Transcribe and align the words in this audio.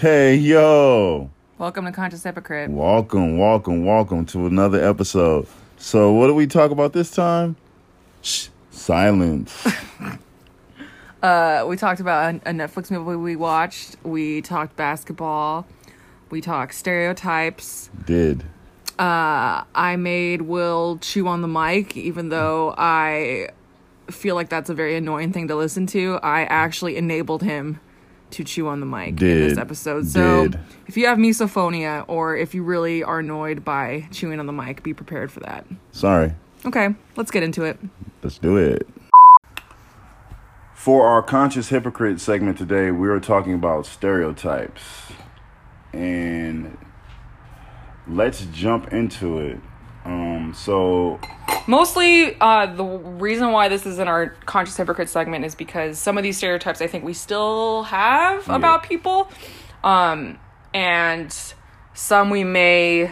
Hey, 0.00 0.36
yo. 0.36 1.28
Welcome 1.58 1.84
to 1.86 1.90
Conscious 1.90 2.22
Hypocrite. 2.22 2.70
Welcome, 2.70 3.36
welcome, 3.36 3.84
welcome 3.84 4.24
to 4.26 4.46
another 4.46 4.80
episode. 4.80 5.48
So, 5.76 6.12
what 6.12 6.28
do 6.28 6.36
we 6.36 6.46
talk 6.46 6.70
about 6.70 6.92
this 6.92 7.10
time? 7.10 7.56
Shh, 8.22 8.46
silence. 8.70 9.66
Uh, 11.20 11.66
we 11.66 11.76
talked 11.76 11.98
about 11.98 12.32
a, 12.32 12.50
a 12.50 12.52
Netflix 12.52 12.92
movie 12.92 13.16
we 13.16 13.34
watched. 13.34 13.96
We 14.04 14.40
talked 14.40 14.76
basketball. 14.76 15.66
We 16.30 16.40
talked 16.40 16.74
stereotypes. 16.74 17.90
Did. 18.06 18.44
Uh, 19.00 19.64
I 19.74 19.96
made 19.98 20.42
Will 20.42 20.98
chew 21.00 21.26
on 21.26 21.42
the 21.42 21.48
mic, 21.48 21.96
even 21.96 22.28
though 22.28 22.72
I 22.78 23.48
feel 24.08 24.36
like 24.36 24.48
that's 24.48 24.70
a 24.70 24.74
very 24.74 24.94
annoying 24.94 25.32
thing 25.32 25.48
to 25.48 25.56
listen 25.56 25.88
to. 25.88 26.20
I 26.22 26.42
actually 26.42 26.96
enabled 26.96 27.42
him 27.42 27.80
to 28.30 28.44
chew 28.44 28.68
on 28.68 28.80
the 28.80 28.86
mic 28.86 29.08
in 29.08 29.16
this 29.16 29.58
episode. 29.58 30.06
So 30.06 30.48
Did. 30.48 30.60
if 30.86 30.96
you 30.96 31.06
have 31.06 31.18
misophonia 31.18 32.04
or 32.08 32.36
if 32.36 32.54
you 32.54 32.62
really 32.62 33.02
are 33.02 33.20
annoyed 33.20 33.64
by 33.64 34.08
chewing 34.10 34.40
on 34.40 34.46
the 34.46 34.52
mic, 34.52 34.82
be 34.82 34.94
prepared 34.94 35.30
for 35.32 35.40
that. 35.40 35.66
Sorry. 35.92 36.34
Okay, 36.64 36.94
let's 37.16 37.30
get 37.30 37.42
into 37.42 37.64
it. 37.64 37.78
Let's 38.22 38.38
do 38.38 38.56
it. 38.56 38.88
For 40.74 41.06
our 41.06 41.22
conscious 41.22 41.68
hypocrite 41.68 42.20
segment 42.20 42.58
today, 42.58 42.90
we 42.90 43.08
are 43.08 43.20
talking 43.20 43.54
about 43.54 43.86
stereotypes. 43.86 44.82
And 45.92 46.78
let's 48.06 48.46
jump 48.46 48.92
into 48.92 49.38
it. 49.38 49.60
Um, 50.04 50.54
so 50.56 51.20
Mostly, 51.66 52.34
uh, 52.40 52.64
the 52.66 52.84
reason 52.84 53.52
why 53.52 53.68
this 53.68 53.84
is 53.84 53.98
in 53.98 54.08
our 54.08 54.28
conscious 54.46 54.76
hypocrite 54.76 55.10
segment 55.10 55.44
is 55.44 55.54
because 55.54 55.98
some 55.98 56.16
of 56.16 56.22
these 56.24 56.38
stereotypes 56.38 56.80
I 56.80 56.86
think 56.86 57.04
we 57.04 57.12
still 57.12 57.82
have 57.84 58.48
about 58.48 58.84
people, 58.84 59.30
um, 59.84 60.38
and 60.72 61.34
some 61.92 62.30
we 62.30 62.42
may 62.42 63.10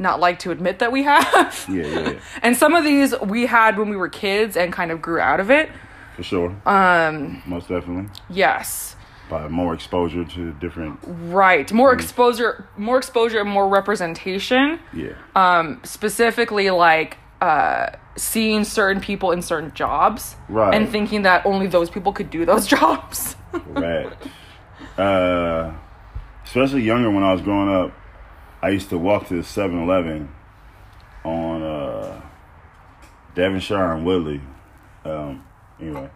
not 0.00 0.18
like 0.18 0.40
to 0.40 0.50
admit 0.50 0.80
that 0.80 0.90
we 0.90 1.04
have. 1.04 1.64
yeah, 1.68 1.84
yeah, 1.84 2.10
yeah, 2.10 2.20
and 2.42 2.56
some 2.56 2.74
of 2.74 2.82
these 2.82 3.14
we 3.20 3.46
had 3.46 3.78
when 3.78 3.88
we 3.88 3.96
were 3.96 4.08
kids 4.08 4.56
and 4.56 4.72
kind 4.72 4.90
of 4.90 5.00
grew 5.00 5.20
out 5.20 5.38
of 5.38 5.48
it. 5.50 5.70
for 6.16 6.24
sure. 6.24 6.56
Um, 6.66 7.40
most 7.46 7.68
definitely. 7.68 8.10
Yes, 8.28 8.96
By 9.32 9.48
more 9.48 9.72
exposure 9.72 10.26
to 10.26 10.52
different, 10.60 11.00
right. 11.06 11.72
More 11.72 11.90
exposure, 11.94 12.68
more 12.76 12.98
exposure, 12.98 13.40
and 13.40 13.48
more 13.48 13.66
representation. 13.66 14.78
yeah, 14.92 15.14
um, 15.34 15.80
specifically 15.84 16.68
like 16.68 17.16
uh, 17.40 17.86
seeing 18.14 18.62
certain 18.64 19.00
people 19.00 19.30
in 19.32 19.40
certain 19.40 19.72
jobs 19.72 20.36
Right. 20.50 20.74
and 20.74 20.86
thinking 20.86 21.22
that 21.22 21.46
only 21.46 21.66
those 21.66 21.88
people 21.88 22.12
could 22.12 22.28
do 22.28 22.44
those 22.44 22.66
jobs. 22.76 23.34
Right. 23.68 24.12
Uh, 24.98 25.72
especially 26.44 26.82
younger 26.82 27.10
when 27.10 27.22
I 27.24 27.32
was 27.32 27.40
growing 27.40 27.70
up, 27.74 27.92
I 28.60 28.68
used 28.68 28.90
to 28.90 28.98
walk 28.98 29.28
to 29.28 29.34
the 29.36 29.42
7 29.44 29.82
Eleven 29.82 30.28
on 31.24 31.62
uh, 31.62 32.20
Devonshire 33.34 33.92
and 33.94 34.04
Woodley. 34.04 34.42
Um, 35.06 35.42
anyway. 35.80 36.10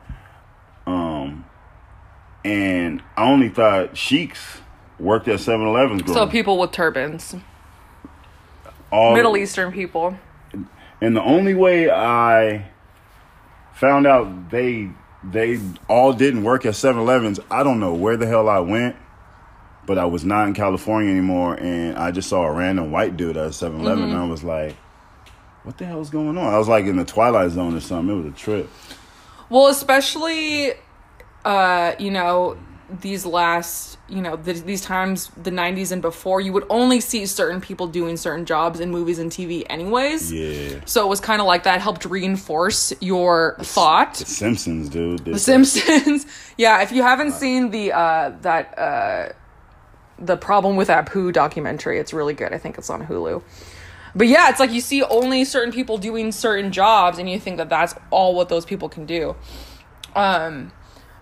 And 2.47 3.03
I 3.17 3.25
only 3.25 3.49
thought 3.49 3.97
sheiks 3.97 4.59
worked 5.01 5.27
at 5.27 5.41
7 5.41 5.67
Elevens 5.67 6.07
so 6.07 6.27
people 6.27 6.59
with 6.59 6.71
turbans, 6.71 7.35
All- 8.93 9.15
Middle 9.15 9.37
Eastern 9.37 9.73
people. 9.73 10.17
And 11.01 11.17
the 11.17 11.23
only 11.23 11.55
way 11.55 11.91
I 11.91 12.71
found 13.75 14.07
out 14.07 14.51
they 14.51 14.91
they 15.23 15.61
all 15.89 16.13
didn't 16.13 16.45
work 16.45 16.65
at 16.65 16.75
7-Elevens, 16.75 17.41
I 17.51 17.65
don't 17.65 17.81
know 17.81 17.95
where 17.95 18.17
the 18.17 18.27
hell 18.27 18.49
I 18.49 18.61
went, 18.61 18.95
but 19.85 19.99
I 19.99 20.05
was 20.05 20.25
not 20.25 20.47
in 20.47 20.55
California 20.55 21.11
anymore 21.11 21.55
and 21.55 21.99
I 21.99 22.13
just 22.13 22.29
saw 22.29 22.45
a 22.45 22.53
random 22.53 22.93
white 22.93 23.17
dude 23.17 23.37
at 23.37 23.51
7-Eleven 23.51 24.05
mm-hmm. 24.05 24.13
and 24.13 24.21
I 24.21 24.25
was 24.25 24.45
like, 24.45 24.77
what 25.65 25.79
the 25.79 25.85
hell 25.85 26.01
is 26.01 26.11
going 26.11 26.39
on? 26.39 26.55
I 26.55 26.59
was 26.59 26.69
like 26.69 26.85
in 26.87 26.97
the 26.97 27.05
twilight 27.05 27.51
zone 27.51 27.75
or 27.75 27.81
something. 27.81 28.17
It 28.17 28.23
was 28.23 28.33
a 28.33 28.37
trip. 28.37 28.71
Well, 29.49 29.67
especially, 29.67 30.75
uh, 31.47 31.95
you 32.01 32.11
know, 32.11 32.59
these 33.01 33.25
last, 33.25 33.99
you 34.09 34.21
know, 34.21 34.37
th- 34.37 34.63
these 34.63 34.81
times, 34.81 35.31
the 35.41 35.53
90s 35.53 35.93
and 35.93 36.03
before, 36.03 36.41
you 36.41 36.53
would 36.53 36.67
only 36.69 37.01
see 37.01 37.25
certain 37.25 37.61
people 37.61 37.87
doing 37.87 38.17
certain 38.17 38.45
jobs 38.45 38.81
in 38.81 38.91
movies 38.91 39.21
and 39.21 39.31
TV, 39.31 39.65
anyways. 39.71 40.33
Yeah. 40.33 40.81
So 40.87 41.05
it 41.05 41.09
was 41.09 41.21
kind 41.21 41.41
of 41.41 41.47
like 41.47 41.63
that 41.63 41.81
helped 41.81 42.05
reinforce 42.05 42.93
your 43.01 43.57
thought. 43.61 44.15
The 44.15 44.25
Simpsons, 44.25 44.89
dude. 44.89 45.25
The 45.25 45.39
Simpsons. 45.39 46.27
yeah, 46.59 46.83
if 46.83 46.91
you 46.91 47.03
haven't 47.03 47.31
seen 47.31 47.71
the 47.71 47.93
uh 47.93 48.33
that 48.43 48.77
uh 48.77 49.33
the 50.19 50.37
problem 50.37 50.75
with 50.75 50.89
Apu 50.89 51.33
documentary, 51.33 52.01
it's 52.01 52.13
really 52.13 52.35
good. 52.35 52.53
I 52.53 52.59
think 52.59 52.77
it's 52.77 52.91
on 52.91 53.07
Hulu. 53.07 53.41
But 54.17 54.27
yeah, 54.27 54.49
it's 54.49 54.59
like 54.59 54.73
you 54.73 54.81
see 54.81 55.03
only 55.05 55.45
certain 55.45 55.73
people 55.73 55.99
doing 55.99 56.33
certain 56.33 56.73
jobs 56.73 57.19
and 57.19 57.31
you 57.31 57.39
think 57.39 57.59
that 57.59 57.69
that's 57.69 57.95
all 58.11 58.35
what 58.35 58.49
those 58.49 58.65
people 58.65 58.89
can 58.89 59.07
do. 59.07 59.37
Um 60.17 60.73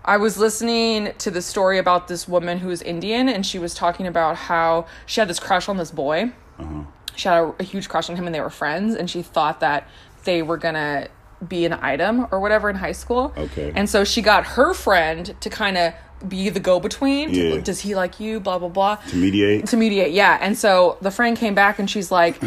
I 0.05 0.17
was 0.17 0.37
listening 0.37 1.13
to 1.17 1.31
the 1.31 1.41
story 1.41 1.79
about 1.79 2.07
this 2.07 2.27
woman 2.27 2.59
who 2.59 2.67
was 2.67 2.81
Indian 2.83 3.27
and 3.27 3.45
she 3.45 3.57
was 3.57 3.73
talking 3.73 4.05
about 4.05 4.35
how 4.35 4.85
she 5.05 5.19
had 5.19 5.27
this 5.27 5.39
crush 5.39 5.67
on 5.67 5.77
this 5.77 5.91
boy. 5.91 6.31
Uh-huh. 6.59 6.83
She 7.15 7.27
had 7.27 7.43
a, 7.43 7.55
a 7.59 7.63
huge 7.63 7.89
crush 7.89 8.09
on 8.09 8.15
him 8.15 8.25
and 8.27 8.33
they 8.35 8.39
were 8.39 8.51
friends 8.51 8.93
and 8.93 9.09
she 9.09 9.23
thought 9.23 9.59
that 9.61 9.87
they 10.23 10.43
were 10.43 10.57
gonna 10.57 11.07
be 11.45 11.65
an 11.65 11.73
item 11.73 12.27
or 12.31 12.39
whatever 12.39 12.69
in 12.69 12.75
high 12.75 12.91
school. 12.91 13.33
Okay. 13.35 13.71
and 13.75 13.89
so 13.89 14.03
she 14.03 14.21
got 14.21 14.45
her 14.45 14.73
friend 14.73 15.35
to 15.41 15.49
kind 15.49 15.77
of 15.77 15.93
be 16.27 16.49
the 16.49 16.59
go-between. 16.59 17.33
Yeah. 17.33 17.59
does 17.61 17.81
he 17.81 17.95
like 17.95 18.19
you? 18.19 18.39
Blah 18.39 18.59
blah 18.59 18.69
blah. 18.69 18.95
To 18.95 19.15
mediate. 19.15 19.65
to 19.67 19.77
mediate 19.77 20.13
yeah. 20.13 20.37
And 20.39 20.57
so 20.57 20.97
the 21.01 21.11
friend 21.11 21.35
came 21.35 21.55
back 21.55 21.79
and 21.79 21.89
she's 21.89 22.11
like 22.11 22.39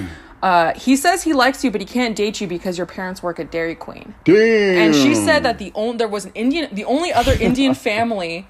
uh, 0.43 0.73
he 0.75 0.97
says 0.97 1.23
he 1.23 1.33
likes 1.33 1.65
you 1.65 1.71
but 1.71 1.81
he 1.81 1.87
can't 1.87 2.17
date 2.17 2.41
you 2.41 2.47
because 2.47 2.79
your 2.79 2.87
parents 2.87 3.23
work 3.23 3.39
at 3.39 3.51
dairy 3.51 3.75
queen 3.75 4.15
Damn. 4.25 4.79
and 4.79 4.95
she 4.95 5.15
said 5.15 5.43
that 5.43 5.59
the 5.59 5.73
only 5.75 5.99
there 5.99 6.09
was 6.09 6.25
an 6.25 6.33
Indian, 6.35 6.75
the 6.75 6.85
only 6.85 7.13
other 7.13 7.33
Indian 7.33 7.75
family 7.89 8.49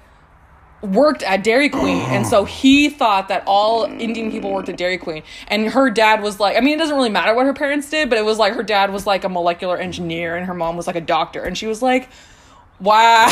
worked 0.81 1.23
at 1.23 1.43
Dairy 1.43 1.67
Queen, 1.67 1.97
and 2.03 2.25
so 2.25 2.45
he 2.45 2.89
thought 2.89 3.27
that 3.27 3.43
all 3.45 3.83
Indian 3.83 4.31
people 4.31 4.49
worked 4.49 4.69
at 4.69 4.77
Dairy 4.77 4.97
Queen. 4.97 5.23
And 5.49 5.67
her 5.67 5.89
dad 5.89 6.21
was 6.21 6.39
like, 6.39 6.55
I 6.55 6.61
mean, 6.61 6.75
it 6.75 6.77
doesn't 6.77 6.95
really 6.95 7.09
matter 7.09 7.35
what 7.35 7.45
her 7.45 7.53
parents 7.53 7.89
did, 7.89 8.09
but 8.09 8.17
it 8.17 8.23
was 8.23 8.37
like 8.37 8.53
her 8.53 8.63
dad 8.63 8.93
was 8.93 9.05
like 9.05 9.25
a 9.25 9.29
molecular 9.29 9.77
engineer, 9.77 10.37
and 10.37 10.45
her 10.45 10.53
mom 10.53 10.77
was 10.77 10.87
like 10.87 10.95
a 10.95 11.01
doctor, 11.01 11.43
and 11.43 11.57
she 11.57 11.67
was 11.67 11.81
like, 11.81 12.09
wow. 12.79 13.27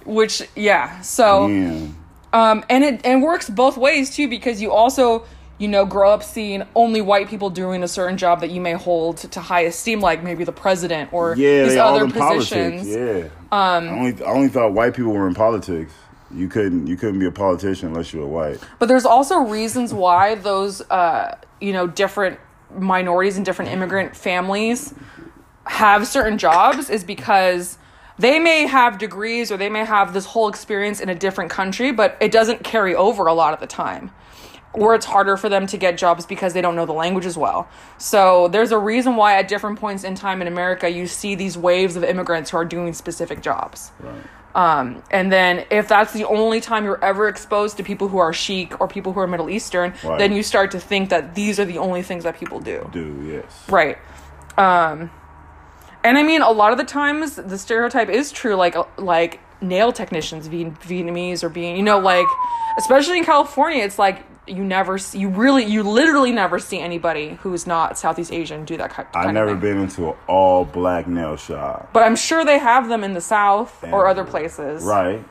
Which 0.04 0.42
yeah, 0.56 1.00
so 1.02 1.46
Damn. 1.46 1.96
um, 2.32 2.64
and 2.68 2.82
it 2.82 3.06
and 3.06 3.22
works 3.22 3.48
both 3.48 3.76
ways 3.76 4.16
too 4.16 4.26
because 4.28 4.60
you 4.60 4.72
also 4.72 5.24
you 5.62 5.68
know 5.68 5.86
grow 5.86 6.10
up 6.10 6.24
seeing 6.24 6.64
only 6.74 7.00
white 7.00 7.28
people 7.28 7.48
doing 7.48 7.84
a 7.84 7.88
certain 7.88 8.16
job 8.16 8.40
that 8.40 8.50
you 8.50 8.60
may 8.60 8.72
hold 8.72 9.18
to 9.18 9.40
high 9.40 9.60
esteem, 9.60 10.00
like 10.00 10.24
maybe 10.24 10.42
the 10.42 10.50
president 10.50 11.12
or 11.12 11.36
Yeah, 11.36 11.62
these 11.62 11.76
other 11.76 12.08
positions. 12.08 12.50
politics. 12.50 12.88
Yeah. 12.88 13.28
Um, 13.52 13.88
I 13.88 13.92
only 13.92 14.24
I 14.24 14.30
only 14.32 14.48
thought 14.48 14.72
white 14.72 14.92
people 14.96 15.12
were 15.12 15.28
in 15.28 15.34
politics. 15.34 15.92
You 16.34 16.48
couldn't 16.48 16.88
you 16.88 16.96
couldn't 16.96 17.20
be 17.20 17.26
a 17.26 17.30
politician 17.30 17.90
unless 17.90 18.12
you 18.12 18.18
were 18.18 18.26
white. 18.26 18.58
But 18.80 18.86
there's 18.88 19.06
also 19.06 19.38
reasons 19.38 19.94
why 19.94 20.34
those 20.34 20.80
uh, 20.90 21.36
you 21.60 21.72
know 21.72 21.86
different 21.86 22.40
minorities 22.76 23.36
and 23.36 23.46
different 23.46 23.70
immigrant 23.70 24.16
families 24.16 24.92
have 25.68 26.08
certain 26.08 26.38
jobs 26.38 26.90
is 26.90 27.04
because 27.04 27.78
they 28.18 28.40
may 28.40 28.66
have 28.66 28.98
degrees 28.98 29.52
or 29.52 29.56
they 29.56 29.68
may 29.68 29.84
have 29.84 30.12
this 30.12 30.26
whole 30.26 30.48
experience 30.48 30.98
in 30.98 31.08
a 31.08 31.14
different 31.14 31.52
country, 31.52 31.92
but 31.92 32.16
it 32.20 32.32
doesn't 32.32 32.64
carry 32.64 32.96
over 32.96 33.26
a 33.26 33.32
lot 33.32 33.54
of 33.54 33.60
the 33.60 33.68
time. 33.68 34.10
Or 34.74 34.94
it's 34.94 35.04
harder 35.04 35.36
for 35.36 35.48
them 35.50 35.66
to 35.66 35.76
get 35.76 35.98
jobs 35.98 36.24
because 36.24 36.54
they 36.54 36.62
don't 36.62 36.76
know 36.76 36.86
the 36.86 36.94
language 36.94 37.26
as 37.26 37.36
well. 37.36 37.68
So 37.98 38.48
there's 38.48 38.72
a 38.72 38.78
reason 38.78 39.16
why 39.16 39.36
at 39.36 39.46
different 39.46 39.78
points 39.78 40.02
in 40.02 40.14
time 40.14 40.40
in 40.40 40.48
America 40.48 40.88
you 40.88 41.06
see 41.06 41.34
these 41.34 41.58
waves 41.58 41.94
of 41.94 42.04
immigrants 42.04 42.50
who 42.50 42.56
are 42.56 42.64
doing 42.64 42.94
specific 42.94 43.42
jobs. 43.42 43.90
Right. 44.00 44.22
Um, 44.54 45.02
and 45.10 45.32
then 45.32 45.66
if 45.70 45.88
that's 45.88 46.12
the 46.12 46.24
only 46.24 46.60
time 46.60 46.84
you're 46.84 47.02
ever 47.04 47.28
exposed 47.28 47.76
to 47.78 47.82
people 47.82 48.08
who 48.08 48.18
are 48.18 48.32
Sikh 48.32 48.80
or 48.80 48.88
people 48.88 49.12
who 49.12 49.20
are 49.20 49.26
Middle 49.26 49.48
Eastern, 49.50 49.94
Right. 50.04 50.18
then 50.18 50.32
you 50.32 50.42
start 50.42 50.70
to 50.72 50.80
think 50.80 51.10
that 51.10 51.34
these 51.34 51.58
are 51.60 51.64
the 51.64 51.78
only 51.78 52.02
things 52.02 52.24
that 52.24 52.38
people 52.38 52.60
do. 52.60 52.88
Do 52.92 53.22
yes. 53.26 53.64
Right. 53.68 53.98
Um, 54.58 55.10
and 56.04 56.18
I 56.18 56.22
mean, 56.22 56.42
a 56.42 56.50
lot 56.50 56.72
of 56.72 56.78
the 56.78 56.84
times 56.84 57.36
the 57.36 57.56
stereotype 57.58 58.08
is 58.08 58.32
true. 58.32 58.54
Like 58.54 58.74
like 58.98 59.40
nail 59.62 59.92
technicians 59.92 60.48
being 60.48 60.74
Vietnamese 60.76 61.42
or 61.44 61.48
being, 61.48 61.76
you 61.76 61.82
know, 61.82 61.98
like 61.98 62.26
especially 62.78 63.18
in 63.18 63.24
California, 63.24 63.84
it's 63.84 63.98
like 63.98 64.22
you 64.46 64.64
never 64.64 64.98
see, 64.98 65.20
you 65.20 65.28
really, 65.28 65.64
you 65.64 65.82
literally 65.82 66.32
never 66.32 66.58
see 66.58 66.80
anybody 66.80 67.38
who's 67.42 67.66
not 67.66 67.96
Southeast 67.96 68.32
Asian 68.32 68.64
do 68.64 68.76
that 68.76 68.90
ki- 68.90 69.04
kind 69.12 69.28
I've 69.28 69.34
never 69.34 69.54
been 69.54 69.78
into 69.78 70.08
an 70.08 70.16
all 70.26 70.64
black 70.64 71.06
nail 71.06 71.36
shop. 71.36 71.90
But 71.92 72.02
I'm 72.02 72.16
sure 72.16 72.44
they 72.44 72.58
have 72.58 72.88
them 72.88 73.04
in 73.04 73.12
the 73.14 73.20
South 73.20 73.84
or 73.84 74.08
other 74.08 74.24
places. 74.24 74.82
Right. 74.82 75.24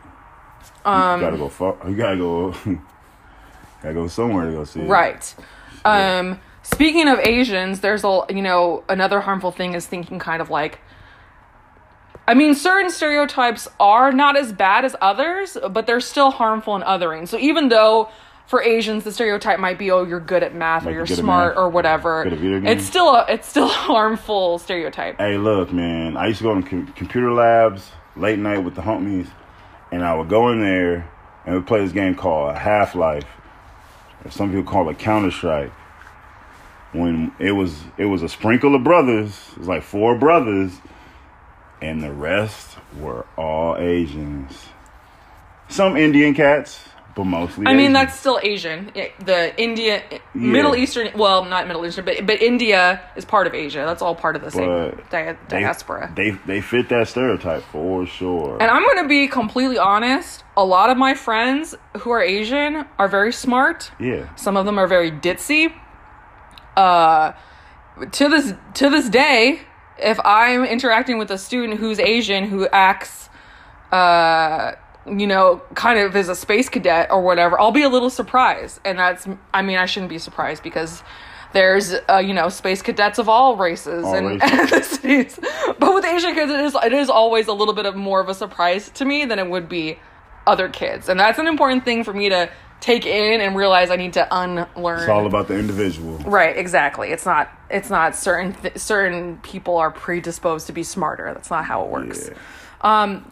Um, 0.86 1.20
you 1.20 1.28
gotta 1.28 1.38
go 1.38 1.50
far. 1.50 1.78
You 1.88 1.96
gotta 1.96 2.18
go. 2.18 2.52
gotta 3.84 3.94
go 3.94 4.08
somewhere 4.08 4.46
to 4.46 4.52
go 4.52 4.64
see. 4.64 4.82
it. 4.82 4.88
Right. 4.88 5.36
Um, 5.84 6.40
speaking 6.64 7.08
of 7.08 7.20
Asians, 7.20 7.82
there's 7.82 8.04
a 8.04 8.26
you 8.30 8.42
know 8.42 8.84
another 8.88 9.20
harmful 9.20 9.52
thing 9.52 9.74
is 9.74 9.86
thinking 9.86 10.20
kind 10.20 10.42
of 10.42 10.50
like 10.50 10.80
I 12.28 12.34
mean, 12.34 12.56
certain 12.56 12.90
stereotypes 12.92 13.68
are 13.80 14.12
not 14.12 14.38
as 14.38 14.54
bad 14.54 14.86
as 14.86 14.96
others, 15.02 15.58
but 15.70 15.86
they're 15.88 16.00
still 16.00 16.32
harmful 16.32 16.76
in 16.76 16.82
othering. 16.84 17.28
So 17.28 17.38
even 17.38 17.70
though 17.70 18.10
for 18.52 18.62
Asians 18.62 19.06
the 19.06 19.14
stereotype 19.14 19.60
might 19.60 19.80
be, 19.80 19.92
oh, 19.92 20.04
you're 20.04 20.20
good 20.20 20.44
at 20.44 20.54
math 20.54 20.84
Like 20.84 20.92
or 20.92 20.92
you're 20.92 21.00
you're 21.00 21.06
good 21.08 21.20
at 21.20 21.24
smart 21.24 21.56
or 21.56 21.70
whatever, 21.70 22.26
good 22.26 22.34
at 22.34 22.40
video 22.40 22.70
it's 22.70 22.86
still 22.86 23.16
a, 23.16 23.26
it's 23.30 23.48
still 23.48 23.68
a 23.68 23.70
harmful 23.70 24.60
stereotype. 24.60 25.18
Hey, 25.18 25.38
look, 25.38 25.72
man. 25.72 26.18
I 26.18 26.28
used 26.28 26.40
to 26.40 26.44
go 26.44 26.62
to 26.62 26.70
com- 26.70 26.88
computer 26.88 27.32
labs 27.32 27.92
late 28.18 28.38
night 28.38 28.58
with 28.58 28.76
the 28.76 28.82
homies, 28.82 29.30
and 29.90 30.04
I 30.04 30.14
would 30.14 30.28
go 30.28 30.50
in 30.52 30.60
there 30.60 31.10
and 31.46 31.56
we'd 31.56 31.66
play 31.66 31.80
this 31.80 31.94
game 31.94 32.14
called 32.14 32.58
Half 32.58 32.94
Life, 32.94 33.26
or 34.26 34.32
some 34.32 34.50
people 34.50 34.70
call 34.70 34.90
it 34.90 35.00
Counter 35.00 35.32
Strike. 35.32 35.72
When 36.92 37.32
it 37.40 37.54
was 37.54 37.82
it 37.98 38.06
was 38.06 38.22
a 38.22 38.28
sprinkle 38.28 38.76
of 38.76 38.84
brothers, 38.84 39.32
it 39.54 39.60
was 39.60 39.70
like 39.70 39.82
four 39.82 40.18
brothers, 40.18 40.74
and 41.82 42.04
the 42.04 42.12
rest 42.12 42.76
were 42.98 43.26
all 43.38 43.78
Asians. 43.78 44.54
Some 45.70 45.96
Indian 45.96 46.34
cats, 46.34 46.84
but 47.16 47.26
mostly. 47.26 47.66
I 47.68 47.72
mean, 47.74 47.80
Asian. 47.82 47.94
that's 47.94 48.20
still 48.20 48.40
Asian. 48.42 48.92
It- 48.96 49.14
the 49.26 49.60
India, 49.62 50.02
Middle 50.34 50.76
Eastern, 50.76 51.10
well, 51.16 51.46
not 51.46 51.68
Middle 51.68 51.86
Eastern, 51.86 52.06
but 52.06 52.26
but 52.26 52.42
India 52.42 53.02
is 53.16 53.26
part 53.26 53.48
of 53.48 53.54
Asia. 53.54 53.84
That's 53.86 54.02
all 54.02 54.16
part 54.16 54.36
of 54.36 54.42
the 54.42 54.52
same 54.52 54.68
But 54.68 55.10
dia- 55.12 55.38
they, 55.50 55.60
diaspora. 55.62 56.12
They 56.16 56.32
they 56.46 56.62
fit 56.62 56.90
that 56.90 57.08
stereotype 57.08 57.64
for 57.64 58.06
sure. 58.06 58.58
And 58.62 58.70
I'm 58.72 58.84
going 58.84 59.04
to 59.04 59.08
be 59.10 59.28
completely 59.28 59.78
honest. 59.78 60.44
A 60.58 60.64
lot 60.66 60.90
of 60.90 60.98
my 60.98 61.14
friends 61.14 61.76
who 62.00 62.12
are 62.12 62.22
Asian 62.22 62.86
are 62.98 63.08
very 63.08 63.32
smart. 63.34 63.92
yeah. 64.00 64.34
Some 64.36 64.56
of 64.58 64.66
them 64.66 64.78
are 64.80 64.88
very 64.88 65.12
ditzy. 65.12 65.74
Uh, 66.78 67.34
to 68.12 68.30
this 68.30 68.54
to 68.76 68.90
this 68.90 69.10
day, 69.10 69.62
if 69.98 70.20
I'm 70.24 70.64
interacting 70.64 71.18
with 71.20 71.30
a 71.32 71.38
student 71.38 71.80
who's 71.80 72.00
Asian 72.00 72.46
who 72.46 72.68
acts, 72.72 73.30
uh, 73.92 74.74
you 75.06 75.28
know, 75.28 75.62
kind 75.74 76.00
of 76.00 76.16
as 76.16 76.30
a 76.30 76.36
space 76.36 76.70
cadet 76.70 77.10
or 77.12 77.22
whatever, 77.22 77.60
I'll 77.60 77.72
be 77.72 77.84
a 77.84 77.90
little 77.90 78.10
surprised. 78.10 78.80
And 78.86 79.00
that's, 79.00 79.28
I 79.54 79.62
mean, 79.62 79.78
I 79.78 79.86
shouldn't 79.86 80.10
be 80.10 80.20
surprised 80.20 80.62
because 80.64 81.04
there's, 81.54 81.94
uh, 82.10 82.18
you 82.18 82.34
know, 82.34 82.50
space 82.50 82.82
cadets 82.82 83.18
of 83.20 83.28
all 83.28 83.58
races 83.58 84.06
All 84.06 84.16
and 84.16 84.40
ethnicities. 84.42 85.44
But 85.80 85.94
with 85.96 86.06
Asian 86.06 86.34
kids, 86.36 86.52
it 86.52 86.60
is 86.60 86.76
it 86.84 86.94
is 86.94 87.10
always 87.10 87.48
a 87.48 87.54
little 87.54 87.74
bit 87.74 87.86
of 87.86 87.96
more 87.96 88.22
of 88.22 88.30
a 88.30 88.34
surprise 88.34 88.90
to 88.92 89.06
me 89.06 89.26
than 89.26 89.40
it 89.40 89.50
would 89.50 89.68
be 89.68 89.98
other 90.48 90.70
kids, 90.70 91.10
and 91.10 91.20
that's 91.20 91.40
an 91.40 91.48
important 91.48 91.84
thing 91.86 92.04
for 92.04 92.14
me 92.14 92.30
to 92.30 92.50
take 92.80 93.06
in 93.06 93.42
and 93.42 93.56
realize 93.56 93.90
I 93.92 93.96
need 93.96 94.14
to 94.14 94.28
unlearn. 94.32 95.00
It's 95.02 95.10
all 95.10 95.28
about 95.28 95.48
the 95.48 95.58
individual. 95.58 96.18
Right, 96.20 96.58
exactly. 96.58 97.10
It's 97.10 97.26
not. 97.26 97.50
It's 97.70 97.90
not 97.90 98.16
certain. 98.16 98.54
Th- 98.54 98.78
certain 98.78 99.38
people 99.40 99.78
are 99.78 99.92
predisposed 99.92 100.68
to 100.68 100.74
be 100.74 100.84
smarter. 100.84 101.32
That's 101.34 101.50
not 101.50 101.66
how 101.66 101.84
it 101.84 101.90
works. 101.90 102.30
Um, 102.82 103.12
Yeah. 103.14 103.32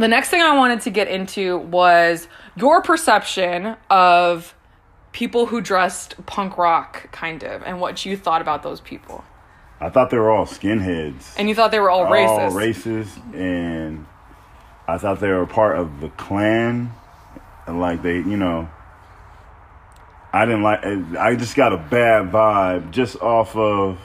The 0.00 0.08
next 0.08 0.28
thing 0.28 0.42
I 0.42 0.54
wanted 0.56 0.82
to 0.82 0.90
get 0.90 1.08
into 1.08 1.58
was 1.58 2.28
your 2.54 2.82
perception 2.82 3.76
of 3.88 4.54
people 5.12 5.46
who 5.46 5.62
dressed 5.62 6.14
punk 6.26 6.58
rock, 6.58 7.10
kind 7.10 7.42
of, 7.42 7.62
and 7.62 7.80
what 7.80 8.04
you 8.04 8.16
thought 8.16 8.42
about 8.42 8.62
those 8.62 8.80
people. 8.80 9.24
I 9.80 9.88
thought 9.88 10.10
they 10.10 10.18
were 10.18 10.30
all 10.30 10.46
skinheads. 10.46 11.34
And 11.38 11.48
you 11.48 11.54
thought 11.54 11.70
they 11.70 11.80
were 11.80 11.90
all 11.90 12.04
racist. 12.06 12.28
All 12.28 12.50
racist, 12.52 13.34
and 13.34 14.06
I 14.86 14.98
thought 14.98 15.20
they 15.20 15.30
were 15.30 15.46
part 15.46 15.78
of 15.78 16.00
the 16.00 16.10
Klan. 16.10 16.92
And 17.66 17.80
like 17.80 18.02
they, 18.02 18.16
you 18.16 18.36
know, 18.36 18.68
I 20.32 20.44
didn't 20.44 20.62
like. 20.62 20.84
I 21.18 21.34
just 21.34 21.56
got 21.56 21.72
a 21.72 21.78
bad 21.78 22.30
vibe 22.30 22.90
just 22.90 23.16
off 23.22 23.56
of 23.56 23.98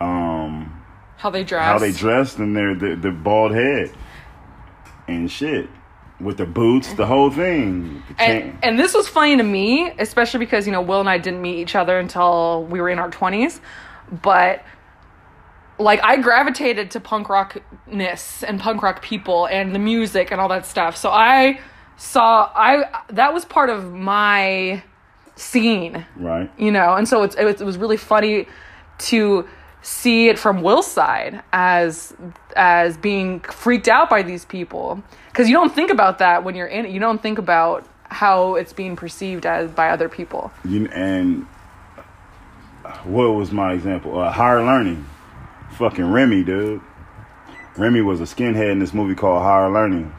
um 0.00 0.82
how 1.18 1.30
they 1.30 1.44
dress. 1.44 1.64
how 1.64 1.78
they 1.78 1.92
dressed 1.92 2.38
and 2.38 2.56
their 2.56 2.74
the, 2.74 2.96
the 2.96 3.10
bald 3.10 3.52
head 3.52 3.92
and 5.08 5.30
shit 5.30 5.68
with 6.20 6.36
the 6.36 6.46
boots, 6.46 6.92
the 6.94 7.06
whole 7.06 7.30
thing. 7.30 8.02
The 8.08 8.22
and, 8.22 8.58
and 8.62 8.78
this 8.78 8.94
was 8.94 9.08
funny 9.08 9.36
to 9.36 9.42
me, 9.42 9.90
especially 9.98 10.38
because 10.38 10.66
you 10.66 10.72
know 10.72 10.80
Will 10.80 11.00
and 11.00 11.08
I 11.08 11.18
didn't 11.18 11.42
meet 11.42 11.58
each 11.58 11.74
other 11.74 11.98
until 11.98 12.64
we 12.64 12.80
were 12.80 12.88
in 12.88 12.98
our 12.98 13.10
twenties, 13.10 13.60
but 14.10 14.64
like 15.78 16.00
I 16.02 16.16
gravitated 16.18 16.92
to 16.92 17.00
punk 17.00 17.28
rockness 17.28 18.42
and 18.42 18.60
punk 18.60 18.82
rock 18.82 19.02
people 19.02 19.46
and 19.46 19.74
the 19.74 19.78
music 19.78 20.30
and 20.30 20.40
all 20.40 20.48
that 20.48 20.66
stuff. 20.66 20.96
So 20.96 21.10
I 21.10 21.60
saw 21.96 22.50
I 22.54 23.02
that 23.10 23.34
was 23.34 23.44
part 23.44 23.70
of 23.70 23.92
my 23.92 24.82
scene, 25.34 26.06
right. 26.16 26.50
you 26.58 26.70
know, 26.70 26.94
and 26.94 27.08
so 27.08 27.22
it's, 27.22 27.34
it 27.34 27.44
was 27.44 27.60
it 27.60 27.64
was 27.64 27.78
really 27.78 27.96
funny 27.96 28.46
to 28.98 29.48
see 29.82 30.28
it 30.28 30.38
from 30.38 30.62
Will's 30.62 30.90
side 30.90 31.42
as 31.52 32.14
as 32.56 32.96
being 32.96 33.40
freaked 33.40 33.88
out 33.88 34.08
by 34.08 34.22
these 34.22 34.44
people 34.44 35.02
because 35.28 35.48
you 35.48 35.54
don't 35.54 35.74
think 35.74 35.90
about 35.90 36.18
that 36.18 36.44
when 36.44 36.54
you're 36.54 36.66
in 36.66 36.86
it. 36.86 36.90
You 36.90 37.00
don't 37.00 37.20
think 37.20 37.38
about 37.38 37.86
how 38.04 38.54
it's 38.54 38.72
being 38.72 38.96
perceived 38.96 39.46
as 39.46 39.70
by 39.70 39.90
other 39.90 40.08
people. 40.08 40.52
You, 40.64 40.86
and 40.88 41.46
what 43.04 43.28
was 43.28 43.50
my 43.52 43.72
example? 43.72 44.18
Uh, 44.18 44.30
higher 44.30 44.62
learning. 44.62 45.06
Fucking 45.72 46.12
Remy, 46.12 46.44
dude. 46.44 46.80
Remy 47.76 48.02
was 48.02 48.20
a 48.20 48.24
skinhead 48.24 48.70
in 48.70 48.78
this 48.78 48.92
movie 48.92 49.14
called 49.14 49.42
Higher 49.42 49.70
Learning. 49.70 50.14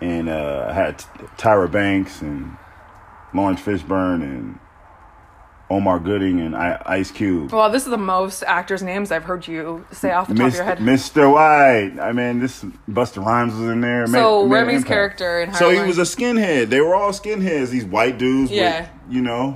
And 0.00 0.28
uh, 0.28 0.72
had 0.72 0.98
Tyra 1.38 1.70
Banks 1.70 2.20
and 2.20 2.56
Laurence 3.32 3.60
Fishburne 3.60 4.22
and 4.22 4.58
Omar 5.70 5.98
Gooding 5.98 6.40
and 6.40 6.54
I- 6.54 6.80
Ice 6.84 7.10
Cube. 7.10 7.50
Well, 7.52 7.70
this 7.70 7.84
is 7.84 7.90
the 7.90 7.96
most 7.96 8.42
actors' 8.46 8.82
names 8.82 9.10
I've 9.10 9.24
heard 9.24 9.48
you 9.48 9.84
say 9.92 10.10
off 10.12 10.28
the 10.28 10.34
top 10.34 10.46
of 10.48 10.52
Mr. 10.52 10.56
your 10.56 10.64
head. 10.64 10.78
Mr. 10.78 11.32
White. 11.32 11.98
I 12.00 12.12
mean, 12.12 12.38
this 12.40 12.62
Busta 12.88 13.24
Rhymes 13.24 13.54
was 13.54 13.70
in 13.70 13.80
there. 13.80 14.06
So, 14.06 14.42
made- 14.46 14.52
Remy's 14.52 14.84
character 14.84 15.40
in 15.40 15.54
So 15.54 15.70
he 15.70 15.80
was 15.80 15.98
a 15.98 16.02
skinhead. 16.02 16.68
They 16.68 16.80
were 16.80 16.94
all 16.94 17.10
skinheads. 17.12 17.70
These 17.70 17.86
white 17.86 18.18
dudes. 18.18 18.50
Yeah. 18.50 18.80
With, 18.80 18.88
you 19.14 19.22
know. 19.22 19.54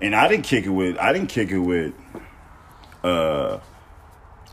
And 0.00 0.14
I 0.14 0.28
didn't 0.28 0.44
kick 0.44 0.64
it 0.66 0.70
with. 0.70 0.96
I 0.98 1.12
didn't 1.12 1.28
kick 1.28 1.50
it 1.50 1.58
with. 1.58 1.92
Uh, 3.02 3.58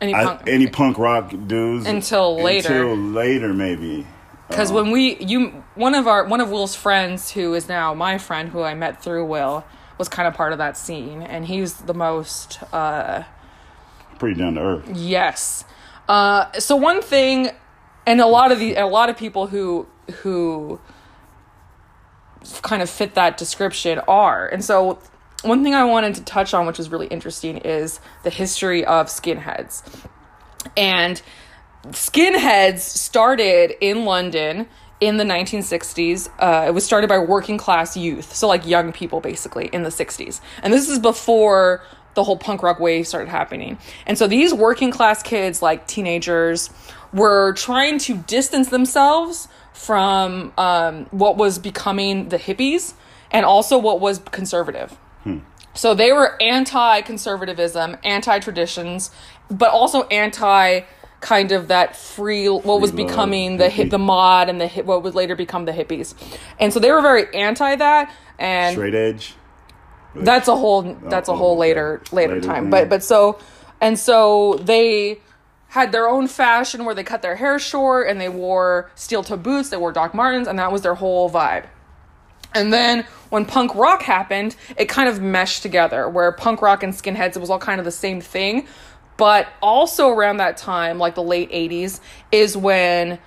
Any 0.02 0.14
I, 0.16 0.24
punk, 0.26 0.42
any 0.48 0.68
punk 0.68 0.98
rock 0.98 1.34
dudes 1.48 1.86
Until 1.86 2.42
later. 2.42 2.68
Until 2.84 2.96
later, 2.96 3.54
maybe. 3.54 4.06
because 4.48 4.72
when 4.72 4.92
we 4.92 5.18
you 5.18 5.64
one 5.76 5.96
of 5.96 6.08
our 6.08 6.26
one 6.26 6.42
of 6.42 6.50
Will's 6.52 6.76
friends 6.76 7.32
who 7.32 7.54
is 7.54 7.68
now 7.70 7.94
my 7.94 8.18
friend 8.18 8.50
who 8.50 8.62
I 8.62 8.74
met 8.74 9.02
through 9.04 9.26
Will 9.26 9.64
was 9.98 10.10
kind 10.10 10.28
of 10.28 10.34
part 10.34 10.52
of 10.52 10.58
that 10.58 10.78
scene, 10.78 11.22
and 11.22 11.46
he's 11.46 11.74
the 11.74 11.94
most. 11.94 12.62
uh 12.74 13.24
Pretty 14.20 14.40
down 14.40 14.56
to 14.56 14.62
earth. 14.62 14.90
Yes. 14.94 15.66
Uh, 16.08 16.52
so 16.54 16.76
one 16.76 17.02
thing, 17.02 17.50
and 18.06 18.20
a 18.22 18.26
lot 18.28 18.52
of 18.52 18.60
the 18.60 18.76
a 18.76 18.88
lot 18.88 19.10
of 19.10 19.18
people 19.18 19.48
who 19.48 19.88
who 20.22 20.80
kind 22.62 22.82
of 22.82 22.90
fit 22.90 23.16
that 23.16 23.38
description 23.38 24.00
are, 24.08 24.48
and 24.48 24.64
so 24.64 25.00
one 25.44 25.64
thing 25.64 25.74
I 25.74 25.84
wanted 25.84 26.16
to 26.16 26.24
touch 26.24 26.54
on, 26.54 26.66
which 26.66 26.80
is 26.80 26.90
really 26.90 27.08
interesting, 27.08 27.58
is 27.58 28.00
the 28.24 28.30
history 28.30 28.86
of 28.86 29.08
skinheads, 29.08 29.84
and 30.76 31.22
skinheads 31.88 32.80
started 32.80 33.74
in 33.82 34.06
London 34.06 34.68
in 35.00 35.18
the 35.18 35.24
1960s. 35.24 36.30
Uh, 36.40 36.66
it 36.68 36.72
was 36.72 36.86
started 36.86 37.08
by 37.08 37.18
working 37.18 37.58
class 37.58 37.98
youth, 37.98 38.34
so 38.34 38.48
like 38.48 38.66
young 38.66 38.92
people 38.92 39.22
basically 39.22 39.68
in 39.68 39.84
the 39.84 39.90
60s. 39.90 40.42
And 40.62 40.74
this 40.74 40.90
is 40.90 41.00
before 41.00 41.84
the 42.14 42.24
whole 42.24 42.38
punk 42.38 42.62
rock 42.62 42.80
wave 42.80 43.08
started 43.08 43.30
happening. 43.30 43.78
And 44.06 44.18
so 44.18 44.28
these 44.28 44.54
working 44.54 44.92
class 44.92 45.24
kids, 45.24 45.62
like 45.62 45.88
teenagers, 45.88 46.70
were 47.12 47.54
trying 47.54 47.98
to 48.00 48.18
distance 48.18 48.70
themselves 48.70 49.48
from 49.74 50.54
um, 50.58 51.06
what 51.12 51.38
was 51.38 51.58
becoming 51.58 52.30
the 52.30 52.38
hippies 52.38 52.94
and 53.32 53.46
also 53.46 53.78
what 53.78 54.00
was 54.00 54.20
conservative. 54.32 54.98
So 55.74 55.96
they 55.96 56.12
were 56.12 56.40
anti 56.42 57.02
conservatism, 57.02 57.98
anti 58.04 58.40
traditions, 58.40 59.12
but 59.50 59.72
also 59.72 60.04
anti 60.04 60.82
kind 61.24 61.54
of 61.54 61.70
that 61.70 61.96
free 61.96 62.48
what 62.50 62.82
was 62.82 62.92
becoming 62.92 63.56
the 63.58 63.70
hip, 63.70 63.88
hippie. 63.88 63.92
the 63.92 63.98
mod 63.98 64.50
and 64.50 64.60
the 64.60 64.68
hip, 64.68 64.86
what 64.86 65.02
would 65.04 65.16
later 65.16 65.36
become 65.36 65.64
the 65.66 65.72
hippies. 65.72 66.14
And 66.60 66.72
so 66.74 66.80
they 66.80 66.92
were 66.92 67.02
very 67.02 67.34
anti 67.34 67.78
that 67.78 68.14
and 68.38 68.74
Straight 68.74 68.94
edge. 68.94 69.34
that's 70.14 70.50
a 70.50 70.56
whole 70.56 70.86
oh, 70.86 71.10
that's 71.10 71.30
a 71.30 71.32
oh, 71.32 71.36
whole 71.36 71.58
later 71.58 72.02
later 72.12 72.36
Later 72.36 72.46
time 72.46 72.64
thing. 72.66 72.70
but 72.72 72.90
but 72.90 73.04
so 73.04 73.40
and 73.80 73.98
so 73.98 74.56
they 74.62 75.22
had 75.70 75.92
their 75.94 76.08
own 76.08 76.28
fashion 76.28 76.84
where 76.86 76.94
they 76.94 77.04
cut 77.04 77.22
their 77.22 77.38
hair 77.38 77.58
short 77.58 78.08
and 78.08 78.20
they 78.20 78.30
wore 78.30 78.92
steel 78.96 79.24
toe 79.24 79.38
boots 79.38 79.70
they 79.70 79.78
wore 79.78 79.94
doc 79.94 80.14
martens 80.14 80.48
and 80.48 80.60
that 80.60 80.72
was 80.74 80.82
their 80.82 80.96
whole 80.96 81.30
vibe 81.32 81.66
and 82.54 82.72
then 82.74 83.06
when 83.30 83.46
punk 83.46 83.74
rock 83.76 84.04
happened 84.04 84.56
it 84.78 84.90
kind 84.90 85.08
of 85.08 85.22
meshed 85.22 85.64
together 85.64 86.08
where 86.10 86.32
punk 86.34 86.62
rock 86.62 86.84
and 86.84 86.94
skinheads 86.94 87.36
it 87.36 87.40
was 87.40 87.50
all 87.50 87.60
kind 87.60 87.80
of 87.80 87.86
the 87.86 87.92
same 87.92 88.20
thing 88.22 88.68
but 89.24 89.48
also 89.62 90.10
around 90.10 90.36
that 90.36 90.58
time 90.58 90.98
like 90.98 91.16
the 91.16 91.24
late 91.24 91.50
80s 91.50 92.02
is 92.34 92.58
when 92.58 93.20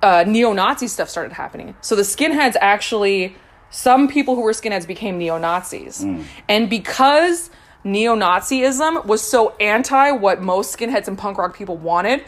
uh, 0.00 0.22
neo-Nazi 0.24 0.86
stuff 0.86 1.08
started 1.08 1.32
happening. 1.32 1.74
So 1.80 1.96
the 1.96 2.02
skinheads 2.02 2.54
actually, 2.60 3.34
some 3.70 4.06
people 4.06 4.36
who 4.36 4.42
were 4.42 4.52
skinheads 4.52 4.86
became 4.86 5.18
neo-Nazis, 5.18 6.06
and 6.48 6.70
because 6.70 7.50
neo-Nazism 7.82 9.04
was 9.04 9.20
so 9.20 9.56
anti 9.58 10.12
what 10.12 10.42
most 10.42 10.78
skinheads 10.78 11.08
and 11.08 11.18
punk 11.18 11.38
rock 11.38 11.56
people 11.56 11.76
wanted, 11.76 12.22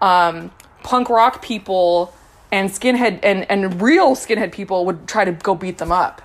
um, 0.00 0.52
punk 0.84 1.10
rock 1.10 1.42
people 1.42 2.14
and 2.52 2.70
skinhead 2.70 3.18
and 3.24 3.50
and 3.50 3.82
real 3.82 4.14
skinhead 4.14 4.52
people 4.52 4.86
would 4.86 5.08
try 5.08 5.24
to 5.24 5.32
go 5.32 5.56
beat 5.56 5.78
them 5.78 5.90
up. 5.90 6.22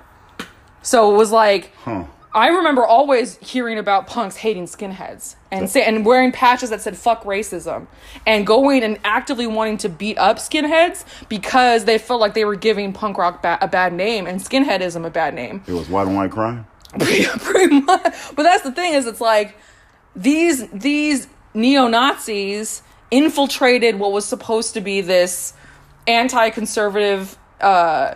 So 0.83 1.11
it 1.11 1.17
was 1.17 1.31
like 1.31 1.73
Huh. 1.85 2.03
I 2.33 2.49
remember 2.49 2.85
always 2.85 3.37
hearing 3.37 3.79
about 3.79 4.05
punks 4.05 4.35
hating 4.35 4.65
skinheads 4.65 5.35
and 5.51 5.67
say, 5.67 5.83
and 5.83 6.05
wearing 6.05 6.31
patches 6.31 6.69
that 6.69 6.81
said 6.81 6.95
"fuck 6.95 7.23
racism" 7.23 7.87
and 8.27 8.45
going 8.45 8.83
and 8.83 8.99
actively 9.03 9.47
wanting 9.47 9.77
to 9.77 9.89
beat 9.89 10.17
up 10.17 10.37
skinheads 10.37 11.05
because 11.27 11.85
they 11.85 11.97
felt 11.97 12.21
like 12.21 12.35
they 12.35 12.45
were 12.45 12.55
giving 12.55 12.93
punk 12.93 13.17
rock 13.17 13.41
ba- 13.41 13.57
a 13.61 13.67
bad 13.67 13.93
name 13.93 14.27
and 14.27 14.39
skinheadism 14.39 15.05
a 15.05 15.09
bad 15.09 15.33
name. 15.33 15.63
It 15.67 15.73
was 15.73 15.89
white 15.89 16.07
on 16.07 16.15
white 16.15 16.31
crime. 16.31 16.67
pretty, 16.99 17.25
pretty 17.25 17.81
much. 17.81 18.15
But 18.35 18.43
that's 18.43 18.63
the 18.63 18.71
thing 18.71 18.93
is, 18.93 19.05
it's 19.07 19.21
like 19.21 19.57
these 20.15 20.67
these 20.69 21.27
neo 21.53 21.87
Nazis 21.87 22.83
infiltrated 23.11 23.97
what 23.97 24.11
was 24.11 24.25
supposed 24.25 24.75
to 24.75 24.81
be 24.81 25.01
this 25.01 25.53
anti-conservative, 26.07 27.37
uh, 27.61 28.15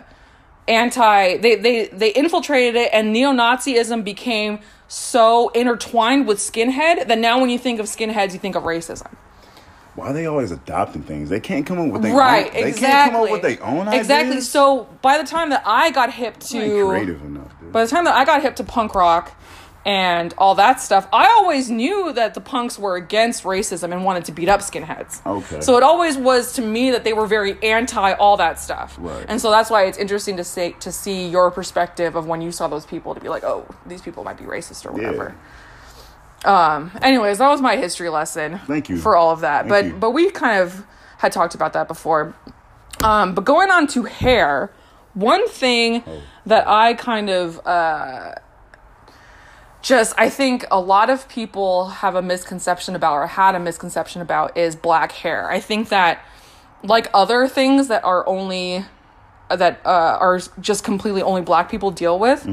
anti. 0.68 1.36
They 1.38 1.56
they 1.56 1.86
they 1.86 2.12
infiltrated 2.12 2.76
it, 2.76 2.90
and 2.92 3.12
neo 3.12 3.32
Nazism 3.32 4.04
became 4.04 4.60
so 4.88 5.48
intertwined 5.50 6.26
with 6.26 6.38
skinhead 6.38 7.08
that 7.08 7.18
now 7.18 7.40
when 7.40 7.50
you 7.50 7.58
think 7.58 7.80
of 7.80 7.86
skinheads, 7.86 8.32
you 8.32 8.38
think 8.38 8.56
of 8.56 8.62
racism. 8.62 9.12
Why 9.94 10.08
are 10.08 10.12
they 10.12 10.26
always 10.26 10.50
adopting 10.50 11.02
things? 11.02 11.28
They 11.28 11.38
can't 11.38 11.64
come 11.64 11.78
up 11.78 11.92
with 11.92 12.02
their 12.02 12.14
right? 12.14 12.46
own. 12.46 12.52
They 12.52 12.68
exactly. 12.68 12.86
can't 12.86 13.12
come 13.12 13.22
up 13.22 13.30
with 13.30 13.42
their 13.42 13.64
own 13.64 13.88
ideas. 13.88 14.00
Exactly. 14.00 14.40
So 14.40 14.88
by 15.02 15.18
the 15.18 15.24
time 15.24 15.50
that 15.50 15.62
I 15.64 15.90
got 15.90 16.12
hip 16.12 16.38
to 16.38 16.86
creative 16.86 17.22
enough, 17.22 17.60
dude. 17.60 17.72
by 17.72 17.84
the 17.84 17.90
time 17.90 18.04
that 18.04 18.14
I 18.14 18.24
got 18.24 18.42
hip 18.42 18.56
to 18.56 18.64
punk 18.64 18.94
rock 18.94 19.36
and 19.86 20.32
all 20.38 20.54
that 20.54 20.80
stuff, 20.80 21.06
I 21.12 21.26
always 21.26 21.70
knew 21.70 22.12
that 22.14 22.32
the 22.34 22.40
punks 22.40 22.78
were 22.78 22.96
against 22.96 23.44
racism 23.44 23.92
and 23.92 24.04
wanted 24.04 24.24
to 24.26 24.32
beat 24.32 24.48
up 24.48 24.60
skinheads. 24.60 25.24
Okay. 25.26 25.60
So 25.60 25.76
it 25.76 25.82
always 25.82 26.16
was 26.16 26.54
to 26.54 26.62
me 26.62 26.90
that 26.92 27.04
they 27.04 27.12
were 27.12 27.26
very 27.26 27.62
anti 27.62 28.12
all 28.14 28.36
that 28.38 28.58
stuff. 28.58 28.96
Right. 28.98 29.26
And 29.28 29.40
so 29.40 29.50
that's 29.50 29.68
why 29.70 29.84
it's 29.84 29.98
interesting 29.98 30.36
to 30.38 30.44
say 30.44 30.72
to 30.80 30.90
see 30.90 31.28
your 31.28 31.50
perspective 31.50 32.16
of 32.16 32.26
when 32.26 32.40
you 32.40 32.50
saw 32.50 32.66
those 32.68 32.86
people 32.86 33.14
to 33.14 33.20
be 33.20 33.28
like, 33.28 33.44
oh, 33.44 33.66
these 33.84 34.00
people 34.00 34.24
might 34.24 34.38
be 34.38 34.44
racist 34.44 34.86
or 34.86 34.92
whatever. 34.92 35.34
Yeah. 36.44 36.74
Um. 36.76 36.90
Anyways, 37.00 37.38
that 37.38 37.48
was 37.48 37.60
my 37.62 37.76
history 37.76 38.08
lesson. 38.10 38.60
Thank 38.66 38.88
you. 38.90 38.98
for 38.98 39.16
all 39.16 39.30
of 39.30 39.40
that. 39.40 39.66
Thank 39.66 39.70
but 39.70 39.84
you. 39.86 39.92
but 39.94 40.10
we 40.10 40.30
kind 40.30 40.60
of 40.62 40.86
had 41.18 41.32
talked 41.32 41.54
about 41.54 41.72
that 41.72 41.88
before. 41.88 42.34
Um, 43.02 43.34
but 43.34 43.44
going 43.44 43.70
on 43.70 43.86
to 43.88 44.04
hair, 44.04 44.70
one 45.14 45.48
thing 45.48 46.02
Oh. 46.06 46.20
that 46.46 46.68
I 46.68 46.94
kind 46.94 47.30
of 47.30 47.66
uh, 47.66 48.34
just 49.84 50.14
I 50.16 50.30
think 50.30 50.64
a 50.70 50.80
lot 50.80 51.10
of 51.10 51.28
people 51.28 51.88
have 51.88 52.14
a 52.14 52.22
misconception 52.22 52.96
about 52.96 53.12
or 53.12 53.26
had 53.26 53.54
a 53.54 53.60
misconception 53.60 54.22
about 54.22 54.56
is 54.56 54.74
black 54.74 55.12
hair. 55.12 55.50
I 55.50 55.60
think 55.60 55.90
that 55.90 56.24
like 56.82 57.08
other 57.12 57.46
things 57.46 57.88
that 57.88 58.02
are 58.02 58.26
only 58.26 58.86
that 59.50 59.80
uh, 59.84 60.16
are 60.20 60.40
just 60.58 60.84
completely 60.84 61.20
only 61.22 61.42
black 61.42 61.70
people 61.70 61.90
deal 61.90 62.18
with. 62.18 62.46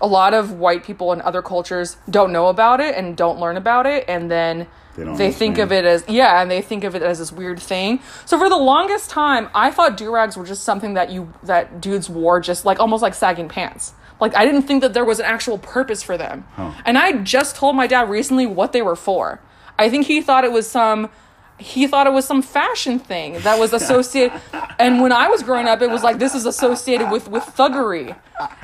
A 0.00 0.06
lot 0.06 0.34
of 0.34 0.50
white 0.52 0.82
people 0.82 1.12
in 1.12 1.22
other 1.22 1.40
cultures 1.40 1.96
don't 2.10 2.32
know 2.32 2.48
about 2.48 2.80
it 2.80 2.96
and 2.96 3.16
don't 3.16 3.38
learn 3.38 3.56
about 3.56 3.86
it, 3.86 4.04
and 4.08 4.28
then 4.28 4.66
They 4.96 5.04
they, 5.04 5.32
think 5.32 5.58
of 5.58 5.70
it 5.70 5.84
as 5.84 6.04
yeah, 6.08 6.42
and 6.42 6.50
they 6.50 6.60
think 6.60 6.82
of 6.82 6.96
it 6.96 7.02
as 7.02 7.20
this 7.20 7.30
weird 7.30 7.60
thing. 7.60 8.00
So 8.26 8.36
for 8.38 8.48
the 8.48 8.56
longest 8.58 9.08
time, 9.08 9.48
I 9.54 9.70
thought 9.70 9.96
do 9.96 10.12
rags 10.12 10.36
were 10.36 10.44
just 10.44 10.64
something 10.64 10.94
that 10.94 11.10
you 11.10 11.32
that 11.44 11.80
dudes 11.80 12.10
wore, 12.10 12.40
just 12.40 12.64
like 12.64 12.80
almost 12.80 13.02
like 13.02 13.14
sagging 13.14 13.48
pants. 13.48 13.94
Like 14.22 14.36
I 14.36 14.44
didn't 14.46 14.62
think 14.62 14.82
that 14.82 14.94
there 14.94 15.04
was 15.04 15.18
an 15.18 15.26
actual 15.26 15.58
purpose 15.58 16.00
for 16.00 16.16
them. 16.16 16.46
And 16.86 16.96
I 16.96 17.10
just 17.24 17.56
told 17.56 17.74
my 17.74 17.88
dad 17.88 18.08
recently 18.08 18.46
what 18.46 18.72
they 18.72 18.80
were 18.80 18.94
for. 18.94 19.40
I 19.76 19.90
think 19.90 20.06
he 20.06 20.20
thought 20.22 20.44
it 20.44 20.52
was 20.52 20.70
some 20.70 21.10
he 21.58 21.86
thought 21.88 22.06
it 22.06 22.12
was 22.12 22.24
some 22.24 22.40
fashion 22.40 22.98
thing 22.98 23.38
that 23.40 23.58
was 23.58 23.72
associated 23.72 24.32
and 24.80 25.00
when 25.00 25.12
i 25.12 25.28
was 25.28 25.44
growing 25.44 25.68
up 25.68 25.80
it 25.80 25.90
was 25.90 26.02
like 26.02 26.18
this 26.18 26.34
is 26.34 26.44
associated 26.44 27.08
with 27.08 27.28
with 27.28 27.44
thuggery 27.44 28.16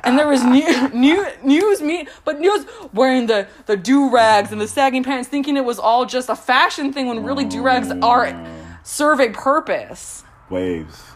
and 0.03 0.19
there 0.19 0.27
was 0.27 0.43
new, 0.43 0.89
new 0.89 1.25
news 1.45 1.81
me 1.81 2.09
but 2.25 2.41
news 2.41 2.67
wearing 2.93 3.27
the 3.27 3.47
the 3.67 3.77
do-rags 3.77 4.51
and 4.51 4.61
the 4.61 4.67
sagging 4.67 5.05
pants 5.05 5.29
thinking 5.29 5.57
it 5.57 5.65
was 5.65 5.79
all 5.79 6.07
just 6.07 6.29
a 6.29 6.35
fashion 6.35 6.93
thing 6.93 7.07
when 7.07 7.23
really 7.23 7.45
do-rags 7.45 7.93
are 8.03 8.27
oh, 8.27 8.47
serve 8.83 9.21
a 9.21 9.29
purpose 9.29 10.25
Waves. 10.51 11.08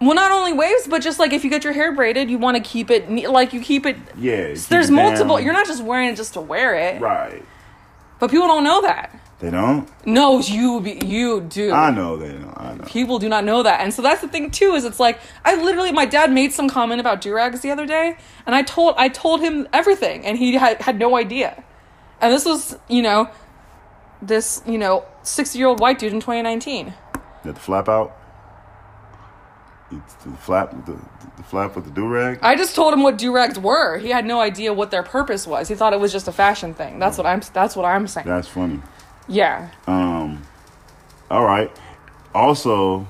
Well 0.00 0.14
not 0.14 0.30
only 0.32 0.52
waves 0.52 0.86
but 0.88 1.00
just 1.02 1.18
like 1.18 1.32
if 1.32 1.44
you 1.44 1.50
get 1.50 1.62
your 1.64 1.72
hair 1.72 1.92
braided 1.92 2.30
you 2.30 2.38
want 2.38 2.56
to 2.56 2.62
keep 2.62 2.90
it 2.90 3.08
ne- 3.10 3.26
like 3.26 3.52
you 3.52 3.60
keep 3.60 3.84
it 3.86 3.96
Yeah. 4.16 4.48
keep 4.54 4.64
there's 4.68 4.88
it 4.88 4.92
multiple 4.92 5.36
down. 5.36 5.44
you're 5.44 5.52
not 5.52 5.66
just 5.66 5.82
wearing 5.84 6.08
it 6.08 6.16
just 6.16 6.34
to 6.34 6.40
wear 6.40 6.74
it 6.74 7.00
right. 7.00 7.42
but 8.18 8.30
people 8.30 8.46
don't 8.48 8.64
know 8.64 8.80
that 8.82 9.18
They 9.40 9.50
don't. 9.50 9.88
no 10.06 10.38
you 10.40 10.80
be 10.80 10.92
you 11.04 11.40
do 11.42 11.72
I 11.72 11.90
know 11.90 12.16
they 12.16 12.32
don't. 12.32 12.54
I 12.56 12.74
know. 12.74 12.84
people 12.84 13.18
do 13.18 13.28
not 13.28 13.44
know 13.44 13.62
that 13.62 13.80
and 13.80 13.92
so 13.92 14.00
that's 14.02 14.20
the 14.22 14.28
thing 14.28 14.50
too 14.50 14.72
is 14.74 14.84
it's 14.84 15.00
like 15.00 15.18
i 15.44 15.54
literally 15.62 15.92
my 15.92 16.06
dad 16.06 16.32
made 16.32 16.52
some 16.52 16.68
comment 16.68 17.00
about 17.00 17.20
durags 17.20 17.60
the 17.60 17.70
other 17.70 17.86
day 17.86 18.16
and 18.46 18.54
i 18.54 18.62
told 18.62 18.94
i 18.96 19.08
told 19.08 19.40
him 19.40 19.68
everything 19.72 20.24
and 20.26 20.38
he 20.38 20.54
had, 20.54 20.80
had 20.82 20.98
no 20.98 21.16
idea 21.16 21.62
and 22.20 22.32
this 22.32 22.44
was 22.44 22.76
you 22.88 23.02
know 23.02 23.28
this 24.22 24.62
you 24.66 24.76
know 24.78 25.04
60 25.22 25.58
year 25.58 25.66
old 25.68 25.80
white 25.80 25.98
dude 25.98 26.12
in 26.12 26.20
2019 26.20 26.92
Got 27.42 27.54
the 27.54 27.60
flap 27.60 27.88
out. 27.88 28.16
The 29.90 30.30
flap, 30.38 30.70
the, 30.86 30.96
the 31.36 31.42
flap 31.42 31.74
with 31.74 31.84
the 31.84 31.90
do 31.90 32.06
rag. 32.06 32.38
i 32.42 32.54
just 32.54 32.76
told 32.76 32.94
him 32.94 33.02
what 33.02 33.18
durags 33.18 33.58
were 33.58 33.98
he 33.98 34.10
had 34.10 34.24
no 34.24 34.40
idea 34.40 34.72
what 34.72 34.92
their 34.92 35.02
purpose 35.02 35.46
was 35.48 35.66
he 35.68 35.74
thought 35.74 35.92
it 35.92 35.98
was 35.98 36.12
just 36.12 36.28
a 36.28 36.32
fashion 36.32 36.74
thing 36.74 37.00
that's 37.00 37.18
what 37.18 37.26
i'm 37.26 37.40
that's 37.52 37.74
what 37.74 37.84
i'm 37.84 38.06
saying 38.06 38.24
That's 38.26 38.46
funny. 38.46 38.80
yeah 39.26 39.70
Um, 39.88 40.46
all 41.30 41.44
right. 41.44 41.70
Also, 42.34 43.06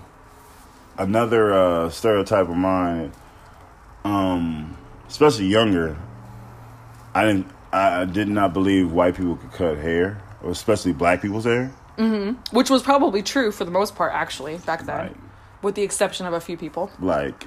another 0.96 1.52
uh, 1.52 1.90
stereotype 1.90 2.48
of 2.48 2.56
mine, 2.56 3.12
um, 4.04 4.76
especially 5.08 5.46
younger. 5.46 5.96
I 7.14 7.24
didn't. 7.26 7.46
I 7.72 8.04
did 8.06 8.28
not 8.28 8.52
believe 8.52 8.90
white 8.92 9.16
people 9.16 9.36
could 9.36 9.52
cut 9.52 9.76
hair, 9.78 10.20
or 10.42 10.50
especially 10.50 10.92
black 10.92 11.22
people's 11.22 11.44
hair. 11.44 11.70
which 12.50 12.70
was 12.70 12.82
probably 12.82 13.22
true 13.22 13.52
for 13.52 13.64
the 13.64 13.70
most 13.70 13.94
part 13.94 14.12
actually 14.14 14.56
back 14.58 14.86
then 14.86 14.96
Right. 14.96 15.16
With 15.62 15.74
the 15.74 15.82
exception 15.82 16.26
of 16.26 16.32
a 16.32 16.40
few 16.40 16.56
people 16.56 16.90
Like, 17.00 17.46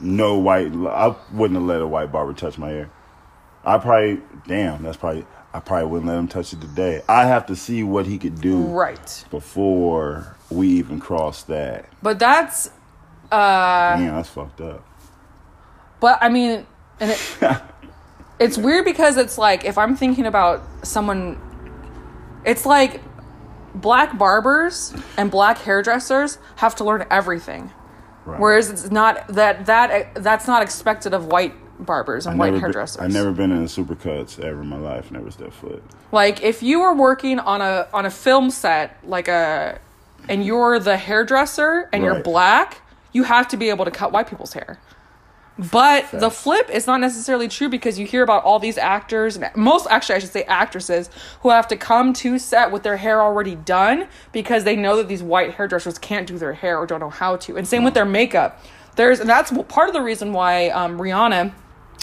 no 0.00 0.36
white. 0.38 0.72
I 0.72 1.14
wouldn't 1.32 1.58
have 1.58 1.68
let 1.68 1.80
a 1.80 1.86
white 1.86 2.10
barber 2.12 2.32
touch 2.32 2.58
my 2.58 2.68
hair. 2.70 2.90
I 3.64 3.78
probably. 3.78 4.20
Damn, 4.46 4.82
that's 4.82 4.96
probably. 4.96 5.24
I 5.54 5.60
probably 5.60 5.86
wouldn't 5.86 6.08
let 6.08 6.18
him 6.18 6.28
touch 6.28 6.52
it 6.52 6.60
today. 6.60 7.02
I 7.08 7.26
have 7.26 7.46
to 7.46 7.56
see 7.56 7.82
what 7.82 8.06
he 8.06 8.18
could 8.18 8.40
do 8.40 8.62
right 8.62 9.24
before 9.30 10.36
we 10.50 10.68
even 10.68 10.98
cross 10.98 11.42
that. 11.44 11.88
but 12.02 12.18
that's 12.18 12.68
uh 13.30 13.96
Damn, 13.96 14.16
that's 14.16 14.28
fucked 14.30 14.60
up. 14.60 14.84
But 16.00 16.18
I 16.22 16.28
mean, 16.30 16.66
and 17.00 17.10
it, 17.10 17.36
it's 18.38 18.58
weird 18.58 18.84
because 18.84 19.16
it's 19.16 19.38
like 19.38 19.64
if 19.64 19.78
I'm 19.78 19.94
thinking 19.94 20.26
about 20.26 20.62
someone, 20.86 21.38
it's 22.44 22.66
like 22.66 23.00
black 23.74 24.16
barbers 24.18 24.94
and 25.16 25.30
black 25.30 25.58
hairdressers 25.58 26.38
have 26.56 26.74
to 26.76 26.84
learn 26.84 27.06
everything, 27.10 27.70
Right. 28.24 28.38
whereas 28.40 28.70
it's 28.70 28.90
not 28.90 29.26
that 29.28 29.66
that 29.66 30.14
that's 30.14 30.46
not 30.46 30.62
expected 30.62 31.14
of 31.14 31.26
white 31.26 31.54
barbers 31.84 32.26
and 32.26 32.34
I 32.34 32.38
white 32.38 32.46
never 32.46 32.56
been- 32.56 32.60
hairdressers. 32.62 33.02
I 33.02 33.06
never 33.08 33.32
been 33.32 33.50
in 33.50 33.58
a 33.62 33.66
supercuts 33.66 34.38
ever 34.38 34.60
in 34.62 34.68
my 34.68 34.76
life. 34.76 35.10
Never 35.10 35.30
stepped 35.30 35.54
foot. 35.54 35.82
like 36.12 36.42
if 36.42 36.62
you 36.62 36.80
were 36.80 36.94
working 36.94 37.38
on 37.40 37.60
a 37.60 37.88
on 37.92 38.06
a 38.06 38.10
film 38.10 38.50
set, 38.50 38.98
like 39.04 39.28
a, 39.28 39.78
and 40.28 40.44
you're 40.44 40.78
the 40.78 40.96
hairdresser 40.96 41.88
and 41.92 42.04
you're 42.04 42.20
black, 42.22 42.82
you 43.12 43.24
have 43.24 43.48
to 43.48 43.56
be 43.56 43.68
able 43.70 43.84
to 43.84 43.90
cut 43.90 44.12
white 44.12 44.28
people's 44.28 44.52
hair. 44.52 44.78
But 45.58 46.10
the 46.10 46.30
flip 46.30 46.70
is 46.70 46.86
not 46.86 47.00
necessarily 47.00 47.46
true 47.46 47.68
because 47.68 47.98
you 47.98 48.06
hear 48.06 48.22
about 48.22 48.44
all 48.44 48.58
these 48.58 48.78
actors 48.78 49.36
and 49.36 49.50
most 49.54 49.86
actually 49.90 50.14
I 50.14 50.18
should 50.20 50.32
say 50.32 50.44
actresses 50.44 51.10
who 51.40 51.50
have 51.50 51.68
to 51.68 51.76
come 51.76 52.14
to 52.14 52.38
set 52.38 52.72
with 52.72 52.82
their 52.82 52.96
hair 52.96 53.20
already 53.20 53.54
done 53.54 54.08
because 54.32 54.64
they 54.64 54.76
know 54.76 54.96
that 54.96 55.08
these 55.08 55.22
white 55.22 55.54
hairdressers 55.54 55.98
can't 55.98 56.26
do 56.26 56.38
their 56.38 56.54
hair 56.54 56.78
or 56.78 56.86
don't 56.86 57.00
know 57.00 57.10
how 57.10 57.36
to. 57.36 57.56
And 57.56 57.68
same 57.68 57.84
with 57.84 57.94
their 57.94 58.06
makeup. 58.06 58.64
There's 58.96 59.20
and 59.20 59.28
that's 59.28 59.52
part 59.68 59.88
of 59.88 59.94
the 59.94 60.02
reason 60.02 60.32
why 60.32 60.68
um, 60.70 60.98
Rihanna 60.98 61.52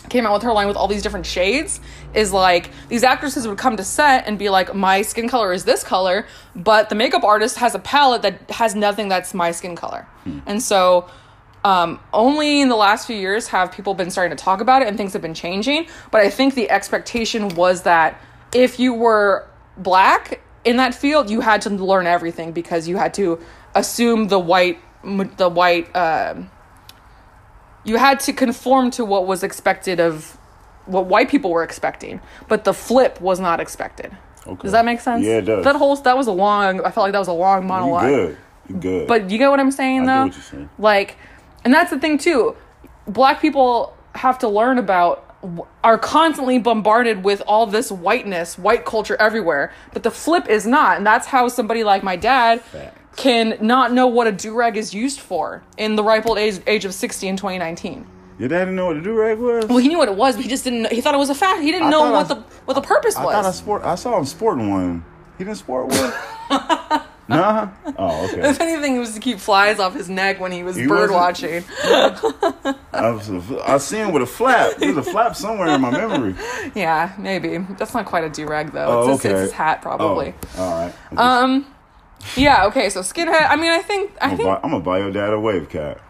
came 0.10 0.26
out 0.26 0.34
with 0.34 0.44
her 0.44 0.54
line 0.54 0.68
with 0.68 0.78
all 0.78 0.88
these 0.88 1.02
different 1.02 1.26
shades 1.26 1.80
is 2.14 2.32
like 2.32 2.72
these 2.88 3.04
actresses 3.04 3.48
would 3.48 3.58
come 3.58 3.78
to 3.78 3.84
set 3.84 4.28
and 4.28 4.40
be 4.40 4.50
like 4.50 4.74
my 4.74 5.02
skin 5.02 5.28
color 5.28 5.52
is 5.52 5.66
this 5.66 5.84
color 5.84 6.26
but 6.56 6.90
the 6.90 6.96
makeup 6.96 7.24
artist 7.24 7.58
has 7.58 7.76
a 7.76 7.80
palette 7.80 8.22
that 8.22 8.50
has 8.50 8.76
nothing 8.76 9.08
that's 9.08 9.34
my 9.34 9.52
skin 9.52 9.76
color 9.76 10.08
and 10.46 10.64
so 10.64 11.08
um, 11.64 12.00
only 12.14 12.62
in 12.62 12.70
the 12.70 12.76
last 12.76 13.06
few 13.06 13.16
years 13.16 13.48
have 13.50 13.72
people 13.72 13.94
been 13.94 14.10
starting 14.10 14.36
to 14.36 14.42
talk 14.42 14.62
about 14.62 14.82
it 14.82 14.88
and 14.88 14.98
things 14.98 15.14
have 15.14 15.22
been 15.22 15.34
changing 15.34 15.88
but 16.12 16.22
i 16.22 16.30
think 16.30 16.56
the 16.56 16.70
expectation 16.70 17.50
was 17.50 17.84
that 17.84 18.20
if 18.54 18.80
you 18.80 18.94
were 18.94 19.48
black 19.78 20.42
in 20.64 20.78
that 20.78 20.96
field 20.96 21.30
you 21.30 21.42
had 21.42 21.62
to 21.62 21.70
learn 21.70 22.08
everything 22.08 22.52
because 22.52 22.88
you 22.88 22.98
had 22.98 23.14
to 23.14 23.40
assume 23.76 24.28
the 24.28 24.40
white 24.40 24.80
the 25.38 25.50
white 25.50 25.94
um, 25.96 26.50
you 27.84 27.98
had 27.98 28.20
to 28.22 28.34
conform 28.34 28.92
to 28.92 29.06
what 29.06 29.26
was 29.26 29.44
expected 29.44 30.00
of 30.00 30.38
what 30.86 31.06
white 31.06 31.30
people 31.30 31.52
were 31.52 31.64
expecting, 31.64 32.20
but 32.48 32.64
the 32.64 32.74
flip 32.74 33.22
was 33.22 33.40
not 33.40 33.60
expected. 33.60 34.16
Okay. 34.46 34.62
Does 34.64 34.72
that 34.72 34.86
make 34.86 35.00
sense? 35.00 35.26
Yeah, 35.26 35.38
it 35.38 35.42
does. 35.42 35.64
That 35.64 35.76
whole 35.76 35.96
that 35.96 36.18
was 36.18 36.28
a 36.28 36.32
long. 36.32 36.82
I 36.82 36.92
felt 36.92 37.06
like 37.06 37.12
that 37.12 37.20
was 37.20 37.28
a 37.28 37.34
long 37.34 37.68
monologue. 37.68 38.10
You 38.10 38.16
good. 38.16 38.38
You 38.70 38.76
good. 38.76 39.08
But 39.08 39.30
you 39.30 39.38
get 39.38 39.50
what 39.50 39.60
I'm 39.60 39.72
saying, 39.72 40.02
I 40.02 40.06
though. 40.06 40.26
get 40.26 40.26
what 40.26 40.36
you're 40.36 40.44
saying. 40.44 40.70
Like, 40.78 41.18
and 41.64 41.74
that's 41.74 41.90
the 41.90 42.00
thing 42.00 42.18
too. 42.18 42.56
Black 43.08 43.42
people 43.42 43.96
have 44.16 44.40
to 44.40 44.48
learn 44.48 44.78
about 44.78 45.26
are 45.86 45.98
constantly 45.98 46.60
bombarded 46.60 47.24
with 47.24 47.42
all 47.48 47.66
this 47.66 47.92
whiteness, 47.92 48.58
white 48.58 48.84
culture 48.86 49.16
everywhere. 49.20 49.72
But 49.94 50.04
the 50.04 50.12
flip 50.12 50.50
is 50.50 50.68
not, 50.68 50.98
and 50.98 51.06
that's 51.08 51.28
how 51.28 51.48
somebody 51.48 51.84
like 51.86 52.04
my 52.04 52.18
dad 52.18 52.62
Facts. 52.62 52.98
can 53.16 53.58
not 53.62 53.94
know 53.94 54.06
what 54.08 54.28
a 54.28 54.34
do 54.34 54.54
rag 54.54 54.76
is 54.76 54.94
used 54.94 55.20
for 55.22 55.64
in 55.78 55.96
the 55.96 56.04
ripe 56.04 56.26
old 56.26 56.38
age, 56.38 56.60
age 56.68 56.84
of 56.84 56.94
60 56.94 57.28
in 57.28 57.38
2019. 57.38 58.06
Your 58.38 58.50
dad 58.50 58.60
didn't 58.60 58.76
know 58.76 58.88
what 58.88 58.98
a 58.98 59.02
do 59.02 59.14
rag 59.14 59.38
was. 59.38 59.66
Well, 59.68 59.78
he 59.78 59.88
knew 59.88 59.98
what 59.98 60.10
it 60.10 60.16
was, 60.16 60.36
but 60.36 60.44
he 60.44 60.50
just 60.50 60.64
didn't. 60.66 60.82
know- 60.84 60.90
He 60.90 61.00
thought 61.02 61.14
it 61.14 61.18
was 61.20 61.30
a 61.30 61.36
fact. 61.36 61.62
He 61.62 61.72
didn't 61.72 61.88
I 61.88 61.92
know 61.92 62.12
what 62.12 62.26
I- 62.32 62.34
the 62.36 62.42
what 62.66 62.74
the 62.74 62.82
purpose 62.82 63.16
I 63.16 63.24
thought 63.24 63.36
I 63.46 63.48
was. 63.48 63.58
sport. 63.58 63.84
I 63.86 63.96
saw 63.96 64.18
him 64.18 64.26
sporting 64.26 64.70
one. 64.70 65.06
He 65.38 65.46
didn't 65.46 65.58
sport 65.58 65.88
one. 65.88 66.14
nah. 67.30 67.70
Oh, 67.98 68.26
okay. 68.26 68.50
if 68.50 68.60
anything, 68.60 68.96
it 68.96 69.00
was 69.00 69.14
to 69.14 69.20
keep 69.20 69.40
flies 69.40 69.80
off 69.80 69.94
his 69.94 70.10
neck 70.10 70.40
when 70.40 70.52
he 70.52 70.64
was 70.64 70.76
He 70.76 70.86
bird 70.88 71.12
wasn't- 71.12 71.14
watching. 71.14 71.64
I 72.94 73.12
was. 73.12 73.30
I 73.66 73.78
seen 73.78 74.06
him 74.08 74.12
with 74.14 74.24
a 74.24 74.28
flap. 74.28 74.76
There's 74.78 74.98
a 74.98 75.04
flap 75.04 75.36
somewhere 75.36 75.70
in 75.70 75.82
my 75.82 75.92
memory. 75.92 76.36
Yeah, 76.76 77.14
maybe. 77.18 77.58
That's 77.78 77.94
not 77.94 78.06
quite 78.06 78.24
a 78.24 78.30
do 78.30 78.46
rag 78.48 78.72
though. 78.72 78.86
Oh, 79.04 79.14
it's, 79.14 79.24
his, 79.24 79.32
it's 79.32 79.42
his 79.42 79.52
hat 79.52 79.80
Oh, 79.80 79.84
probably. 79.84 80.34
all 80.58 80.72
right. 80.86 80.94
I'm 81.12 81.18
just- 81.18 81.20
Um, 81.20 81.66
yeah. 82.36 82.66
Okay. 82.68 82.90
So 82.90 83.02
skinhead. 83.02 83.48
I 83.50 83.56
mean, 83.56 83.72
I 83.72 83.80
think 83.80 84.12
I 84.22 84.26
I'm, 84.26 84.38
think 84.38 84.44
gonna 84.48 84.56
buy, 84.60 84.62
I'm 84.64 84.72
gonna 84.72 84.84
buy 84.84 84.98
your 85.00 85.12
dad 85.12 85.34
a 85.34 85.40
wave 85.40 85.70
cap. 85.70 86.02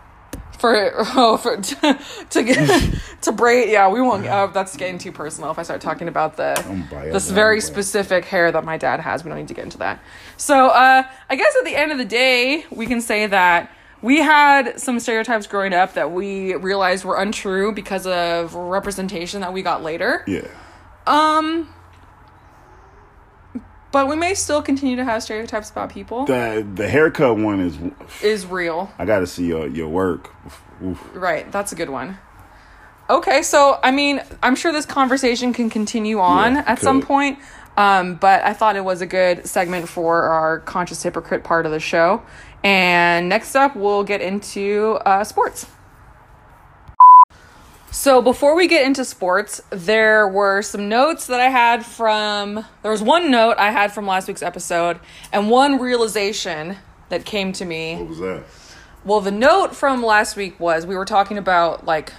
For 0.60 0.92
oh 1.16 1.38
for 1.38 1.58
to 2.30 2.44
get 2.44 2.94
to 3.22 3.32
braid. 3.32 3.70
Yeah, 3.70 3.90
we 3.90 4.02
won't. 4.02 4.26
Uh, 4.26 4.48
that's 4.48 4.76
getting 4.78 4.98
too 4.98 5.12
personal. 5.12 5.52
If 5.52 5.60
I 5.60 5.64
start 5.64 5.82
talking 5.82 6.08
about 6.08 6.38
the 6.38 6.58
I'm 6.60 6.66
gonna 6.66 6.88
buy 6.92 7.04
your 7.06 7.14
this 7.14 7.30
very 7.32 7.62
specific 7.62 8.26
hair 8.26 8.52
that 8.52 8.64
my 8.64 8.78
dad 8.78 9.00
has, 9.00 9.24
we 9.24 9.30
don't 9.30 9.40
need 9.40 9.48
to 9.48 9.54
get 9.54 9.64
into 9.64 9.78
that. 9.80 10.02
So 10.38 10.68
uh, 10.68 11.04
I 11.30 11.36
guess 11.36 11.56
at 11.58 11.66
the 11.66 11.76
end 11.76 11.92
of 11.92 11.98
the 11.98 12.06
day, 12.06 12.66
we 12.72 12.86
can 12.86 13.02
say 13.02 13.28
that. 13.28 13.72
We 14.02 14.20
had 14.20 14.80
some 14.80 14.98
stereotypes 15.02 15.46
growing 15.46 15.74
up 15.74 15.96
that 15.96 16.14
we 16.14 16.56
realized 16.56 17.04
were 17.04 17.18
untrue 17.18 17.74
because 17.74 18.08
of 18.08 18.56
representation 18.56 19.42
that 19.42 19.52
we 19.52 19.62
got 19.62 19.84
later. 19.84 20.24
Yeah. 20.26 20.48
Um, 21.06 21.68
but 23.92 24.08
we 24.08 24.16
may 24.16 24.34
still 24.34 24.62
continue 24.62 24.96
to 24.96 25.04
have 25.04 25.24
stereotypes 25.24 25.70
about 25.70 25.90
people. 25.90 26.26
The 26.26 26.68
the 26.76 26.88
haircut 26.88 27.38
one 27.38 27.60
is. 27.60 27.78
is 28.24 28.46
real. 28.46 28.92
I 28.98 29.06
got 29.06 29.20
to 29.20 29.28
see 29.28 29.48
your 29.48 29.68
your 29.68 29.88
work. 29.88 30.34
Oof. 30.84 31.02
Right, 31.14 31.52
that's 31.52 31.72
a 31.72 31.76
good 31.76 31.90
one. 31.90 32.18
Okay, 33.10 33.42
so 33.42 33.80
I 33.84 33.92
mean, 33.92 34.22
I'm 34.44 34.56
sure 34.56 34.72
this 34.72 34.86
conversation 34.86 35.52
can 35.54 35.70
continue 35.70 36.20
on 36.20 36.56
Yeah, 36.56 36.64
at 36.68 36.80
some 36.80 37.02
point. 37.02 37.40
Um, 37.76 38.16
but 38.16 38.44
I 38.44 38.54
thought 38.54 38.76
it 38.76 38.84
was 38.84 39.02
a 39.02 39.06
good 39.06 39.48
segment 39.48 39.88
for 39.88 40.24
our 40.24 40.60
conscious 40.60 41.02
hypocrite 41.02 41.46
part 41.46 41.66
of 41.66 41.72
the 41.72 41.80
show. 41.80 42.22
And 42.62 43.30
next 43.30 43.56
up, 43.56 43.76
we'll 43.76 44.04
get 44.04 44.22
into 44.22 45.00
uh, 45.06 45.24
sports. 45.24 45.66
So 47.92 48.22
before 48.22 48.56
we 48.56 48.68
get 48.68 48.86
into 48.86 49.04
sports, 49.04 49.62
there 49.72 50.28
were 50.28 50.62
some 50.62 50.90
notes 50.90 51.28
that 51.28 51.40
I 51.40 51.50
had 51.50 51.86
from. 51.86 52.66
There 52.84 52.92
was 52.92 53.02
one 53.02 53.32
note 53.32 53.56
I 53.58 53.72
had 53.72 53.92
from 53.92 54.06
last 54.06 54.28
week's 54.28 54.44
episode, 54.44 55.00
and 55.32 55.50
one 55.50 55.80
realization 55.80 56.78
that 57.10 57.26
came 57.26 57.52
to 57.54 57.66
me. 57.66 57.96
What 57.96 58.10
was 58.10 58.20
that? 58.20 58.44
Well, 59.06 59.22
the 59.22 59.32
note 59.32 59.76
from 59.76 60.04
last 60.04 60.36
week 60.36 60.60
was 60.60 60.86
we 60.86 60.96
were 60.96 61.06
talking 61.06 61.38
about 61.38 61.86
like 61.86 62.14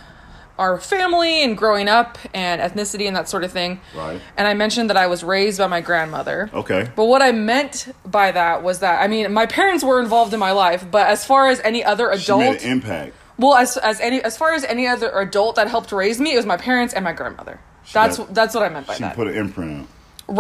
our 0.58 0.78
family 0.78 1.42
and 1.42 1.56
growing 1.56 1.88
up 1.88 2.18
and 2.35 2.61
ethnicity 2.61 3.06
and 3.06 3.16
that 3.16 3.28
sort 3.28 3.44
of 3.44 3.50
thing. 3.50 3.80
Right. 3.96 4.20
And 4.37 4.46
I 4.46 4.52
mentioned 4.52 4.90
that 4.90 4.96
I 4.96 5.06
was 5.06 5.24
raised 5.24 5.59
by 5.59 5.66
my 5.68 5.80
grandmother. 5.80 6.50
Okay. 6.52 6.90
But 6.94 7.06
what 7.06 7.22
I 7.22 7.33
meant 7.33 7.88
by 8.04 8.30
that 8.33 8.62
was 8.62 8.80
that 8.80 9.00
I 9.00 9.09
mean 9.09 9.33
my 9.33 9.46
parents 9.46 9.83
were 9.83 10.00
involved 10.00 10.35
in 10.35 10.40
my 10.40 10.52
life, 10.52 10.85
but 10.90 11.06
as 11.06 11.24
far 11.24 11.48
as 11.48 11.61
any 11.61 11.83
other 11.83 12.11
adult, 12.11 12.42
an 12.42 12.70
impact. 12.70 13.14
Well, 13.40 13.55
as 13.55 13.76
as 13.79 14.00
any 14.00 14.22
as 14.22 14.37
far 14.37 14.53
as 14.55 14.62
any 14.64 14.87
other 14.87 15.11
adult 15.18 15.57
that 15.57 15.68
helped 15.68 15.90
raise 15.92 16.20
me, 16.20 16.33
it 16.35 16.37
was 16.37 16.46
my 16.46 16.57
parents 16.57 16.94
and 16.94 17.03
my 17.05 17.12
grandmother. 17.12 17.59
That's 17.92 18.18
got- 18.18 18.35
that's 18.35 18.55
what 18.55 18.62
I 18.64 18.68
meant 18.68 18.87
by 18.87 18.94
She 18.94 19.03
that. 19.03 19.16
put 19.16 19.26
an 19.26 19.35
imprint 19.35 19.70
on. 19.72 19.88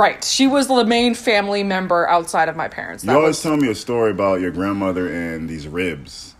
right. 0.02 0.22
She 0.22 0.46
was 0.46 0.68
the 0.68 0.84
main 0.84 1.14
family 1.14 1.62
member 1.64 2.08
outside 2.08 2.48
of 2.48 2.56
my 2.56 2.68
parents. 2.68 3.02
You 3.04 3.10
always 3.12 3.28
was- 3.28 3.42
tell 3.42 3.56
me 3.56 3.68
a 3.70 3.74
story 3.74 4.10
about 4.12 4.40
your 4.40 4.50
grandmother 4.52 5.08
and 5.08 5.48
these 5.48 5.66
ribs. 5.66 6.34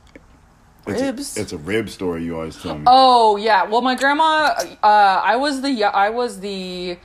It's 0.87 1.01
Ribs? 1.03 1.37
A, 1.37 1.41
it's 1.43 1.53
a 1.53 1.59
rib 1.59 1.89
story. 1.91 2.25
You 2.25 2.37
always 2.37 2.57
tell 2.61 2.77
me. 2.77 2.85
Oh 2.87 3.37
yeah. 3.37 3.65
Well, 3.65 3.83
my 3.83 3.95
grandma. 3.95 4.55
Uh, 4.83 4.87
I 5.33 5.37
was 5.37 5.61
the 5.63 5.85
I 5.85 6.09
was 6.11 6.41
the 6.41 6.97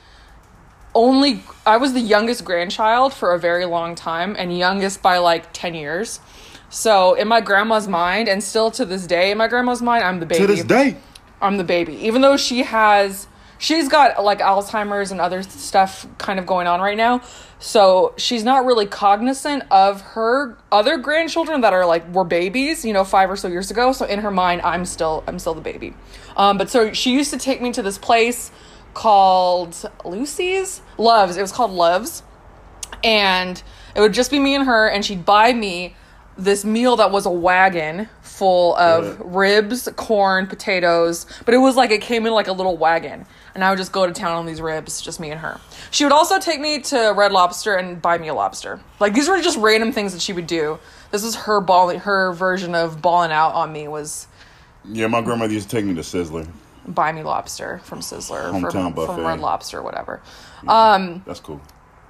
only 0.93 1.43
I 1.65 1.77
was 1.77 1.93
the 1.93 1.99
youngest 1.99 2.45
grandchild 2.45 3.13
for 3.13 3.33
a 3.33 3.39
very 3.39 3.65
long 3.65 3.95
time, 3.95 4.35
and 4.39 4.57
youngest 4.57 5.01
by 5.01 5.17
like 5.17 5.51
ten 5.53 5.73
years. 5.75 6.19
So 6.69 7.13
in 7.13 7.27
my 7.27 7.41
grandma's 7.41 7.87
mind, 7.87 8.27
and 8.27 8.43
still 8.43 8.71
to 8.71 8.85
this 8.85 9.07
day 9.07 9.31
in 9.31 9.37
my 9.37 9.47
grandma's 9.47 9.81
mind, 9.81 10.03
I'm 10.03 10.19
the 10.19 10.25
baby. 10.25 10.41
to 10.41 10.47
this 10.47 10.63
day. 10.63 10.97
I'm 11.41 11.57
the 11.57 11.63
baby, 11.63 11.93
even 12.05 12.21
though 12.21 12.37
she 12.37 12.63
has 12.63 13.27
she's 13.57 13.87
got 13.87 14.23
like 14.23 14.39
Alzheimer's 14.39 15.11
and 15.11 15.21
other 15.21 15.43
stuff 15.43 16.07
kind 16.17 16.39
of 16.39 16.45
going 16.45 16.67
on 16.67 16.81
right 16.81 16.97
now. 16.97 17.21
So 17.59 18.13
she's 18.17 18.43
not 18.43 18.65
really 18.65 18.85
cognizant 18.85 19.63
of 19.71 20.01
her 20.01 20.57
other 20.71 20.97
grandchildren 20.97 21.61
that 21.61 21.73
are 21.73 21.85
like 21.85 22.07
were 22.13 22.23
babies, 22.23 22.85
you 22.85 22.93
know, 22.93 23.03
five 23.03 23.29
or 23.29 23.35
so 23.35 23.47
years 23.47 23.71
ago. 23.71 23.91
So 23.91 24.05
in 24.05 24.19
her 24.19 24.31
mind, 24.31 24.61
I'm 24.61 24.85
still 24.85 25.23
I'm 25.27 25.39
still 25.39 25.53
the 25.53 25.61
baby. 25.61 25.93
Um, 26.35 26.57
but 26.57 26.69
so 26.69 26.93
she 26.93 27.13
used 27.13 27.31
to 27.31 27.37
take 27.37 27.61
me 27.61 27.71
to 27.73 27.81
this 27.81 27.97
place 27.97 28.51
called 28.93 29.89
Lucy's 30.03 30.81
Loves. 30.97 31.37
It 31.37 31.41
was 31.41 31.51
called 31.51 31.71
Loves, 31.71 32.23
and 33.03 33.61
it 33.95 34.01
would 34.01 34.13
just 34.13 34.31
be 34.31 34.39
me 34.39 34.55
and 34.55 34.65
her, 34.65 34.87
and 34.87 35.03
she'd 35.03 35.25
buy 35.25 35.53
me 35.53 35.95
this 36.37 36.65
meal 36.65 36.97
that 36.97 37.11
was 37.11 37.25
a 37.25 37.29
wagon 37.31 38.09
full 38.21 38.75
of 38.75 39.19
Right. 39.19 39.25
ribs, 39.35 39.87
corn, 39.95 40.47
potatoes, 40.47 41.25
but 41.45 41.53
it 41.53 41.57
was 41.59 41.75
like 41.77 41.91
it 41.91 42.01
came 42.01 42.25
in 42.25 42.33
like 42.33 42.47
a 42.47 42.51
little 42.51 42.75
wagon. 42.77 43.25
And 43.53 43.63
I 43.63 43.69
would 43.69 43.77
just 43.77 43.93
go 43.93 44.05
to 44.05 44.11
town 44.11 44.35
on 44.35 44.45
these 44.45 44.59
ribs, 44.59 44.99
just 44.99 45.19
me 45.21 45.31
and 45.31 45.39
her. 45.39 45.61
She 45.91 46.03
would 46.03 46.11
also 46.11 46.37
take 46.39 46.59
me 46.59 46.81
to 46.81 47.13
Red 47.15 47.31
Lobster 47.31 47.75
and 47.75 48.01
buy 48.01 48.17
me 48.17 48.27
a 48.27 48.33
lobster. 48.33 48.81
Like 48.99 49.13
these 49.13 49.29
were 49.29 49.41
just 49.41 49.57
random 49.57 49.93
things 49.93 50.11
that 50.11 50.21
she 50.21 50.33
would 50.33 50.47
do. 50.47 50.77
This 51.11 51.23
is 51.23 51.35
her 51.35 51.61
balling, 51.61 52.01
her 52.01 52.33
version 52.33 52.75
of 52.75 53.01
balling 53.01 53.31
out 53.31 53.53
on 53.53 53.71
me 53.71 53.87
was 53.87 54.27
Yeah, 54.83 55.07
my 55.07 55.21
grandmother 55.21 55.53
used 55.53 55.69
to 55.69 55.75
take 55.77 55.85
me 55.85 55.93
to 55.95 56.01
Sizzler. 56.01 56.45
buy 56.85 57.13
me 57.13 57.23
lobster 57.23 57.79
from 57.85 58.01
Sizzler, 58.01 58.51
Hometown 58.51 58.93
from, 58.93 59.05
from. 59.05 59.25
Red 59.25 59.39
Lobster, 59.39 59.81
whatever. 59.81 60.21
Um, 60.67 61.23
That's 61.25 61.39
cool. 61.39 61.61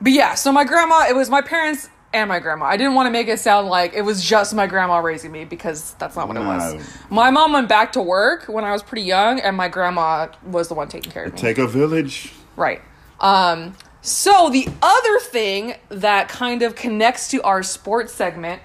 But 0.01 0.13
yeah, 0.13 0.33
so 0.33 0.51
my 0.51 0.63
grandma, 0.63 1.05
it 1.07 1.15
was 1.15 1.29
my 1.29 1.41
parents 1.41 1.89
and 2.15 2.29
my 2.29 2.39
grandma. 2.39 2.65
I 2.65 2.77
didn't 2.77 2.93
want 2.95 3.07
to 3.07 3.11
make 3.11 3.27
it 3.27 3.39
sound 3.39 3.67
like 3.67 3.93
it 3.93 4.01
was 4.01 4.23
just 4.23 4.53
my 4.55 4.65
grandma 4.67 4.97
raising 4.99 5.31
me 5.31 5.43
because 5.45 5.93
that's 5.95 6.15
not 6.15 6.27
what 6.27 6.37
it 6.37 6.39
was. 6.39 6.75
My 7.09 7.29
mom 7.29 7.53
went 7.53 7.67
back 7.69 7.91
to 7.93 8.01
work 8.01 8.45
when 8.45 8.63
I 8.63 8.71
was 8.71 8.81
pretty 8.81 9.03
young, 9.03 9.39
and 9.39 9.55
my 9.55 9.67
grandma 9.67 10.27
was 10.43 10.67
the 10.69 10.73
one 10.73 10.87
taking 10.87 11.11
care 11.11 11.25
of 11.25 11.33
me. 11.33 11.39
Take 11.39 11.57
a 11.57 11.67
village. 11.67 12.31
Right. 12.55 12.81
Um, 13.19 13.75
so 14.01 14.49
the 14.49 14.67
other 14.81 15.19
thing 15.19 15.75
that 15.89 16.29
kind 16.29 16.61
of 16.61 16.75
connects 16.75 17.27
to 17.31 17.41
our 17.43 17.61
sports 17.63 18.13
segment, 18.13 18.61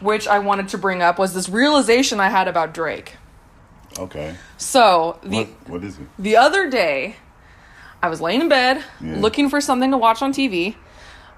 which 0.00 0.26
I 0.26 0.40
wanted 0.40 0.68
to 0.68 0.78
bring 0.78 1.00
up, 1.02 1.18
was 1.18 1.32
this 1.34 1.48
realization 1.48 2.18
I 2.20 2.28
had 2.28 2.48
about 2.48 2.74
Drake. 2.74 3.16
Okay. 3.98 4.34
So 4.56 5.18
the 5.22 5.44
What, 5.44 5.68
what 5.68 5.84
is 5.84 5.98
it? 5.98 6.06
the 6.18 6.36
other 6.36 6.68
day, 6.70 7.16
I 8.02 8.08
was 8.08 8.20
laying 8.20 8.40
in 8.40 8.48
bed 8.48 8.82
Yeah. 9.00 9.16
looking 9.18 9.48
for 9.50 9.60
something 9.60 9.90
to 9.90 9.98
watch 9.98 10.22
on 10.22 10.32
TV. 10.32 10.76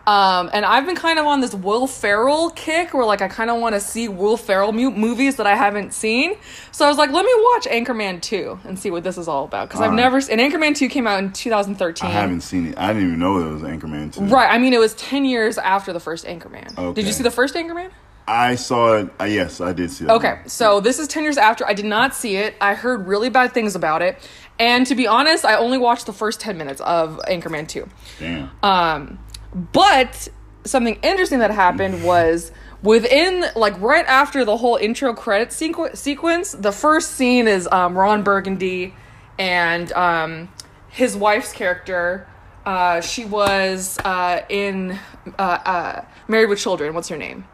Um, 0.06 0.50
and 0.52 0.64
I've 0.64 0.84
been 0.84 0.96
kind 0.96 1.18
of 1.18 1.26
on 1.26 1.40
this 1.40 1.54
Will 1.54 1.86
Ferrell 1.86 2.50
kick 2.50 2.92
where 2.92 3.04
like 3.04 3.22
I 3.22 3.28
kind 3.28 3.50
of 3.50 3.60
want 3.60 3.74
to 3.74 3.80
see 3.80 4.08
Will 4.08 4.36
Ferrell 4.36 4.72
mu- 4.72 4.90
movies 4.90 5.36
that 5.36 5.46
I 5.46 5.54
haven't 5.54 5.94
seen. 5.94 6.34
So 6.72 6.84
I 6.84 6.88
was 6.88 6.98
like, 6.98 7.10
let 7.10 7.24
me 7.24 7.32
watch 7.36 7.66
Anchorman 7.66 8.20
2 8.20 8.60
and 8.64 8.78
see 8.78 8.90
what 8.90 9.04
this 9.04 9.16
is 9.16 9.28
all 9.28 9.44
about. 9.44 9.68
Because 9.68 9.80
I've 9.80 9.90
Alright. 9.90 10.02
never 10.02 10.16
and 10.16 10.40
Anchorman 10.40 10.76
2 10.76 10.88
came 10.88 11.06
out 11.06 11.22
in 11.22 11.32
2013. 11.32 12.08
I 12.08 12.12
haven't 12.12 12.40
seen 12.40 12.66
it. 12.66 12.78
I 12.78 12.88
didn't 12.92 13.08
even 13.08 13.18
know 13.20 13.38
it 13.38 13.52
was 13.52 13.62
Anchorman 13.62 14.12
2. 14.12 14.22
Right. 14.24 14.52
I 14.52 14.58
mean, 14.58 14.72
it 14.72 14.80
was 14.80 14.94
10 14.94 15.24
years 15.24 15.56
after 15.56 15.92
the 15.92 16.00
first 16.00 16.26
Anchorman. 16.26 16.76
Okay. 16.76 16.94
Did 17.00 17.06
you 17.06 17.12
see 17.12 17.22
the 17.22 17.30
first 17.30 17.54
Anchorman? 17.54 17.90
I 18.26 18.54
saw 18.54 18.94
it. 18.94 19.10
Uh, 19.20 19.24
yes, 19.24 19.60
I 19.60 19.72
did 19.72 19.90
see 19.90 20.04
it. 20.04 20.10
Okay, 20.10 20.40
so 20.46 20.80
this 20.80 20.98
is 21.00 21.08
10 21.08 21.24
years 21.24 21.36
after. 21.36 21.66
I 21.66 21.74
did 21.74 21.84
not 21.84 22.14
see 22.14 22.36
it. 22.36 22.54
I 22.60 22.74
heard 22.74 23.06
really 23.06 23.30
bad 23.30 23.52
things 23.52 23.74
about 23.74 24.00
it. 24.00 24.16
And 24.58 24.86
to 24.86 24.94
be 24.94 25.06
honest, 25.08 25.44
I 25.44 25.56
only 25.56 25.76
watched 25.78 26.06
the 26.06 26.12
first 26.12 26.40
10 26.40 26.56
minutes 26.56 26.80
of 26.82 27.20
Anchorman 27.28 27.66
2. 27.66 27.88
Damn. 28.20 28.50
Um, 28.62 29.18
but 29.54 30.28
something 30.64 30.98
interesting 31.02 31.40
that 31.40 31.50
happened 31.50 32.04
was 32.04 32.52
within, 32.82 33.44
like, 33.54 33.78
right 33.80 34.06
after 34.06 34.44
the 34.44 34.56
whole 34.56 34.76
intro 34.76 35.14
credit 35.14 35.50
sequ- 35.50 35.96
sequence, 35.96 36.52
the 36.52 36.72
first 36.72 37.12
scene 37.12 37.46
is 37.48 37.68
um, 37.70 37.96
Ron 37.96 38.22
Burgundy 38.22 38.94
and 39.38 39.92
um, 39.92 40.48
his 40.88 41.16
wife's 41.16 41.52
character. 41.52 42.26
Uh, 42.64 43.00
she 43.00 43.24
was 43.24 43.98
uh, 44.04 44.42
in 44.48 44.98
uh, 45.38 45.42
uh, 45.42 46.04
Married 46.28 46.48
with 46.48 46.60
Children. 46.60 46.94
What's 46.94 47.08
her 47.08 47.16
name? 47.16 47.46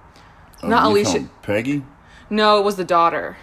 not 0.63 0.85
Oh, 0.85 0.89
you 0.89 1.03
Alicia. 1.03 1.29
Peggy? 1.43 1.85
No, 2.31 2.59
it 2.59 2.65
was 2.65 2.77
the 2.77 2.85
daughter. 2.85 3.37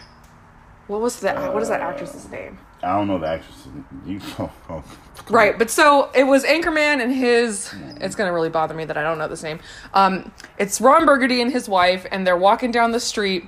What 0.87 1.01
was 1.01 1.19
that? 1.21 1.53
what 1.53 1.63
is 1.63 1.69
that 1.69 1.81
actress's 1.81 2.29
name? 2.29 2.59
I 2.83 2.95
don't 2.95 3.07
know 3.07 3.17
the 3.17 3.27
actress. 3.27 3.67
You 4.05 4.21
oh, 4.39 4.51
oh, 4.69 4.83
Right, 5.29 5.57
but 5.57 5.69
so 5.69 6.11
it 6.13 6.23
was 6.23 6.43
Anchorman 6.43 7.01
and 7.01 7.11
his. 7.13 7.73
It's 7.99 8.15
gonna 8.15 8.33
really 8.33 8.49
bother 8.49 8.73
me 8.73 8.85
that 8.85 8.97
I 8.97 9.03
don't 9.03 9.17
know 9.17 9.27
this 9.27 9.43
name. 9.43 9.59
Um, 9.93 10.31
it's 10.57 10.79
Ron 10.79 11.05
Burgundy 11.05 11.41
and 11.41 11.51
his 11.51 11.67
wife, 11.67 12.05
and 12.11 12.25
they're 12.27 12.37
walking 12.37 12.71
down 12.71 12.91
the 12.91 12.99
street, 12.99 13.45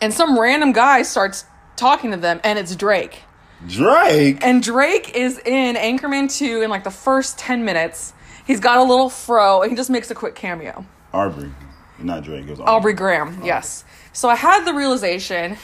and 0.00 0.12
some 0.12 0.38
random 0.38 0.72
guy 0.72 1.02
starts 1.02 1.44
talking 1.76 2.10
to 2.10 2.16
them, 2.16 2.40
and 2.42 2.58
it's 2.58 2.74
Drake. 2.74 3.22
Drake. 3.66 4.38
And 4.42 4.62
Drake 4.62 5.14
is 5.14 5.38
in 5.38 5.76
Anchorman 5.76 6.34
2 6.34 6.62
in 6.62 6.70
like 6.70 6.84
the 6.84 6.90
first 6.90 7.38
10 7.38 7.64
minutes. 7.64 8.12
He's 8.46 8.60
got 8.60 8.78
a 8.78 8.82
little 8.82 9.08
fro, 9.08 9.62
and 9.62 9.70
he 9.70 9.76
just 9.76 9.90
makes 9.90 10.10
a 10.10 10.14
quick 10.14 10.34
cameo. 10.34 10.84
Aubrey, 11.12 11.50
not 11.98 12.24
Drake. 12.24 12.44
It 12.46 12.50
was 12.50 12.60
Aubrey 12.60 12.92
Graham, 12.92 13.42
yes. 13.44 13.84
So 14.12 14.28
I 14.28 14.34
had 14.34 14.64
the 14.64 14.74
realization 14.74 15.56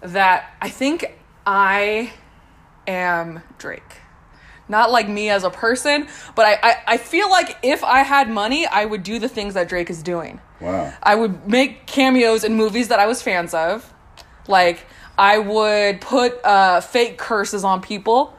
that 0.00 0.54
I 0.60 0.68
think 0.68 1.18
I 1.46 2.12
am 2.86 3.42
Drake. 3.58 4.00
Not 4.68 4.90
like 4.90 5.08
me 5.08 5.28
as 5.28 5.44
a 5.44 5.50
person, 5.50 6.08
but 6.34 6.46
I, 6.46 6.58
I, 6.62 6.76
I 6.86 6.96
feel 6.96 7.28
like 7.30 7.58
if 7.62 7.84
I 7.84 8.00
had 8.00 8.30
money, 8.30 8.66
I 8.66 8.84
would 8.84 9.02
do 9.02 9.18
the 9.18 9.28
things 9.28 9.54
that 9.54 9.68
Drake 9.68 9.90
is 9.90 10.02
doing. 10.02 10.40
Wow. 10.60 10.92
I 11.02 11.14
would 11.14 11.46
make 11.46 11.86
cameos 11.86 12.44
in 12.44 12.54
movies 12.54 12.88
that 12.88 12.98
I 12.98 13.06
was 13.06 13.20
fans 13.20 13.52
of. 13.52 13.92
Like, 14.48 14.86
I 15.18 15.38
would 15.38 16.00
put 16.00 16.42
uh, 16.44 16.80
fake 16.80 17.18
curses 17.18 17.62
on 17.64 17.82
people. 17.82 18.36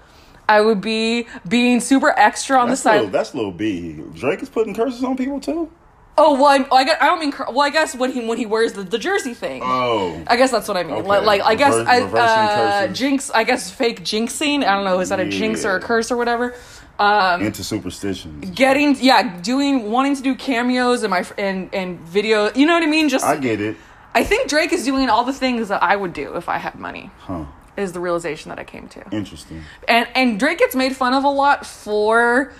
I 0.49 0.61
would 0.61 0.81
be 0.81 1.27
being 1.47 1.79
super 1.79 2.09
extra 2.09 2.57
on 2.59 2.69
That's 2.69 2.81
the 2.81 2.89
side. 2.89 2.95
little, 2.95 3.11
that's 3.11 3.33
little 3.33 3.51
B. 3.51 4.03
Drake 4.13 4.41
is 4.41 4.49
putting 4.49 4.75
curses 4.75 5.03
on 5.03 5.17
people 5.17 5.39
too. 5.39 5.71
Oh 6.17 6.33
well, 6.33 6.45
I, 6.45 6.65
I, 6.71 6.83
guess, 6.85 6.97
I 7.01 7.07
don't 7.07 7.19
mean. 7.19 7.33
Well, 7.37 7.61
I 7.61 7.69
guess 7.69 7.93
when 7.93 8.11
he 8.11 8.25
when 8.25 8.37
he 8.37 8.45
wears 8.45 8.73
the, 8.73 8.83
the 8.83 8.97
jersey 8.97 9.33
thing. 9.33 9.61
Oh. 9.63 10.23
I 10.27 10.37
guess 10.37 10.49
that's 10.49 10.67
what 10.67 10.77
I 10.77 10.83
mean. 10.83 10.95
Okay. 10.95 11.07
Like, 11.07 11.23
like 11.23 11.41
I 11.41 11.55
guess 11.55 11.75
Reverse- 11.75 12.19
I, 12.19 12.85
uh, 12.85 12.87
jinx. 12.87 13.29
I 13.31 13.43
guess 13.43 13.69
fake 13.69 14.01
jinxing. 14.01 14.63
I 14.63 14.75
don't 14.75 14.85
know. 14.85 15.01
Is 15.01 15.09
that 15.09 15.19
a 15.19 15.29
jinx 15.29 15.65
or 15.65 15.75
a 15.75 15.81
curse 15.81 16.11
or 16.11 16.17
whatever? 16.17 16.55
Um, 16.97 17.41
Into 17.41 17.61
superstitions. 17.61 18.51
getting 18.51 18.95
yeah, 19.01 19.41
doing 19.41 19.91
wanting 19.91 20.15
to 20.15 20.21
do 20.21 20.35
cameos 20.35 21.03
in 21.03 21.09
my 21.09 21.25
and 21.37 21.73
and 21.73 21.99
video. 21.99 22.49
You 22.53 22.65
know 22.65 22.73
what 22.73 22.83
I 22.83 22.87
mean? 22.87 23.09
Just 23.09 23.25
I 23.25 23.33
I, 23.33 23.37
get 23.37 23.59
it. 23.59 23.75
I 24.13 24.23
think 24.23 24.47
Drake 24.47 24.71
is 24.71 24.85
doing 24.85 25.09
all 25.09 25.25
the 25.25 25.33
things 25.33 25.67
that 25.67 25.83
I 25.83 25.97
would 25.97 26.13
do 26.13 26.37
if 26.37 26.47
I 26.47 26.57
had 26.57 26.75
money. 26.75 27.11
Huh. 27.19 27.45
Is 27.75 27.91
the 27.91 27.99
realization 27.99 28.47
that 28.47 28.59
I 28.59 28.63
came 28.63 28.87
to. 28.87 29.03
Interesting. 29.11 29.63
And 29.89 30.07
and 30.15 30.39
Drake 30.39 30.59
gets 30.59 30.73
made 30.77 30.95
fun 30.95 31.13
of 31.13 31.25
a 31.25 31.29
lot 31.29 31.65
for 31.65 32.53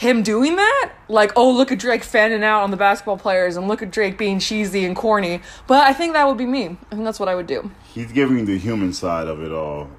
him 0.00 0.22
doing 0.22 0.56
that. 0.56 0.92
Like, 1.08 1.32
oh, 1.36 1.50
look 1.50 1.70
at 1.70 1.78
Drake 1.78 2.02
fanning 2.02 2.42
out 2.42 2.62
on 2.62 2.70
the 2.70 2.76
basketball 2.76 3.18
players 3.18 3.56
and 3.56 3.68
look 3.68 3.82
at 3.82 3.90
Drake 3.90 4.16
being 4.16 4.38
cheesy 4.38 4.84
and 4.86 4.96
corny. 4.96 5.42
But 5.66 5.86
I 5.86 5.92
think 5.92 6.14
that 6.14 6.26
would 6.26 6.38
be 6.38 6.46
me. 6.46 6.78
I 6.90 6.94
think 6.94 7.04
that's 7.04 7.20
what 7.20 7.28
I 7.28 7.34
would 7.34 7.46
do. 7.46 7.70
He's 7.92 8.10
giving 8.10 8.46
the 8.46 8.56
human 8.58 8.92
side 8.94 9.26
of 9.28 9.42
it 9.42 9.52
all. 9.52 9.90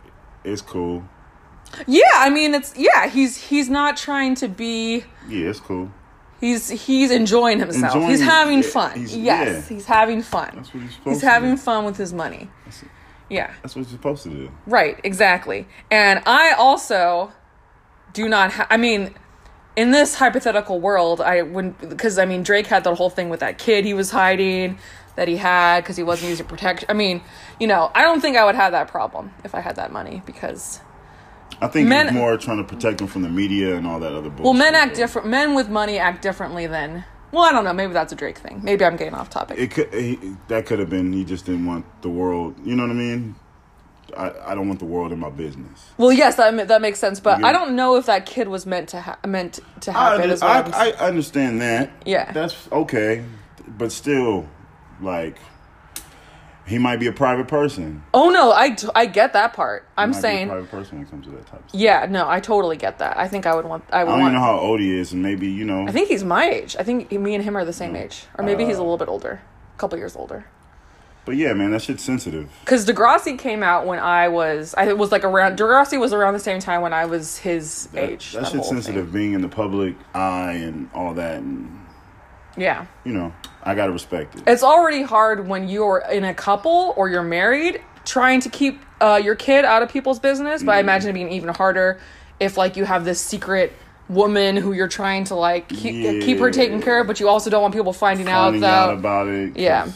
It's 0.43 0.61
cool. 0.61 1.03
Yeah, 1.87 2.01
I 2.15 2.29
mean 2.31 2.53
it's 2.55 2.73
yeah, 2.75 3.07
he's 3.07 3.37
he's 3.37 3.69
not 3.69 3.95
trying 3.95 4.33
to 4.35 4.47
be 4.49 5.05
Yeah, 5.29 5.49
it's 5.49 5.59
cool. 5.59 5.89
he's 6.41 6.69
he's 6.69 7.11
enjoying 7.11 7.59
himself. 7.59 7.93
Enjoying- 7.95 8.09
he's 8.09 8.21
having 8.21 8.63
fun. 8.63 8.97
he's- 8.97 9.15
yes, 9.15 9.69
yeah. 9.69 9.75
he's 9.75 9.85
having 9.85 10.21
fun. 10.23 10.51
That's 10.55 10.73
what 10.73 10.83
he's 10.83 10.95
supposed 10.95 11.13
He's 11.15 11.21
having 11.21 11.51
do. 11.51 11.57
fun 11.57 11.85
with 11.85 11.95
his 11.97 12.11
money. 12.11 12.49
Yeah. 13.29 13.53
That's 13.61 13.75
what 13.75 13.83
you're 13.83 13.91
supposed 13.91 14.23
to 14.23 14.29
do. 14.29 14.51
Right, 14.65 14.99
exactly. 15.05 15.65
And 15.89 16.21
I 16.25 16.51
also 16.51 17.31
do 18.13 18.27
not 18.27 18.51
ha- 18.51 18.67
I 18.69 18.75
mean 18.77 19.13
in 19.75 19.91
this 19.91 20.15
hypothetical 20.15 20.79
world, 20.79 21.21
I 21.21 21.41
wouldn't 21.41 21.89
because 21.89 22.17
I 22.17 22.25
mean 22.25 22.43
Drake 22.43 22.67
had 22.67 22.83
the 22.83 22.95
whole 22.95 23.09
thing 23.09 23.29
with 23.29 23.39
that 23.39 23.57
kid 23.57 23.85
he 23.85 23.93
was 23.93 24.11
hiding 24.11 24.77
that 25.15 25.27
he 25.27 25.37
had 25.37 25.81
because 25.81 25.97
he 25.97 26.03
wasn't 26.03 26.29
using 26.29 26.45
protection. 26.45 26.87
I 26.89 26.93
mean, 26.93 27.21
you 27.59 27.67
know, 27.67 27.91
I 27.95 28.01
don't 28.03 28.21
think 28.21 28.37
I 28.37 28.45
would 28.45 28.55
have 28.55 28.71
that 28.71 28.87
problem 28.87 29.33
if 29.43 29.53
I 29.55 29.59
had 29.61 29.75
that 29.77 29.91
money 29.91 30.21
because 30.25 30.79
I 31.61 31.67
think 31.67 31.87
Men- 31.87 32.07
he's 32.07 32.15
more 32.17 32.37
trying 32.37 32.57
to 32.57 32.63
protect 32.63 33.01
him 33.01 33.07
from 33.07 33.21
the 33.21 33.29
media 33.29 33.75
and 33.75 33.85
all 33.85 33.99
that 33.99 34.13
other 34.13 34.29
bullshit. 34.29 34.43
well, 34.43 34.53
men 34.53 34.75
act 34.75 34.95
different. 34.95 35.27
Men 35.27 35.53
with 35.55 35.69
money 35.69 35.97
act 35.99 36.21
differently 36.21 36.67
than 36.67 37.05
well, 37.31 37.43
I 37.43 37.53
don't 37.53 37.63
know. 37.63 37.71
Maybe 37.71 37.93
that's 37.93 38.11
a 38.11 38.15
Drake 38.15 38.37
thing. 38.39 38.59
Maybe 38.61 38.83
I'm 38.83 38.97
getting 38.97 39.13
off 39.13 39.29
topic. 39.29 39.57
It 39.57 39.71
could 39.71 39.93
he, 39.93 40.19
that 40.49 40.65
could 40.65 40.79
have 40.79 40.89
been 40.89 41.13
he 41.13 41.23
just 41.23 41.45
didn't 41.45 41.65
want 41.65 41.85
the 42.01 42.09
world. 42.09 42.55
You 42.65 42.75
know 42.75 42.83
what 42.83 42.91
I 42.91 42.95
mean? 42.95 43.35
I, 44.17 44.51
I 44.51 44.55
don't 44.55 44.67
want 44.67 44.79
the 44.79 44.85
world 44.85 45.11
in 45.11 45.19
my 45.19 45.29
business. 45.29 45.91
well, 45.97 46.11
yes, 46.11 46.35
that 46.35 46.67
that 46.67 46.81
makes 46.81 46.99
sense, 46.99 47.19
but. 47.19 47.43
I 47.43 47.51
don't 47.51 47.75
know 47.75 47.95
if 47.95 48.05
that 48.07 48.25
kid 48.25 48.47
was 48.47 48.65
meant 48.65 48.89
to 48.89 49.01
ha- 49.01 49.17
meant 49.25 49.59
to 49.81 49.91
I, 49.91 50.17
happen. 50.17 50.31
I, 50.41 50.57
I'm 50.57 50.73
I 50.73 50.91
understand 51.07 51.61
that. 51.61 51.89
Yeah. 52.05 52.31
that's 52.31 52.67
okay, 52.71 53.23
but 53.67 53.91
still, 53.91 54.47
like, 55.01 55.37
he 56.67 56.77
might 56.77 56.97
be 56.97 57.07
a 57.07 57.11
private 57.11 57.47
person. 57.47 58.03
Oh 58.13 58.29
no, 58.29 58.51
I, 58.51 58.75
I 58.95 59.05
get 59.07 59.33
that 59.33 59.53
part. 59.53 59.83
He 59.83 59.87
I'm 59.97 60.11
might 60.11 60.13
be 60.13 60.17
a 60.17 60.21
saying 60.21 60.47
private 60.49 60.71
person 60.71 60.97
when 60.99 61.07
it 61.07 61.09
comes 61.09 61.25
to 61.25 61.31
that 61.31 61.45
type 61.47 61.63
of 61.63 61.69
stuff. 61.69 61.81
yeah, 61.81 62.05
no, 62.09 62.29
I 62.29 62.39
totally 62.39 62.77
get 62.77 62.99
that. 62.99 63.17
I 63.17 63.27
think 63.27 63.45
I 63.45 63.55
would 63.55 63.65
want 63.65 63.83
I 63.91 64.03
would 64.03 64.11
I 64.11 64.13
don't 64.13 64.21
want 64.21 64.33
even 64.33 64.33
know 64.35 64.39
how 64.45 64.59
old 64.59 64.79
he 64.79 64.97
is, 64.97 65.11
and 65.13 65.21
maybe 65.23 65.47
you 65.47 65.65
know. 65.65 65.87
I 65.87 65.91
think 65.91 66.07
he's 66.09 66.23
my 66.23 66.49
age. 66.49 66.75
I 66.79 66.83
think 66.83 67.11
me 67.11 67.33
and 67.35 67.43
him 67.43 67.57
are 67.57 67.65
the 67.65 67.73
same 67.73 67.95
age. 67.95 68.25
Or 68.37 68.43
maybe 68.45 68.65
he's 68.65 68.77
a 68.77 68.79
Uh, 68.79 68.83
little 68.83 68.97
bit 68.97 69.07
older. 69.09 69.41
A 69.75 69.77
couple 69.79 69.97
years 69.97 70.15
older. 70.15 70.45
But 71.25 71.35
yeah, 71.35 71.53
man, 71.53 71.71
that 71.71 71.81
shit's 71.83 72.03
sensitive. 72.03 72.49
Cuz 72.65 72.85
Degrassi 72.85 73.37
came 73.37 73.61
out 73.63 73.85
when 73.85 73.99
I 73.99 74.27
was 74.27 74.73
I 74.77 74.93
was 74.93 75.11
like 75.11 75.23
around 75.23 75.57
Degrassi 75.57 75.99
was 75.99 76.13
around 76.13 76.33
the 76.33 76.39
same 76.39 76.59
time 76.59 76.81
when 76.81 76.93
I 76.93 77.05
was 77.05 77.37
his 77.37 77.87
That, 77.93 78.03
age. 78.09 78.33
that 78.33 78.43
whole 78.43 78.51
shit's 78.53 78.69
thing. 78.69 78.75
sensitive, 78.81 79.13
being 79.13 79.33
in 79.33 79.41
the 79.41 79.47
public 79.49 79.95
eye 80.15 80.53
and 80.53 80.89
all 80.93 81.13
that, 81.15 81.37
and 81.37 81.79
Yeah. 82.57 82.85
you 83.03 83.13
know, 83.13 83.33
I 83.63 83.75
gotta 83.75 83.91
respect 83.91 84.35
it. 84.35 84.43
It's 84.47 84.63
already 84.63 85.03
hard 85.03 85.47
when 85.47 85.67
you're 85.69 86.03
in 86.11 86.23
a 86.23 86.33
couple 86.33 86.93
or 86.97 87.07
you're 87.09 87.23
married 87.23 87.81
trying 88.03 88.39
to 88.41 88.49
keep 88.49 88.81
uh, 88.99 89.19
your 89.23 89.35
kid 89.35 89.63
out 89.63 89.83
of 89.83 89.89
people's 89.89 90.19
business, 90.19 90.63
but 90.63 90.73
I 90.73 90.79
imagine 90.79 91.09
it 91.11 91.13
being 91.13 91.31
even 91.31 91.49
harder 91.53 91.99
if 92.39 92.57
like 92.57 92.75
you 92.75 92.83
have 92.85 93.05
this 93.05 93.21
secret 93.21 93.73
woman 94.09 94.57
who 94.57 94.73
you're 94.73 94.87
trying 94.87 95.23
to 95.25 95.35
like 95.35 95.69
keep, 95.69 96.21
keep 96.23 96.39
her 96.39 96.49
taken 96.51 96.81
care 96.81 96.99
of, 97.01 97.07
but 97.07 97.19
you 97.19 97.29
also 97.29 97.49
don't 97.51 97.61
want 97.61 97.73
people 97.75 97.93
finding, 97.93 98.25
Finding 98.25 98.63
out 98.63 98.89
out 98.89 98.93
about 98.95 99.27
it. 99.27 99.55
Yeah. 99.55 99.87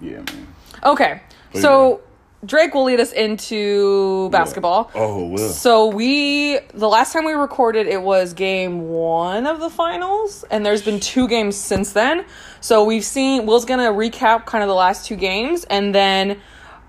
Yeah, 0.00 0.18
man. 0.18 0.46
Okay. 0.84 1.22
So 1.54 2.00
Drake 2.44 2.74
will 2.74 2.84
lead 2.84 2.98
us 2.98 3.12
into 3.12 4.28
basketball. 4.30 4.90
Oh, 4.94 5.26
well. 5.28 5.48
So 5.48 5.86
we 5.86 6.58
the 6.74 6.88
last 6.88 7.12
time 7.12 7.24
we 7.24 7.32
recorded 7.32 7.86
it 7.86 8.02
was 8.02 8.32
game 8.32 8.88
1 8.88 9.46
of 9.46 9.60
the 9.60 9.70
finals 9.70 10.44
and 10.50 10.66
there's 10.66 10.82
been 10.82 10.98
two 10.98 11.28
games 11.28 11.56
since 11.56 11.92
then. 11.92 12.24
So 12.60 12.84
we've 12.84 13.04
seen 13.04 13.46
Will's 13.46 13.64
going 13.64 13.80
to 13.80 13.92
recap 13.92 14.46
kind 14.46 14.64
of 14.64 14.68
the 14.68 14.74
last 14.74 15.06
two 15.06 15.16
games 15.16 15.64
and 15.64 15.94
then 15.94 16.40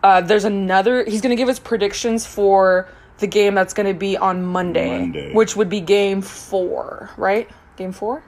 uh, 0.02 0.22
there's 0.22 0.46
another 0.46 1.04
he's 1.06 1.22
going 1.22 1.30
to 1.36 1.36
give 1.36 1.50
us 1.50 1.60
predictions 1.60 2.26
for 2.26 2.88
the 3.20 3.28
game 3.28 3.54
that's 3.54 3.74
going 3.74 3.88
to 3.88 3.94
be 3.98 4.18
on 4.18 4.44
Monday, 4.44 5.00
Monday. 5.02 5.34
which 5.34 5.56
would 5.56 5.70
be 5.70 5.80
game 5.82 6.22
4, 6.22 7.12
right? 7.16 7.48
Game 7.78 7.92
4? 7.92 8.24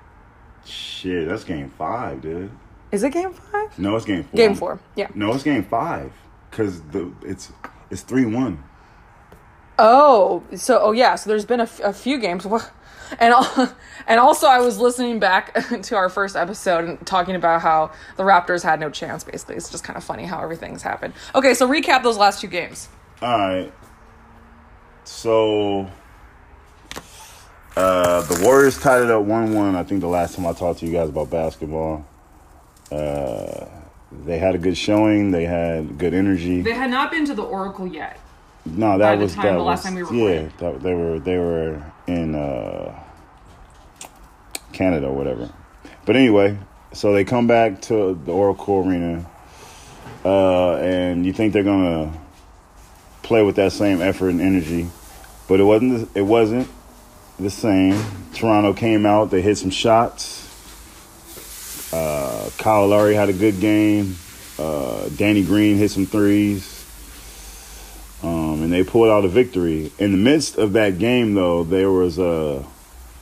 Shit, 0.63 1.28
that's 1.28 1.43
game 1.43 1.69
five, 1.69 2.21
dude. 2.21 2.51
Is 2.96 3.04
it 3.04 3.12
game 3.12 3.34
5? 3.34 3.78
No, 3.78 3.98
it's 3.98 4.06
game 4.06 4.24
four. 4.24 4.38
Game 4.38 4.56
4. 4.56 4.80
Yeah. 4.96 5.08
No, 5.14 5.34
it's 5.34 5.44
game 5.44 5.64
five. 5.66 6.14
Cause 6.52 6.82
the 6.84 7.12
it's 7.24 7.52
it's 7.90 8.02
three 8.04 8.26
one. 8.26 8.64
Oh, 9.78 10.44
so 10.56 10.80
oh 10.82 10.94
yeah, 10.94 11.16
so 11.16 11.30
there's 11.30 11.44
been 11.44 11.60
a, 11.60 11.64
f- 11.64 11.82
a 11.82 11.92
few 11.92 12.18
games, 12.18 12.46
and 12.46 13.34
al- 13.34 13.76
and 14.08 14.18
also 14.22 14.48
I 14.48 14.60
was 14.60 14.80
listening 14.80 15.20
back 15.20 15.54
to 15.82 15.96
our 15.98 16.08
first 16.08 16.38
episode 16.38 16.86
and 16.86 17.06
talking 17.06 17.36
about 17.36 17.62
how 17.62 17.92
the 18.16 18.24
Raptors 18.24 18.64
had 18.64 18.80
no 18.80 18.90
chance. 18.90 19.26
Basically, 19.26 19.58
it's 19.58 19.70
just 19.70 19.84
kind 19.84 19.98
of 19.98 20.04
funny 20.06 20.24
how 20.24 20.42
everything's 20.42 20.82
happened. 20.82 21.14
Okay, 21.36 21.54
so 21.54 21.68
recap 21.68 22.02
those 22.02 22.18
last 22.18 22.40
two 22.40 22.48
games. 22.48 22.88
All 23.22 23.38
right. 23.38 23.74
So 25.04 25.90
uh 27.76 28.22
the 28.22 28.42
Warriors 28.42 28.80
tied 28.80 29.04
it 29.04 29.12
up 29.12 29.24
one 29.24 29.54
one. 29.54 29.76
I 29.76 29.84
think 29.84 30.00
the 30.00 30.08
last 30.08 30.38
time 30.38 30.46
I 30.48 30.54
talked 30.54 30.80
to 30.80 30.86
you 30.86 30.94
guys 30.94 31.10
about 31.10 31.30
basketball. 31.30 32.06
Uh 32.91 33.65
they 34.24 34.38
had 34.38 34.56
a 34.56 34.58
good 34.58 34.78
showing. 34.78 35.32
They 35.32 35.45
had 35.45 35.98
good 35.98 36.13
energy. 36.13 36.62
They 36.62 36.74
had 36.74 36.89
not 36.89 37.12
been 37.12 37.26
to 37.26 37.34
the 37.34 37.43
Oracle 37.43 37.86
yet. 37.88 38.19
No, 38.65 38.98
that 38.98 39.19
was 39.19 39.34
time- 39.36 39.43
that 39.43 39.52
the 39.54 39.58
was 39.58 39.65
last 39.65 39.84
time 39.84 39.95
we 39.95 40.04
were. 40.04 40.13
yeah. 40.13 40.50
That, 40.58 40.82
they 40.82 40.93
were 40.93 41.19
they 41.19 41.38
were 41.38 41.84
in 42.08 42.34
uh, 42.36 42.98
Canada 44.74 45.08
or 45.08 45.15
whatever. 45.15 45.50
But 46.06 46.15
anyway, 46.15 46.58
so 46.93 47.13
they 47.13 47.24
come 47.24 47.48
back 47.48 47.82
to 47.84 48.19
the 48.26 48.32
Oracle 48.32 48.88
Arena, 48.88 49.26
uh, 50.24 50.76
and 50.76 51.26
you 51.26 51.34
think 51.34 51.54
they're 51.54 51.63
gonna 51.63 52.12
play 53.21 53.43
with 53.43 53.56
that 53.58 53.71
same 53.71 54.02
effort 54.02 54.30
and 54.30 54.41
energy, 54.41 54.89
but 55.48 55.60
it 55.60 55.63
wasn't. 55.63 56.10
It 56.15 56.24
wasn't 56.24 56.67
the 57.39 57.50
same. 57.50 58.02
Toronto 58.34 58.74
came 58.74 59.06
out. 59.06 59.30
They 59.30 59.41
hit 59.41 59.58
some 59.58 59.69
shots. 59.71 60.45
Uh, 61.91 62.50
Kyle 62.58 62.88
Lowry 62.88 63.15
had 63.15 63.30
a 63.30 63.34
good 63.34 63.60
game. 63.60 64.15
Uh, 64.58 65.10
Danny 65.10 65.43
Green 65.43 65.78
hit 65.78 65.91
some 65.91 66.06
threes 66.06 66.76
um, 68.26 68.63
and 68.63 68.74
they 68.74 68.84
pulled 68.84 69.10
out 69.10 69.26
a 69.26 69.28
victory. 69.28 69.91
In 70.00 70.12
the 70.12 70.17
midst 70.17 70.58
of 70.58 70.74
that 70.74 70.98
game, 70.98 71.34
though, 71.34 71.63
there 71.63 71.91
was 71.91 72.17
a 72.17 72.65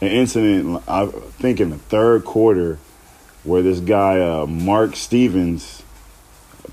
an 0.01 0.07
incident. 0.07 0.83
I 0.87 1.07
think 1.07 1.59
in 1.59 1.69
the 1.71 1.77
third 1.77 2.25
quarter, 2.25 2.77
where 3.43 3.61
this 3.61 3.79
guy 3.79 4.21
uh, 4.21 4.45
Mark 4.45 4.95
Stevens, 4.95 5.83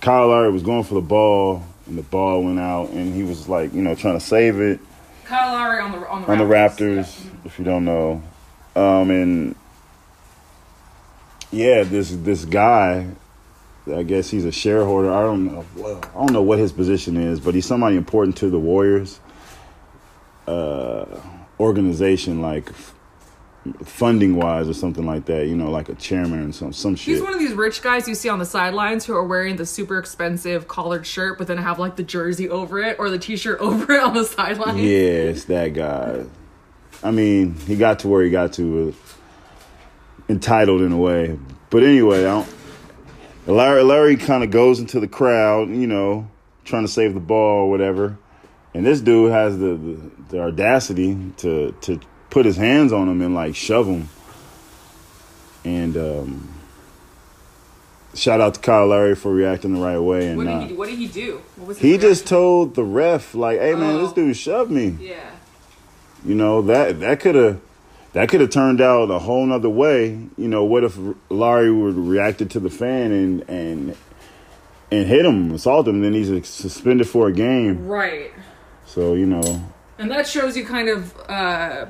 Kyle 0.01 0.29
Lowry 0.29 0.53
was 0.53 0.63
going 0.63 0.85
for 0.85 0.95
the 0.95 1.01
ball, 1.01 1.65
and 1.87 1.99
the 1.99 2.03
ball 2.03 2.45
went 2.45 2.61
out, 2.61 2.91
and 2.91 3.15
he 3.15 3.23
was 3.23 3.49
like, 3.49 3.73
you 3.73 3.83
know, 3.83 3.95
trying 3.95 4.19
to 4.19 4.25
save 4.25 4.61
it, 4.61 4.81
Kyle 5.25 5.53
Lowry 5.53 5.81
on 5.81 5.93
the 5.93 6.09
on 6.09 6.23
the 6.23 6.33
on 6.33 6.39
the 6.39 6.45
Raptors. 6.45 7.05
Raptors, 7.05 7.47
if 7.47 7.59
you 7.59 7.65
don't 7.65 7.85
know. 7.85 8.23
Um, 8.77 9.11
and 9.11 9.57
yeah, 11.53 11.83
this 11.83 12.11
this 12.11 12.45
guy, 12.45 13.07
I 13.93 14.03
guess 14.03 14.31
he's 14.31 14.45
a 14.45 14.53
shareholder. 14.53 15.13
I 15.13 15.23
don't 15.23 15.47
know. 15.47 15.65
I 15.85 16.15
don't 16.15 16.33
know 16.33 16.43
what 16.43 16.59
his 16.59 16.73
position 16.73 17.17
is, 17.17 17.41
but 17.41 17.55
he's 17.55 17.67
somebody 17.67 17.97
important 17.97 18.37
to 18.39 18.51
the 18.51 18.59
Warriors 18.59 19.21
uh, 20.47 21.07
organization, 21.59 22.41
like 22.41 22.71
funding 23.85 24.37
wise 24.37 24.69
or 24.69 24.75
something 24.75 25.05
like 25.05 25.27
that. 25.27 25.47
You 25.47 25.57
know, 25.57 25.71
like 25.71 25.89
a 25.89 25.95
chairman 25.95 26.49
or 26.49 26.53
some 26.53 26.73
some 26.73 26.95
shit. 26.95 27.15
He's 27.15 27.23
one 27.23 27.33
of 27.33 27.39
these 27.39 27.53
rich 27.53 27.83
guys 27.83 28.09
you 28.09 28.15
see 28.15 28.29
on 28.29 28.39
the 28.39 28.47
sidelines 28.47 29.05
who 29.05 29.15
are 29.15 29.27
wearing 29.27 29.57
the 29.57 29.67
super 29.67 29.99
expensive 29.99 30.69
collared 30.69 31.07
shirt, 31.07 31.39
but 31.39 31.47
then 31.47 31.59
have 31.59 31.79
like 31.79 31.97
the 31.97 32.03
jersey 32.03 32.49
over 32.49 32.81
it 32.81 32.99
or 32.99 33.11
the 33.11 33.19
t-shirt 33.19 33.61
over 33.61 33.93
it 33.93 34.03
on 34.03 34.15
the 34.15 34.25
sideline. 34.25 34.79
Yeah, 34.79 35.31
it's 35.31 35.45
that 35.45 35.75
guy. 35.75 36.25
I 37.03 37.11
mean, 37.11 37.55
he 37.55 37.77
got 37.77 38.01
to 38.01 38.09
where 38.09 38.23
he 38.23 38.31
got 38.31 38.53
to, 38.55 38.95
entitled 40.31 40.81
in 40.83 40.93
a 40.93 40.97
way. 40.97 41.39
But 41.71 41.83
anyway, 41.83 42.21
I 42.21 42.23
don't, 42.23 42.49
Lowry, 43.47 43.83
Lowry 43.83 44.17
kind 44.17 44.45
of 44.45 44.51
goes 44.51 44.79
into 44.81 45.01
the 45.01 45.09
crowd, 45.09 45.69
you 45.71 45.87
know, 45.87 46.29
trying 46.65 46.85
to 46.85 46.93
save 46.93 47.15
the 47.15 47.21
ball 47.21 47.65
or 47.67 47.71
whatever. 47.71 48.17
And 48.75 48.87
this 48.87 49.01
dude 49.01 49.33
has 49.33 49.59
the, 49.59 49.75
the, 49.75 50.11
the 50.31 50.41
audacity 50.41 51.19
to 51.39 51.73
to 51.81 52.01
put 52.31 52.47
his 52.47 52.57
hands 52.57 52.93
on 52.93 53.09
him 53.09 53.21
and 53.21 53.35
like 53.35 53.57
shove 53.57 53.87
him. 53.89 54.09
And 55.65 55.97
um, 55.97 56.55
shout 58.15 58.41
out 58.41 58.55
to 58.55 58.61
Kyle 58.61 58.87
Lowry 58.87 59.17
for 59.17 59.33
reacting 59.33 59.75
the 59.75 59.81
right 59.81 59.99
way. 59.99 60.29
And 60.29 60.37
What 60.37 60.47
did 60.47 60.61
he 60.63 60.69
do? 60.69 60.77
What 60.77 60.89
did 60.89 60.99
he 60.99 61.07
do? 61.09 61.43
What 61.57 61.69
was 61.69 61.79
his 61.79 61.91
he 61.93 61.99
just 61.99 62.27
told 62.27 62.75
the 62.77 62.85
ref 62.85 63.35
like, 63.35 63.59
"Hey 63.59 63.75
man, 63.75 63.99
this 64.01 64.13
Oh. 64.13 64.15
dude 64.15 64.37
shoved 64.37 64.71
me." 64.71 64.97
Yeah. 65.01 65.31
You 66.25 66.35
know 66.37 66.63
that 66.63 67.01
that 67.01 67.19
could 67.21 67.35
have 67.35 67.61
that 68.13 68.29
could 68.29 68.41
have 68.41 68.51
turned 68.51 68.81
out 68.81 69.11
a 69.11 69.19
whole 69.19 69.47
nother 69.47 69.69
way. 69.69 70.09
You 70.37 70.49
know, 70.49 70.65
what 70.65 70.85
if 70.85 70.99
Lowry 71.29 71.71
would 71.71 71.95
have 71.95 72.09
reacted 72.09 72.51
to 72.53 72.61
the 72.61 72.71
fan 72.71 73.13
and 73.13 73.49
and 73.49 73.97
and 74.91 75.07
hit 75.07 75.25
him, 75.25 75.53
assault 75.53 75.87
him, 75.87 76.03
then 76.03 76.13
he's 76.13 76.49
suspended 76.49 77.09
for 77.09 77.29
a 77.29 77.33
game. 77.33 77.87
Right. 77.87 78.33
So 78.87 79.15
you 79.15 79.27
know, 79.27 79.65
And 79.99 80.11
that 80.11 80.27
shows 80.27 80.57
you 80.57 80.65
kind 80.65 80.89
of, 80.89 81.17
uh, 81.29 81.87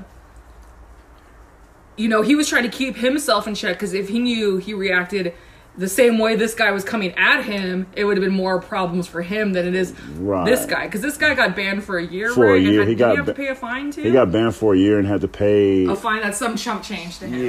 you 1.96 2.08
know, 2.08 2.22
he 2.22 2.34
was 2.34 2.48
trying 2.48 2.64
to 2.64 2.68
keep 2.68 2.96
himself 2.96 3.46
in 3.46 3.54
check 3.54 3.76
because 3.76 3.94
if 3.94 4.08
he 4.08 4.18
knew 4.18 4.58
he 4.58 4.74
reacted 4.74 5.32
the 5.78 5.88
same 5.88 6.18
way 6.18 6.36
this 6.36 6.54
guy 6.54 6.70
was 6.72 6.84
coming 6.84 7.12
at 7.16 7.44
him, 7.44 7.86
it 7.96 8.04
would 8.04 8.16
have 8.16 8.24
been 8.24 8.34
more 8.34 8.60
problems 8.60 9.06
for 9.06 9.22
him 9.22 9.52
than 9.52 9.66
it 9.66 9.74
is 9.74 9.94
Right. 10.18 10.44
this 10.44 10.66
guy. 10.66 10.84
Because 10.86 11.00
this 11.00 11.16
guy 11.16 11.34
got 11.34 11.54
banned 11.56 11.84
for 11.84 11.96
a 11.98 12.04
year, 12.04 12.30
For 12.32 12.46
a 12.46 12.52
right? 12.52 12.58
And 12.62 12.66
year. 12.66 12.80
had- 12.80 12.88
He 12.88 12.94
got 12.94 13.18
he 13.18 13.24
to 13.24 13.32
pay 13.34 13.48
a 13.48 13.54
fine 13.54 13.90
too? 13.90 14.02
he 14.02 14.10
got 14.10 14.30
banned 14.32 14.54
for 14.54 14.74
a 14.74 14.76
year 14.78 14.98
and 14.98 15.06
had 15.08 15.20
to 15.22 15.28
pay. 15.28 15.86
a 15.86 15.94
fine 15.96 16.20
that's 16.22 16.38
some 16.38 16.56
chump 16.56 16.82
change 16.82 17.18
to 17.20 17.26
him. 17.26 17.44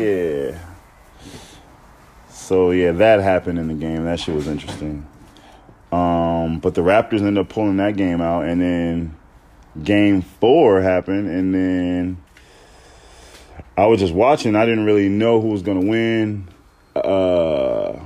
Yeah. 0.52 0.58
So 2.30 2.72
yeah, 2.72 2.92
that 2.94 3.22
happened 3.22 3.60
in 3.60 3.68
the 3.68 3.74
game. 3.74 4.06
That 4.06 4.20
shit 4.20 4.36
was 4.36 4.48
interesting. 4.48 5.06
Um, 5.92 6.60
but 6.60 6.76
the 6.76 6.82
Raptors 6.82 7.20
ended 7.20 7.38
up 7.40 7.50
pulling 7.50 7.78
that 7.78 7.98
game 7.98 8.22
out, 8.22 8.46
and 8.46 8.62
then 8.62 9.16
game 9.84 10.22
four 10.22 10.82
happened, 10.82 11.30
and 11.30 11.54
then 11.54 12.18
I 13.78 13.88
was 13.88 14.00
just 14.00 14.14
watching. 14.14 14.56
I 14.56 14.66
didn't 14.66 14.86
really 14.86 15.10
know 15.10 15.42
who 15.42 15.50
was 15.50 15.62
gonna 15.62 15.82
win. 15.86 16.48
Uh, 16.96 18.00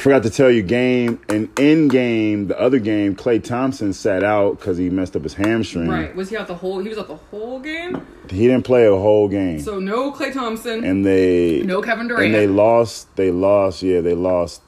forgot 0.00 0.22
to 0.22 0.30
tell 0.30 0.50
you, 0.50 0.62
game 0.62 1.20
and 1.28 1.48
in 1.58 1.88
game, 1.88 2.46
the 2.48 2.58
other 2.60 2.78
game, 2.78 3.14
Klay 3.16 3.42
Thompson 3.42 3.92
sat 3.92 4.22
out 4.22 4.58
because 4.58 4.78
he 4.78 4.90
messed 4.90 5.16
up 5.16 5.22
his 5.24 5.34
hamstring. 5.34 5.88
Right. 5.88 6.14
Was 6.14 6.30
he 6.30 6.36
out 6.36 6.46
the 6.46 6.54
whole? 6.54 6.78
He 6.78 6.88
was 6.88 6.98
out 6.98 7.08
the 7.08 7.16
whole 7.16 7.58
game. 7.60 8.06
He 8.30 8.46
didn't 8.46 8.64
play 8.64 8.86
a 8.86 8.90
whole 8.94 9.28
game, 9.28 9.60
So 9.60 9.78
no 9.80 10.12
Klay 10.12 10.32
Thompson, 10.32 10.84
and 10.84 11.04
they 11.04 11.62
no 11.64 11.80
Kevin 11.82 12.08
Durant. 12.08 12.26
and 12.26 12.34
they 12.34 12.46
lost. 12.46 13.14
They 13.16 13.30
lost. 13.30 13.82
Yeah, 13.82 14.00
they 14.00 14.14
lost 14.14 14.62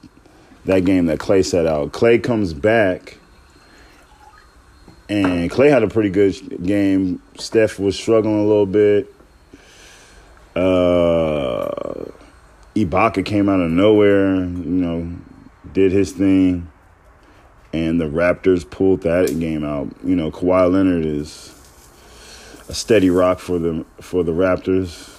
that 0.65 0.85
game 0.85 1.05
that 1.07 1.19
Klay 1.19 1.45
set 1.45 1.65
out. 1.65 1.91
Klay 1.91 2.21
comes 2.21 2.53
back, 2.53 3.17
and 5.09 5.49
Klay 5.51 5.69
had 5.69 5.83
a 5.83 5.87
pretty 5.87 6.09
good 6.09 6.65
game. 6.65 7.21
Steph 7.37 7.79
was 7.79 7.95
struggling 7.97 8.39
a 8.39 8.45
little 8.47 8.65
bit. 8.65 9.13
Uh, 10.55 12.05
Ibaka 12.75 13.25
came 13.25 13.49
out 13.49 13.59
of 13.59 13.71
nowhere. 13.71 14.35
You 14.35 14.45
know, 14.45 15.15
did 15.73 15.91
his 15.91 16.11
thing, 16.11 16.69
and 17.73 17.99
the 17.99 18.05
Raptors 18.05 18.69
pulled 18.69 19.01
that 19.01 19.27
game 19.39 19.63
out. 19.63 19.89
You 20.03 20.15
know, 20.15 20.31
Kawhi 20.31 20.71
Leonard 20.71 21.05
is 21.05 21.53
a 22.69 22.73
steady 22.73 23.09
rock 23.09 23.39
for 23.39 23.59
the 23.59 23.85
for 23.99 24.23
the 24.23 24.31
Raptors 24.31 25.17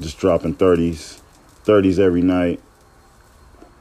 just 0.00 0.18
dropping 0.18 0.54
30s, 0.54 1.20
30s 1.64 1.98
every 1.98 2.22
night, 2.22 2.60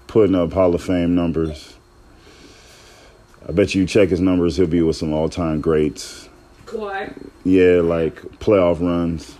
putting 0.07 0.35
up 0.35 0.53
Hall 0.53 0.75
of 0.75 0.83
Fame 0.83 1.15
numbers. 1.15 1.75
I 3.47 3.51
bet 3.53 3.73
you 3.73 3.85
check 3.85 4.09
his 4.09 4.19
numbers, 4.19 4.57
he'll 4.57 4.67
be 4.67 4.81
with 4.81 4.95
some 4.95 5.13
all 5.13 5.29
time 5.29 5.61
greats. 5.61 6.29
Kawhi. 6.65 7.29
Yeah, 7.43 7.81
like 7.81 8.21
playoff 8.39 8.79
runs. 8.81 9.35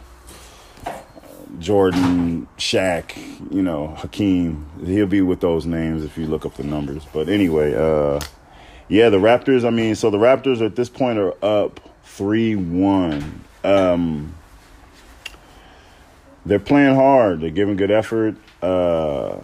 Jordan, 1.60 2.48
Shaq, 2.58 3.16
you 3.52 3.62
know, 3.62 3.88
Hakeem. 3.88 4.66
He'll 4.86 5.06
be 5.06 5.22
with 5.22 5.42
those 5.42 5.66
names 5.66 6.04
if 6.04 6.18
you 6.18 6.28
look 6.28 6.46
up 6.46 6.56
the 6.56 6.64
numbers. 6.64 7.06
But 7.12 7.30
anyway, 7.30 7.74
uh, 7.74 8.20
yeah, 8.88 9.10
the 9.10 9.18
Raptors, 9.18 9.66
I 9.66 9.70
mean, 9.70 9.96
so 9.96 10.10
the 10.10 10.18
Raptors 10.18 10.66
at 10.66 10.76
this 10.76 10.90
point 10.90 11.20
are 11.20 11.34
up 11.44 11.80
3 12.04 12.56
1. 12.56 13.42
Um, 13.64 14.36
they're 16.46 16.60
playing 16.60 16.96
hard. 16.96 17.42
They're 17.42 17.50
giving 17.50 17.76
good 17.76 17.92
effort. 17.92 18.36
Uh, 18.62 19.38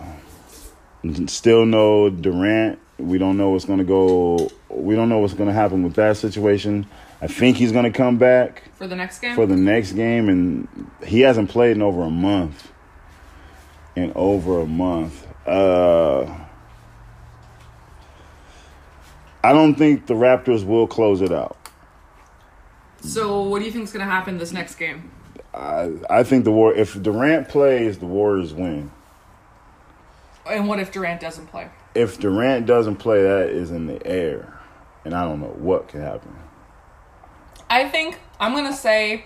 still 1.28 1.66
no 1.66 2.10
Durant. 2.10 2.80
We 2.98 3.20
don't 3.20 3.38
know 3.38 3.52
what's 3.52 3.66
to 3.66 3.84
go. 3.84 4.50
We 4.70 4.96
don't 4.96 5.10
know 5.10 5.20
what's 5.20 5.36
going 5.36 5.50
to 5.50 5.54
happen 5.54 5.84
with 5.84 5.94
that 5.96 6.18
situation. 6.18 6.88
I 7.22 7.28
think 7.28 7.58
he's 7.58 7.72
going 7.72 7.86
to 7.86 7.96
come 7.96 8.18
back 8.18 8.67
For 8.78 8.88
the 8.88 8.96
next 8.96 9.20
game. 9.20 9.36
for 9.36 9.48
the 9.48 9.56
next 9.56 9.94
game, 9.94 10.30
and 10.30 10.68
he 11.04 11.22
hasn't 11.22 11.50
played 11.50 11.76
in 11.76 11.82
over 11.82 12.04
a 12.04 12.12
month. 12.12 12.72
In 13.96 14.12
over 14.16 14.62
a 14.62 14.68
month. 14.68 15.26
Uh, 15.48 16.26
I 19.44 19.52
don't 19.54 19.76
think 19.76 20.06
the 20.06 20.14
Raptors 20.14 20.64
will 20.64 20.86
close 20.88 21.22
it 21.22 21.32
out. 21.32 21.58
so 23.02 23.42
what 23.44 23.60
do 23.60 23.66
you 23.66 23.72
think 23.72 23.86
is 23.86 23.92
going 23.92 24.06
to 24.06 24.12
happen 24.12 24.38
this 24.38 24.52
next 24.52 24.76
game? 24.76 25.10
I, 25.54 25.92
I 26.10 26.24
think 26.24 26.44
the 26.44 26.52
war. 26.52 26.74
If 26.74 27.02
Durant 27.02 27.50
plays, 27.50 27.98
the 27.98 28.06
Warriors 28.06 28.54
win. 28.54 28.92
And 30.46 30.68
what 30.68 30.80
if 30.80 30.92
Durant 30.92 31.20
doesn't 31.20 31.48
play? 31.48 31.70
If 31.96 32.20
Durant 32.20 32.68
doesn't 32.68 32.98
play, 32.98 33.24
that 33.24 33.50
is 33.50 33.72
in 33.72 33.88
the 33.88 34.06
air, 34.06 34.60
and 35.04 35.16
I 35.16 35.24
don't 35.24 35.42
know 35.42 35.48
what 35.48 35.88
can 35.88 36.02
happen. 36.02 36.36
I 37.70 37.90
think 37.90 38.20
I'm 38.40 38.54
gonna 38.54 38.74
say 38.74 39.26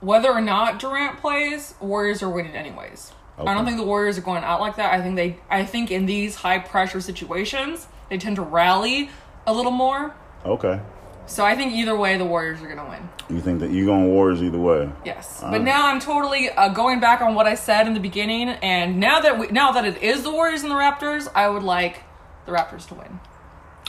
whether 0.00 0.30
or 0.30 0.40
not 0.40 0.78
Durant 0.78 1.18
plays, 1.20 1.74
Warriors 1.80 2.22
are 2.22 2.28
winning 2.28 2.54
anyways. 2.54 3.12
I 3.38 3.52
don't 3.54 3.64
think 3.64 3.78
the 3.78 3.84
Warriors 3.84 4.16
are 4.16 4.20
going 4.22 4.44
out 4.44 4.60
like 4.60 4.76
that. 4.76 4.92
I 4.92 5.02
think 5.02 5.16
they 5.16 5.38
I 5.50 5.64
think 5.64 5.90
in 5.90 6.06
these 6.06 6.36
high 6.36 6.58
pressure 6.58 7.00
situations, 7.00 7.88
they 8.08 8.18
tend 8.18 8.36
to 8.36 8.42
rally 8.42 9.10
a 9.46 9.52
little 9.52 9.72
more. 9.72 10.14
Okay, 10.44 10.80
So 11.26 11.44
I 11.44 11.56
think 11.56 11.72
either 11.72 11.96
way 11.96 12.18
the 12.18 12.24
Warriors 12.26 12.60
are 12.62 12.68
gonna 12.68 12.88
win. 12.88 13.08
you 13.34 13.40
think 13.40 13.60
that 13.60 13.70
you 13.70 13.86
going 13.86 14.06
Warriors 14.08 14.42
either 14.42 14.58
way? 14.58 14.90
Yes. 15.04 15.42
Uh. 15.42 15.50
But 15.50 15.62
now 15.62 15.88
I'm 15.88 15.98
totally 16.00 16.50
uh, 16.50 16.68
going 16.68 17.00
back 17.00 17.22
on 17.22 17.34
what 17.34 17.46
I 17.46 17.54
said 17.54 17.86
in 17.86 17.94
the 17.94 18.00
beginning 18.00 18.50
and 18.50 19.00
now 19.00 19.20
that 19.20 19.38
we 19.38 19.46
now 19.48 19.72
that 19.72 19.84
it 19.86 20.02
is 20.02 20.22
the 20.22 20.30
Warriors 20.30 20.62
and 20.62 20.70
the 20.70 20.76
Raptors, 20.76 21.28
I 21.34 21.48
would 21.48 21.62
like 21.62 22.02
the 22.46 22.52
Raptors 22.52 22.86
to 22.88 22.94
win. 22.94 23.20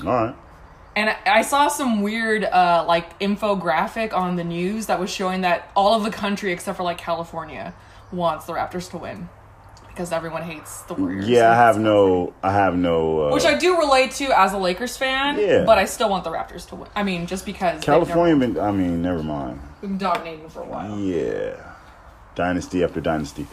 All 0.06 0.14
right. 0.14 0.36
And 0.96 1.14
I- 1.26 1.42
saw 1.42 1.68
some 1.68 2.02
weird, 2.02 2.44
uh, 2.46 2.86
like 2.88 3.20
infographic 3.20 4.14
on 4.14 4.36
the 4.38 4.44
news 4.44 4.86
that 4.86 5.00
was 5.00 5.10
showing 5.10 5.42
that 5.42 5.70
all 5.76 5.94
of 5.96 6.04
the 6.04 6.12
country 6.12 6.52
except 6.54 6.78
for 6.78 6.84
like 6.84 6.98
California 6.98 7.74
wants 8.12 8.46
the 8.46 8.54
Raptors 8.54 8.90
to 8.92 8.98
win 8.98 9.28
because 9.90 10.12
everyone 10.12 10.44
hates 10.44 10.82
the 10.84 10.94
Warriors. 10.94 11.28
Yeah, 11.28 11.52
I 11.52 11.56
have 11.56 11.78
no. 11.80 12.34
I 12.44 12.52
have 12.54 12.76
no. 12.76 13.28
Uh, 13.30 13.34
which 13.34 13.46
I 13.46 13.56
do 13.58 13.78
relate 13.78 14.12
to 14.12 14.26
as 14.40 14.54
a 14.54 14.58
Lakers 14.58 14.96
fan. 14.98 15.38
Yeah. 15.40 15.64
but 15.66 15.78
I 15.78 15.86
still 15.86 16.10
want 16.10 16.24
the 16.24 16.32
Raptors 16.32 16.68
to 16.70 16.76
win. 16.76 16.90
I 16.96 17.04
mean, 17.04 17.26
just 17.28 17.46
because 17.46 17.82
California 17.84 18.36
never- 18.36 18.54
been. 18.54 18.64
I 18.64 18.72
mean, 18.72 19.02
never 19.02 19.22
mind. 19.24 19.60
been 19.82 19.98
dominating 19.98 20.50
for 20.50 20.62
a 20.62 20.66
while. 20.66 20.98
Yeah, 20.98 21.56
dynasty 22.36 22.84
after 22.84 23.02
dynasty. 23.02 23.48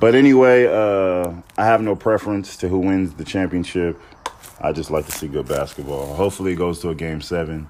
But 0.00 0.14
anyway, 0.14 0.66
uh, 0.66 1.32
I 1.56 1.64
have 1.64 1.80
no 1.80 1.96
preference 1.96 2.56
to 2.58 2.68
who 2.68 2.78
wins 2.78 3.14
the 3.14 3.24
championship. 3.24 4.00
I 4.60 4.72
just 4.72 4.90
like 4.90 5.06
to 5.06 5.12
see 5.12 5.28
good 5.28 5.46
basketball. 5.46 6.14
Hopefully, 6.14 6.52
it 6.52 6.56
goes 6.56 6.80
to 6.80 6.90
a 6.90 6.94
game 6.94 7.20
seven. 7.20 7.68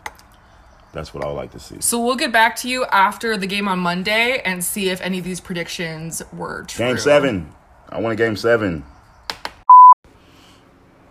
That's 0.92 1.12
what 1.12 1.22
I 1.22 1.26
would 1.26 1.34
like 1.34 1.52
to 1.52 1.60
see. 1.60 1.76
So 1.80 2.02
we'll 2.02 2.16
get 2.16 2.32
back 2.32 2.56
to 2.56 2.68
you 2.68 2.86
after 2.86 3.36
the 3.36 3.46
game 3.46 3.68
on 3.68 3.78
Monday 3.78 4.40
and 4.44 4.64
see 4.64 4.88
if 4.88 5.00
any 5.02 5.18
of 5.18 5.24
these 5.24 5.40
predictions 5.40 6.22
were 6.32 6.64
true. 6.64 6.86
Game 6.86 6.98
seven. 6.98 7.52
I 7.90 8.00
want 8.00 8.14
a 8.14 8.16
game 8.16 8.36
seven. 8.36 8.84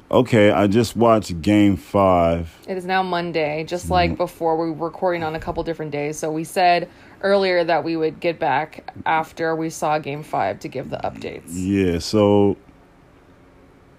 Okay, 0.09 0.51
I 0.51 0.67
just 0.67 0.95
watched 0.95 1.41
Game 1.41 1.75
Five. 1.75 2.55
It 2.65 2.77
is 2.77 2.85
now 2.85 3.03
Monday, 3.03 3.65
just 3.65 3.87
mm. 3.87 3.91
like 3.91 4.17
before 4.17 4.55
we 4.55 4.71
were 4.71 4.87
recording 4.87 5.21
on 5.21 5.35
a 5.35 5.39
couple 5.39 5.61
different 5.63 5.91
days. 5.91 6.17
So 6.17 6.31
we 6.31 6.45
said 6.45 6.89
earlier 7.21 7.63
that 7.65 7.83
we 7.83 7.97
would 7.97 8.21
get 8.21 8.39
back 8.39 8.89
after 9.05 9.53
we 9.53 9.69
saw 9.69 9.99
game 9.99 10.23
five 10.23 10.59
to 10.61 10.69
give 10.69 10.89
the 10.89 10.97
updates. 10.97 11.49
Yeah, 11.49 11.99
so 11.99 12.55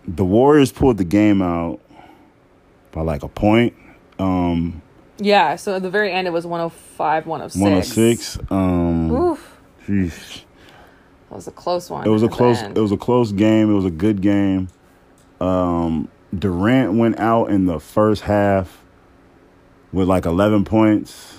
the 0.06 0.24
Warriors 0.24 0.72
pulled 0.72 0.98
the 0.98 1.04
game 1.04 1.42
out 1.42 1.80
by 2.92 3.02
like 3.02 3.22
a 3.22 3.28
point. 3.28 3.74
Um, 4.18 4.82
Yeah, 5.18 5.56
so 5.56 5.76
at 5.76 5.82
the 5.82 5.90
very 5.90 6.12
end 6.12 6.26
it 6.26 6.32
was 6.32 6.46
105, 6.46 7.26
106. 7.26 7.60
106. 7.60 8.38
Um, 8.50 9.10
Oof. 9.10 9.58
jeez. 9.86 10.42
That 11.28 11.34
was 11.36 11.48
a 11.48 11.52
close 11.52 11.90
one. 11.90 12.06
It 12.06 12.10
was 12.10 12.22
a 12.22 12.28
close. 12.28 12.62
It 12.62 12.78
was 12.78 12.92
a 12.92 12.96
close 12.96 13.32
game. 13.32 13.70
It 13.70 13.74
was 13.74 13.84
a 13.84 13.90
good 13.90 14.22
game. 14.22 14.68
Um, 15.40 16.08
Durant 16.36 16.94
went 16.94 17.18
out 17.18 17.50
in 17.50 17.66
the 17.66 17.78
first 17.78 18.22
half 18.22 18.82
with 19.92 20.08
like 20.08 20.24
11 20.24 20.64
points. 20.64 21.38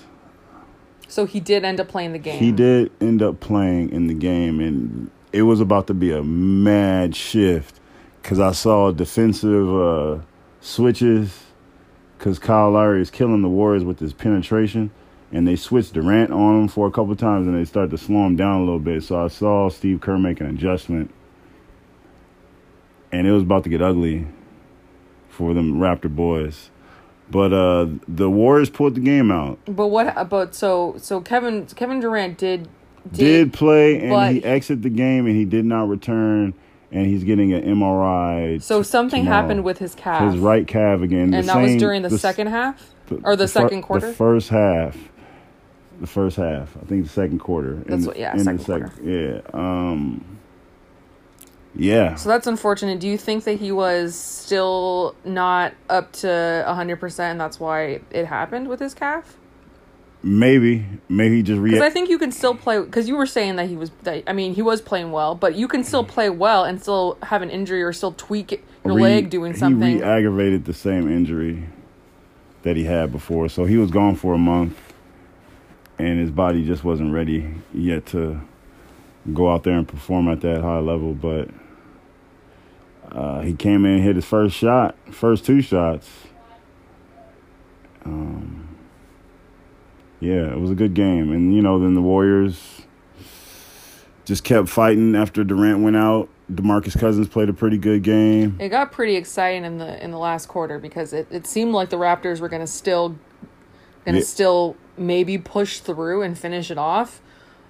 so 1.07 1.25
he 1.25 1.39
did 1.39 1.65
end 1.65 1.79
up 1.79 1.87
playing 1.87 2.13
the 2.13 2.19
game. 2.19 2.39
He 2.39 2.51
did 2.51 2.91
end 3.01 3.21
up 3.21 3.39
playing 3.39 3.89
in 3.89 4.07
the 4.07 4.13
game, 4.13 4.59
and 4.59 5.09
it 5.33 5.43
was 5.43 5.59
about 5.59 5.87
to 5.87 5.93
be 5.93 6.11
a 6.11 6.23
mad 6.23 7.15
shift 7.15 7.78
because 8.29 8.39
I 8.39 8.51
saw 8.51 8.91
defensive 8.91 9.75
uh, 9.75 10.19
switches 10.61 11.45
because 12.15 12.37
Kyle 12.37 12.69
Lowry 12.69 13.01
is 13.01 13.09
killing 13.09 13.41
the 13.41 13.49
Warriors 13.49 13.83
with 13.83 13.97
his 13.97 14.13
penetration, 14.13 14.91
and 15.31 15.47
they 15.47 15.55
switched 15.55 15.93
Durant 15.93 16.29
on 16.29 16.61
him 16.61 16.67
for 16.67 16.85
a 16.85 16.91
couple 16.91 17.15
times, 17.15 17.47
and 17.47 17.57
they 17.57 17.65
started 17.65 17.89
to 17.89 17.97
slow 17.97 18.27
him 18.27 18.35
down 18.35 18.57
a 18.57 18.59
little 18.59 18.77
bit. 18.77 19.01
So 19.01 19.25
I 19.25 19.29
saw 19.29 19.69
Steve 19.69 20.01
Kerr 20.01 20.19
make 20.19 20.41
an 20.41 20.45
adjustment, 20.45 21.11
and 23.11 23.25
it 23.25 23.31
was 23.31 23.41
about 23.41 23.63
to 23.63 23.69
get 23.69 23.81
ugly 23.81 24.27
for 25.29 25.55
them 25.55 25.79
Raptor 25.79 26.15
boys. 26.15 26.69
But 27.31 27.51
uh, 27.51 27.87
the 28.07 28.29
Warriors 28.29 28.69
pulled 28.69 28.93
the 28.93 29.01
game 29.01 29.31
out. 29.31 29.57
But 29.65 29.87
what 29.87 30.15
about 30.15 30.53
so 30.53 30.93
so 30.99 31.19
Kevin 31.19 31.65
Kevin 31.65 31.99
Durant 31.99 32.37
did 32.37 32.69
did 33.11 33.53
play 33.53 33.99
and 33.99 34.35
he 34.35 34.43
exited 34.43 34.83
the 34.83 34.89
game 34.89 35.25
and 35.25 35.35
he 35.35 35.45
did 35.45 35.65
not 35.65 35.89
return 35.89 36.53
and 36.91 37.05
he's 37.05 37.23
getting 37.23 37.53
an 37.53 37.63
MRI. 37.63 38.61
so 38.61 38.81
something 38.81 39.23
tomorrow. 39.25 39.41
happened 39.41 39.63
with 39.63 39.77
his 39.77 39.93
calf. 39.95 40.31
his 40.31 40.39
right 40.41 40.67
calf 40.67 41.01
again. 41.01 41.33
and 41.33 41.43
the 41.47 41.53
that 41.53 41.61
was 41.61 41.75
during 41.77 42.01
the, 42.01 42.11
s- 42.11 42.19
second 42.21 42.47
half 42.47 42.93
or 43.23 43.35
the, 43.35 43.47
fir- 43.47 43.61
second 43.61 43.81
quarter. 43.83 44.07
The 44.07 44.13
first 44.13 44.49
half. 44.49 44.97
The 46.01 46.07
first 46.07 46.37
half. 46.37 46.75
I 46.81 46.85
think 46.85 47.03
the 47.03 47.09
second 47.09 47.39
quarter. 47.39 47.75
That's 47.85 48.03
the- 48.03 48.07
what- 48.09 48.17
yeah, 48.17 48.31
in 48.31 48.37
the 48.39 48.43
second 48.63 48.65
sec- 48.65 48.99
Yeah. 49.03 49.41
Um. 49.53 50.23
Yeah. 51.75 52.15
so 52.15 52.29
that's 52.29 52.47
unfortunate. 52.47 52.99
Do 52.99 53.07
you 53.07 53.17
think 53.17 53.43
that 53.43 53.59
he 53.59 53.71
was 53.71 54.15
still 54.15 55.15
not 55.23 55.73
up 55.89 56.11
to 56.13 56.27
100% 56.67 57.19
and 57.19 57.39
that's 57.39 57.59
why 57.59 58.01
it 58.11 58.25
happened 58.25 58.67
with 58.67 58.79
his 58.79 58.93
calf? 58.95 59.37
Maybe. 60.21 60.85
Maybe 61.07 61.37
he 61.37 61.43
just 61.43 61.63
Because 61.63 61.81
I 61.81 61.89
think 61.89 62.09
you 62.09 62.19
can 62.19 62.31
still 62.31 62.53
play. 62.53 62.79
Because 62.81 63.07
you 63.07 63.15
were 63.15 63.25
saying 63.25 63.55
that 63.55 63.67
he 63.67 63.77
was. 63.77 63.91
That, 64.03 64.23
I 64.27 64.33
mean, 64.33 64.53
he 64.53 64.61
was 64.61 64.81
playing 64.81 65.11
well, 65.11 65.33
but 65.33 65.55
you 65.55 65.67
can 65.67 65.83
still 65.83 66.03
play 66.03 66.29
well 66.29 66.65
and 66.65 66.81
still 66.81 67.17
have 67.23 67.41
an 67.41 67.49
injury 67.49 67.81
or 67.81 67.93
still 67.93 68.13
tweak 68.13 68.63
your 68.83 68.95
re- 68.95 69.01
leg 69.01 69.29
doing 69.29 69.55
something. 69.55 69.87
He 69.87 70.03
re-aggravated 70.03 70.65
the 70.65 70.73
same 70.73 71.09
injury 71.09 71.67
that 72.63 72.75
he 72.75 72.83
had 72.83 73.11
before, 73.11 73.47
so 73.47 73.63
he 73.63 73.77
was 73.77 73.91
gone 73.91 74.15
for 74.15 74.33
a 74.33 74.37
month, 74.37 74.77
and 75.97 76.19
his 76.19 76.31
body 76.31 76.65
just 76.65 76.83
wasn't 76.83 77.13
ready 77.13 77.53
yet 77.73 78.05
to 78.07 78.41
go 79.33 79.49
out 79.49 79.63
there 79.63 79.77
and 79.77 79.87
perform 79.87 80.27
at 80.27 80.41
that 80.41 80.61
high 80.61 80.79
level. 80.79 81.13
But 81.13 81.49
uh, 83.09 83.41
he 83.41 83.53
came 83.53 83.85
in, 83.85 83.93
and 83.93 84.03
hit 84.03 84.17
his 84.17 84.25
first 84.25 84.57
shot, 84.57 84.97
first 85.11 85.45
two 85.45 85.61
shots. 85.61 86.09
Um, 88.03 88.68
yeah, 90.19 90.51
it 90.51 90.59
was 90.59 90.71
a 90.71 90.75
good 90.75 90.93
game, 90.93 91.31
and 91.31 91.53
you 91.55 91.61
know, 91.61 91.79
then 91.79 91.93
the 91.93 92.01
Warriors 92.01 92.81
just 94.25 94.43
kept 94.43 94.69
fighting 94.69 95.15
after 95.15 95.43
Durant 95.43 95.79
went 95.79 95.95
out. 95.95 96.29
DeMarcus 96.51 96.97
Cousins 96.99 97.27
played 97.27 97.47
a 97.49 97.53
pretty 97.53 97.77
good 97.77 98.01
game. 98.03 98.57
it 98.59 98.69
got 98.69 98.91
pretty 98.91 99.15
exciting 99.15 99.65
in 99.65 99.77
the 99.77 100.03
in 100.03 100.09
the 100.11 100.17
last 100.17 100.47
quarter 100.47 100.79
because 100.79 101.13
it, 101.13 101.27
it 101.29 101.45
seemed 101.45 101.73
like 101.73 101.89
the 101.89 101.97
Raptors 101.97 102.39
were 102.39 102.49
going 102.49 102.61
to 102.61 102.67
still 102.67 103.09
going 104.05 104.13
to 104.15 104.19
Yeah. 104.19 104.23
still 104.25 104.75
maybe 104.97 105.37
push 105.37 105.79
through 105.79 106.23
and 106.23 106.37
finish 106.37 106.71
it 106.71 106.77
off, 106.77 107.21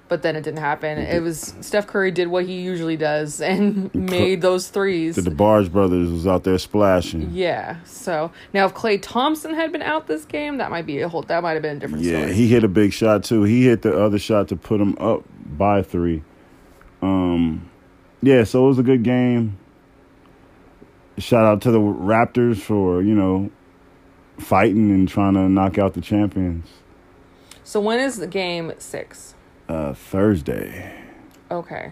but 0.10 0.22
then 0.24 0.36
it 0.36 0.42
didn't 0.44 0.60
happen. 0.60 0.98
It 0.98 1.22
was 1.22 1.54
Steph 1.62 1.88
Curry 1.88 2.12
did 2.12 2.28
what 2.28 2.46
he 2.46 2.60
usually 2.62 2.98
does 2.98 3.40
and 3.40 3.94
made 3.96 4.42
those 4.42 4.68
threes. 4.68 5.16
The 5.16 5.22
DeBarge 5.22 5.72
brothers 5.72 6.10
was 6.12 6.28
out 6.28 6.44
there 6.44 6.58
splashing. 6.58 7.30
yeah. 7.32 7.78
So 7.86 8.32
now 8.54 8.66
if 8.66 8.74
Klay 8.74 9.00
Thompson 9.02 9.54
had 9.54 9.72
been 9.72 9.82
out 9.84 10.08
this 10.08 10.26
game, 10.26 10.58
that 10.58 10.70
might 10.72 10.86
be 10.86 11.00
a 11.00 11.08
whole 11.08 11.22
that 11.22 11.42
might 11.44 11.54
have 11.54 11.62
been 11.62 11.78
a 11.78 11.80
different 11.80 12.04
Yeah, 12.04 12.20
story. 12.22 12.34
he 12.34 12.48
hit 12.48 12.64
a 12.66 12.68
big 12.68 12.92
shot 12.92 13.24
too. 13.24 13.44
He 13.44 13.64
hit 13.66 13.84
the 13.84 13.98
other 13.98 14.20
shot 14.20 14.50
to 14.50 14.56
put 14.58 14.82
him 14.82 14.98
up 15.00 15.24
by 15.58 15.82
three. 15.84 16.24
Um, 17.02 17.70
yeah, 18.22 18.44
so 18.44 18.66
it 18.66 18.68
was 18.68 18.80
a 18.80 18.84
good 18.84 19.04
game. 19.04 19.58
Shout 21.18 21.46
out 21.46 21.62
to 21.64 21.72
the 21.72 21.80
Raptors 21.80 22.58
for 22.58 23.02
you 23.02 23.14
know 23.14 23.52
fighting 24.38 24.90
and 24.92 25.08
trying 25.08 25.34
to 25.34 25.50
knock 25.50 25.78
out 25.78 25.94
the 25.94 26.02
champions. 26.02 26.68
so 27.64 27.80
when 27.82 28.00
is 28.00 28.18
the 28.18 28.28
game 28.28 28.72
six? 28.80 29.36
Uh, 29.70 29.94
Thursday, 29.94 30.92
Okay. 31.52 31.92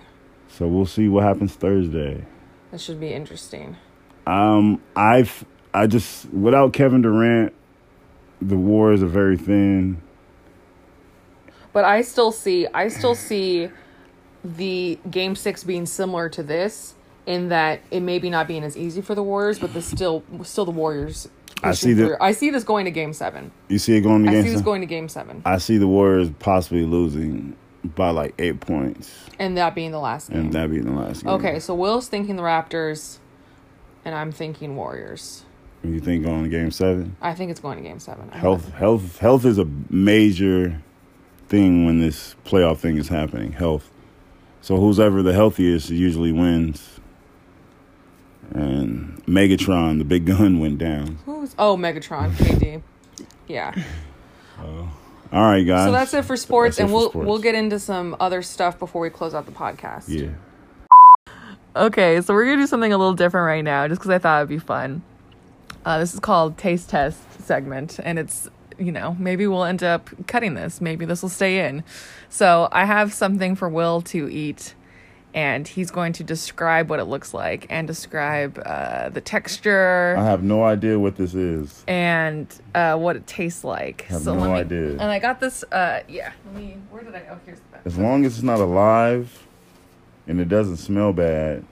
so 0.49 0.67
we'll 0.67 0.87
see 0.87 1.07
what 1.07 1.23
happens 1.23 1.53
Thursday. 1.53 2.25
That 2.71 2.81
should 2.81 2.99
be 2.99 3.13
interesting. 3.13 3.77
Um, 4.25 4.81
I've 4.95 5.45
I 5.75 5.85
just 5.85 6.27
without 6.33 6.73
Kevin 6.73 7.03
Durant, 7.03 7.53
the 8.41 8.57
Warriors 8.57 9.03
are 9.03 9.07
very 9.07 9.37
thin. 9.37 10.01
But 11.71 11.85
I 11.85 12.01
still 12.01 12.31
see 12.31 12.65
I 12.73 12.87
still 12.87 13.13
see 13.13 13.69
the 14.43 14.97
game 15.11 15.35
six 15.35 15.63
being 15.63 15.85
similar 15.85 16.29
to 16.29 16.41
this 16.41 16.95
in 17.27 17.49
that 17.49 17.81
it 17.91 17.99
maybe 17.99 18.31
not 18.31 18.47
being 18.47 18.63
as 18.63 18.75
easy 18.75 19.01
for 19.03 19.13
the 19.13 19.21
Warriors, 19.21 19.59
but 19.59 19.73
the 19.75 19.83
still 19.83 20.23
still 20.43 20.65
the 20.65 20.71
Warriors. 20.71 21.29
I 21.63 21.71
see 21.73 21.93
the- 21.93 22.17
I 22.21 22.33
see 22.33 22.51
this 22.51 22.63
going 22.63 22.85
to 22.85 22.91
game 22.91 23.13
seven. 23.13 23.49
You 23.67 23.79
see 23.79 23.95
it 23.97 24.01
going 24.01 24.23
to 24.23 24.29
I 24.29 24.33
game. 24.33 24.43
see 24.43 24.49
this 24.51 24.61
going 24.61 24.81
to 24.81 24.87
game 24.87 25.09
seven, 25.09 25.41
I 25.45 25.57
see 25.57 25.77
the 25.77 25.87
Warriors 25.87 26.29
possibly 26.39 26.83
losing 26.85 27.55
by 27.83 28.09
like 28.09 28.33
eight 28.39 28.59
points, 28.59 29.11
and 29.39 29.57
that 29.57 29.75
being 29.75 29.91
the 29.91 29.99
last 29.99 30.29
game. 30.29 30.39
and 30.39 30.53
that 30.53 30.69
being 30.69 30.85
the 30.85 30.91
last 30.99 31.23
game. 31.23 31.33
okay, 31.33 31.59
so 31.59 31.73
Will's 31.75 32.07
thinking 32.07 32.35
the 32.35 32.43
Raptors, 32.43 33.17
and 34.05 34.13
I'm 34.15 34.31
thinking 34.31 34.75
Warriors. 34.75 35.43
You 35.83 35.99
think 35.99 36.25
going 36.25 36.43
to 36.43 36.49
game 36.49 36.71
seven? 36.71 37.15
I 37.21 37.33
think 37.33 37.51
it's 37.51 37.59
going 37.59 37.77
to 37.77 37.83
game 37.83 37.99
seven. 37.99 38.29
I 38.33 38.37
Health, 38.39 38.73
health, 38.73 39.19
health 39.19 39.45
is 39.45 39.57
a 39.57 39.65
major 39.89 40.81
thing 41.47 41.85
when 41.85 42.01
this 42.01 42.35
playoff 42.45 42.79
thing 42.79 42.97
is 42.97 43.07
happening. 43.09 43.53
Health. 43.53 43.89
So 44.59 44.77
who's 44.77 44.99
ever 44.99 45.21
the 45.23 45.33
healthiest 45.33 45.89
usually 45.91 46.31
wins. 46.33 46.99
And 48.51 49.23
Megatron, 49.25 49.97
the 49.99 50.03
big 50.03 50.25
gun, 50.37 50.59
went 50.59 50.77
down. 50.77 51.19
Who's 51.25 51.53
oh 51.59 51.77
Megatron 51.77 52.31
KD. 52.31 52.81
Yeah. 53.47 53.73
Oh. 54.59 54.91
All 55.31 55.41
right, 55.43 55.63
guys. 55.63 55.85
So 55.87 55.91
that's 55.91 56.13
it 56.13 56.25
for 56.25 56.37
sports, 56.37 56.77
it 56.77 56.83
and 56.83 56.89
for 56.89 56.95
we'll 56.95 57.09
sports. 57.09 57.27
we'll 57.27 57.39
get 57.39 57.55
into 57.55 57.79
some 57.79 58.15
other 58.19 58.41
stuff 58.41 58.79
before 58.79 59.01
we 59.01 59.09
close 59.09 59.33
out 59.33 59.45
the 59.45 59.51
podcast. 59.51 60.05
Yeah. 60.07 60.29
Okay, 61.75 62.21
so 62.21 62.33
we're 62.33 62.45
gonna 62.45 62.57
do 62.57 62.67
something 62.67 62.91
a 62.93 62.97
little 62.97 63.13
different 63.13 63.45
right 63.45 63.63
now, 63.63 63.87
just 63.87 63.99
because 64.01 64.09
I 64.11 64.17
thought 64.17 64.39
it'd 64.39 64.49
be 64.49 64.57
fun. 64.57 65.03
Uh, 65.85 65.99
this 65.99 66.13
is 66.13 66.19
called 66.19 66.57
taste 66.57 66.89
test 66.89 67.19
segment, 67.41 67.99
and 68.03 68.17
it's 68.17 68.49
you 68.79 68.91
know 68.91 69.15
maybe 69.19 69.45
we'll 69.47 69.63
end 69.63 69.83
up 69.83 70.09
cutting 70.27 70.53
this. 70.55 70.81
Maybe 70.81 71.05
this 71.05 71.21
will 71.21 71.29
stay 71.29 71.67
in. 71.67 71.83
So 72.29 72.67
I 72.71 72.85
have 72.85 73.13
something 73.13 73.55
for 73.55 73.69
Will 73.69 74.01
to 74.03 74.27
eat, 74.29 74.73
and 75.38 75.67
he's 75.67 75.91
going 75.91 76.13
to 76.13 76.23
describe 76.23 76.89
what 76.89 77.00
it 77.00 77.04
looks 77.04 77.31
like 77.31 77.67
and 77.69 77.88
describe 77.88 78.60
uh, 78.65 79.10
the 79.10 79.21
texture 79.21 80.15
I 80.17 80.25
have 80.25 80.42
no 80.42 80.63
idea 80.63 80.98
what 80.98 81.15
this 81.15 81.35
is. 81.35 81.83
and 81.88 82.48
uh, 82.73 82.98
what 82.98 83.15
it 83.15 83.27
tastes 83.27 83.63
like. 83.63 84.02
have 84.06 84.23
so 84.23 84.33
no 84.33 84.42
let 84.42 84.48
me, 84.48 84.60
idea. 84.77 84.92
And 84.94 85.04
I 85.04 85.19
got 85.19 85.40
this. 85.40 85.63
Uh, 85.71 86.02
yeah. 86.08 86.31
Let 86.48 86.56
me. 86.56 86.77
Where 86.90 87.04
did 87.04 87.13
I? 87.13 87.21
Oh, 87.29 87.38
here's 87.46 87.60
the. 87.60 87.65
bag. 87.71 87.81
As 87.85 88.00
long 88.00 88.25
as 88.25 88.33
it's 88.33 88.44
not 88.44 88.60
alive 88.60 89.48
and 90.25 90.42
it 90.42 90.50
doesn't 90.50 90.77
smell 90.77 91.13
bad. 91.13 91.63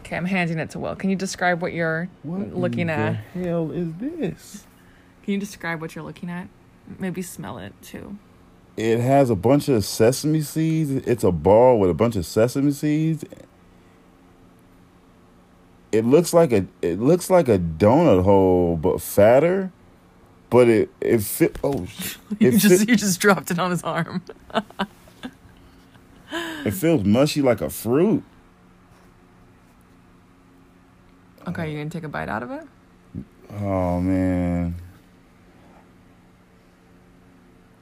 Okay, 0.00 0.16
I'm 0.16 0.24
handing 0.24 0.58
it 0.58 0.70
to 0.70 0.80
Will. 0.80 0.96
Can 0.96 1.10
you 1.10 1.16
describe 1.16 1.62
what 1.62 1.72
you're 1.72 2.08
looking 2.24 2.90
at? 2.90 3.20
the 3.34 3.40
hell 3.44 3.70
is 3.70 3.92
this? 4.00 4.66
Can 5.22 5.34
you 5.34 5.38
describe 5.38 5.80
what 5.80 5.94
you're 5.94 6.04
looking 6.04 6.28
at? 6.28 6.48
Maybe 6.98 7.22
smell 7.22 7.58
it 7.58 7.72
too. 7.82 8.18
It 8.78 9.00
has 9.00 9.28
a 9.28 9.34
bunch 9.34 9.68
of 9.68 9.84
sesame 9.84 10.40
seeds. 10.40 10.92
It's 11.04 11.24
a 11.24 11.32
ball 11.32 11.80
with 11.80 11.90
a 11.90 11.94
bunch 11.94 12.14
of 12.14 12.24
sesame 12.24 12.70
seeds. 12.70 13.24
It 15.90 16.04
looks 16.04 16.32
like 16.32 16.52
a 16.52 16.64
it 16.80 17.00
looks 17.00 17.28
like 17.28 17.48
a 17.48 17.58
donut 17.58 18.22
hole, 18.22 18.76
but 18.76 19.00
fatter. 19.00 19.72
But 20.48 20.68
it 20.68 20.90
it 21.00 21.22
fit. 21.22 21.58
Oh, 21.64 21.86
sh- 21.90 22.18
You 22.38 22.52
just 22.56 22.78
fit, 22.82 22.88
you 22.88 22.94
just 22.94 23.18
dropped 23.18 23.50
it 23.50 23.58
on 23.58 23.72
his 23.72 23.82
arm. 23.82 24.22
it 26.64 26.70
feels 26.70 27.02
mushy 27.02 27.42
like 27.42 27.60
a 27.60 27.70
fruit. 27.70 28.22
Okay, 31.48 31.72
you 31.72 31.78
gonna 31.78 31.90
take 31.90 32.04
a 32.04 32.08
bite 32.08 32.28
out 32.28 32.44
of 32.44 32.52
it? 32.52 32.62
Oh 33.60 34.00
man. 34.00 34.76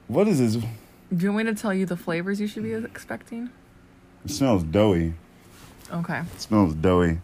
What 0.07 0.27
is 0.27 0.39
this? 0.39 0.63
Do 1.15 1.23
you 1.23 1.31
want 1.31 1.45
me 1.47 1.53
to 1.53 1.59
tell 1.59 1.73
you 1.73 1.85
the 1.85 1.95
flavors 1.95 2.41
you 2.41 2.47
should 2.47 2.63
be 2.63 2.73
expecting? 2.73 3.49
It 4.25 4.31
smells 4.31 4.63
doughy. 4.63 5.13
Okay. 5.91 6.19
It 6.19 6.41
smells 6.41 6.73
doughy. 6.73 7.19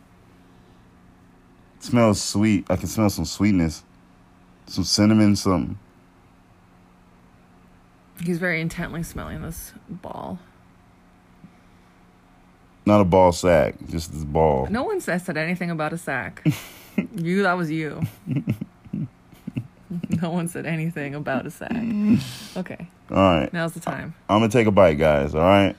It 1.78 1.84
smells 1.84 2.22
sweet. 2.22 2.66
I 2.70 2.78
can 2.78 2.88
smell 2.88 3.10
some 3.10 3.26
sweetness. 3.26 3.84
Some 4.68 4.86
cinnamon, 4.86 5.36
some 5.36 5.78
He's 8.22 8.38
very 8.38 8.62
intently 8.62 9.04
smelling 9.04 9.42
this 9.42 9.74
ball. 9.90 10.40
not 12.86 13.02
a 13.02 13.04
ball 13.04 13.32
sack, 13.32 13.76
just 13.90 14.14
this 14.14 14.24
ball. 14.24 14.68
No 14.70 14.84
one 14.84 15.02
said 15.02 15.22
said 15.22 15.36
anything 15.36 15.72
about 15.72 15.92
a 15.94 15.98
sack. 15.98 16.46
you, 17.16 17.44
that 17.44 17.54
was 17.54 17.70
you. 17.70 18.02
no 20.22 20.30
one 20.32 20.48
said 20.48 20.66
anything 20.66 21.16
about 21.16 21.46
a 21.46 21.52
sack. 21.52 21.72
Okay, 22.56 22.88
All 23.10 23.18
right. 23.18 23.52
now's 23.54 23.74
the 23.74 23.80
time. 23.80 24.14
I'm 24.30 24.40
gonna 24.40 24.50
take 24.52 24.68
a 24.68 24.72
bite, 24.72 24.96
guys. 24.96 25.36
All 25.36 25.42
right. 25.42 25.76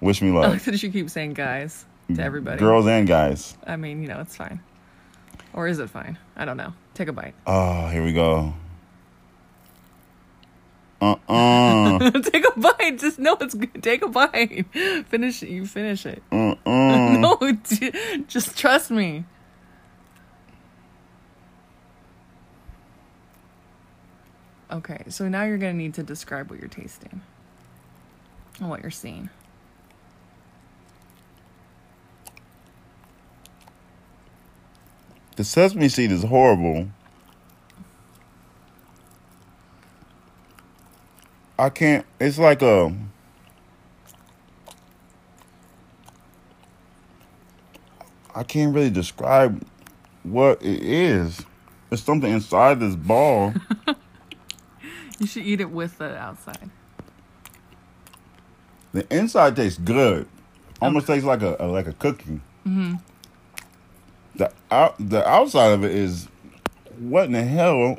Wish 0.00 0.20
me 0.22 0.30
I 0.30 0.32
luck. 0.32 0.50
like 0.52 0.62
that 0.64 0.82
you 0.82 0.90
keep 0.90 1.08
saying 1.10 1.34
guys 1.34 1.84
to 2.14 2.22
everybody. 2.22 2.58
Girls 2.58 2.86
and 2.86 3.06
guys. 3.08 3.56
I 3.66 3.76
mean, 3.76 4.02
you 4.02 4.08
know, 4.08 4.20
it's 4.20 4.36
fine. 4.36 4.60
Or 5.52 5.66
is 5.68 5.78
it 5.78 5.88
fine? 5.88 6.18
I 6.36 6.44
don't 6.44 6.56
know. 6.56 6.72
Take 6.94 7.08
a 7.08 7.12
bite. 7.12 7.34
Oh, 7.46 7.88
here 7.88 8.04
we 8.04 8.12
go. 8.12 8.52
Uh 11.00 11.16
uh 11.28 12.10
Take 12.22 12.44
a 12.46 12.58
bite. 12.58 12.98
Just 12.98 13.18
know 13.18 13.36
it's 13.40 13.54
good. 13.54 13.82
Take 13.82 14.02
a 14.02 14.08
bite. 14.08 14.66
Finish 15.06 15.42
it. 15.42 15.48
You 15.50 15.66
finish 15.66 16.06
it. 16.06 16.22
uh 16.32 16.54
uh. 16.66 17.16
No, 17.18 17.38
just 18.26 18.56
trust 18.56 18.90
me. 18.90 19.24
Okay, 24.74 25.04
so 25.08 25.28
now 25.28 25.44
you're 25.44 25.56
gonna 25.56 25.72
need 25.72 25.94
to 25.94 26.02
describe 26.02 26.50
what 26.50 26.58
you're 26.58 26.68
tasting 26.68 27.20
and 28.58 28.68
what 28.68 28.82
you're 28.82 28.90
seeing. 28.90 29.30
The 35.36 35.44
sesame 35.44 35.88
seed 35.88 36.10
is 36.10 36.24
horrible. 36.24 36.88
I 41.56 41.68
can't. 41.68 42.04
It's 42.18 42.36
like 42.38 42.60
a. 42.60 42.92
I 48.34 48.42
can't 48.42 48.74
really 48.74 48.90
describe 48.90 49.64
what 50.24 50.60
it 50.60 50.82
is. 50.82 51.44
It's 51.92 52.02
something 52.02 52.32
inside 52.32 52.80
this 52.80 52.96
ball. 52.96 53.54
You 55.24 55.28
should 55.28 55.46
eat 55.46 55.62
it 55.62 55.70
with 55.70 55.96
the 55.96 56.14
outside. 56.18 56.68
the 58.92 59.06
inside 59.10 59.56
tastes 59.56 59.78
good. 59.78 60.28
Almost 60.82 61.06
tastes 61.06 61.24
like 61.24 61.40
a, 61.40 61.56
a 61.58 61.64
like 61.66 61.86
a 61.86 61.94
cookie. 61.94 62.42
Mm-hmm. 62.66 62.96
The 64.36 64.52
out 64.70 64.96
the 64.98 65.26
outside 65.26 65.68
of 65.72 65.82
it 65.82 65.92
is 65.92 66.28
what 66.98 67.24
in 67.24 67.32
the 67.32 67.42
hell? 67.42 67.98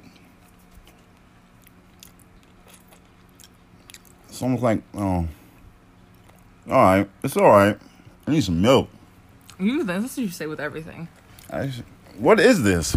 It's 4.30 4.40
almost 4.44 4.62
like 4.62 4.84
oh. 4.94 5.00
All 5.00 5.28
right, 6.68 7.10
it's 7.24 7.36
all 7.38 7.50
right. 7.50 7.76
I 8.28 8.32
need 8.32 8.44
some 8.44 8.62
milk. 8.62 8.88
You, 9.60 9.84
that's 9.84 10.16
what 10.16 10.18
you 10.20 10.30
say 10.30 10.46
with 10.46 10.60
everything. 10.60 11.08
I 11.52 11.72
what 12.20 12.40
is 12.40 12.62
this? 12.62 12.96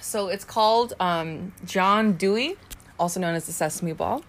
So 0.00 0.28
it's 0.28 0.44
called 0.44 0.92
um, 1.00 1.52
jian 1.66 2.16
dui, 2.16 2.56
also 2.98 3.20
known 3.20 3.34
as 3.34 3.46
the 3.46 3.52
Sesame 3.52 3.92
Ball. 3.92 4.22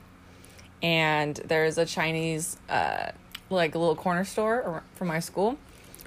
And 0.82 1.36
there's 1.38 1.78
a 1.78 1.86
Chinese, 1.86 2.58
uh, 2.70 3.12
like 3.50 3.76
a 3.76 3.80
little 3.80 3.96
corner 3.96 4.26
store 4.26 4.84
from 4.96 5.08
my 5.08 5.20
school 5.20 5.58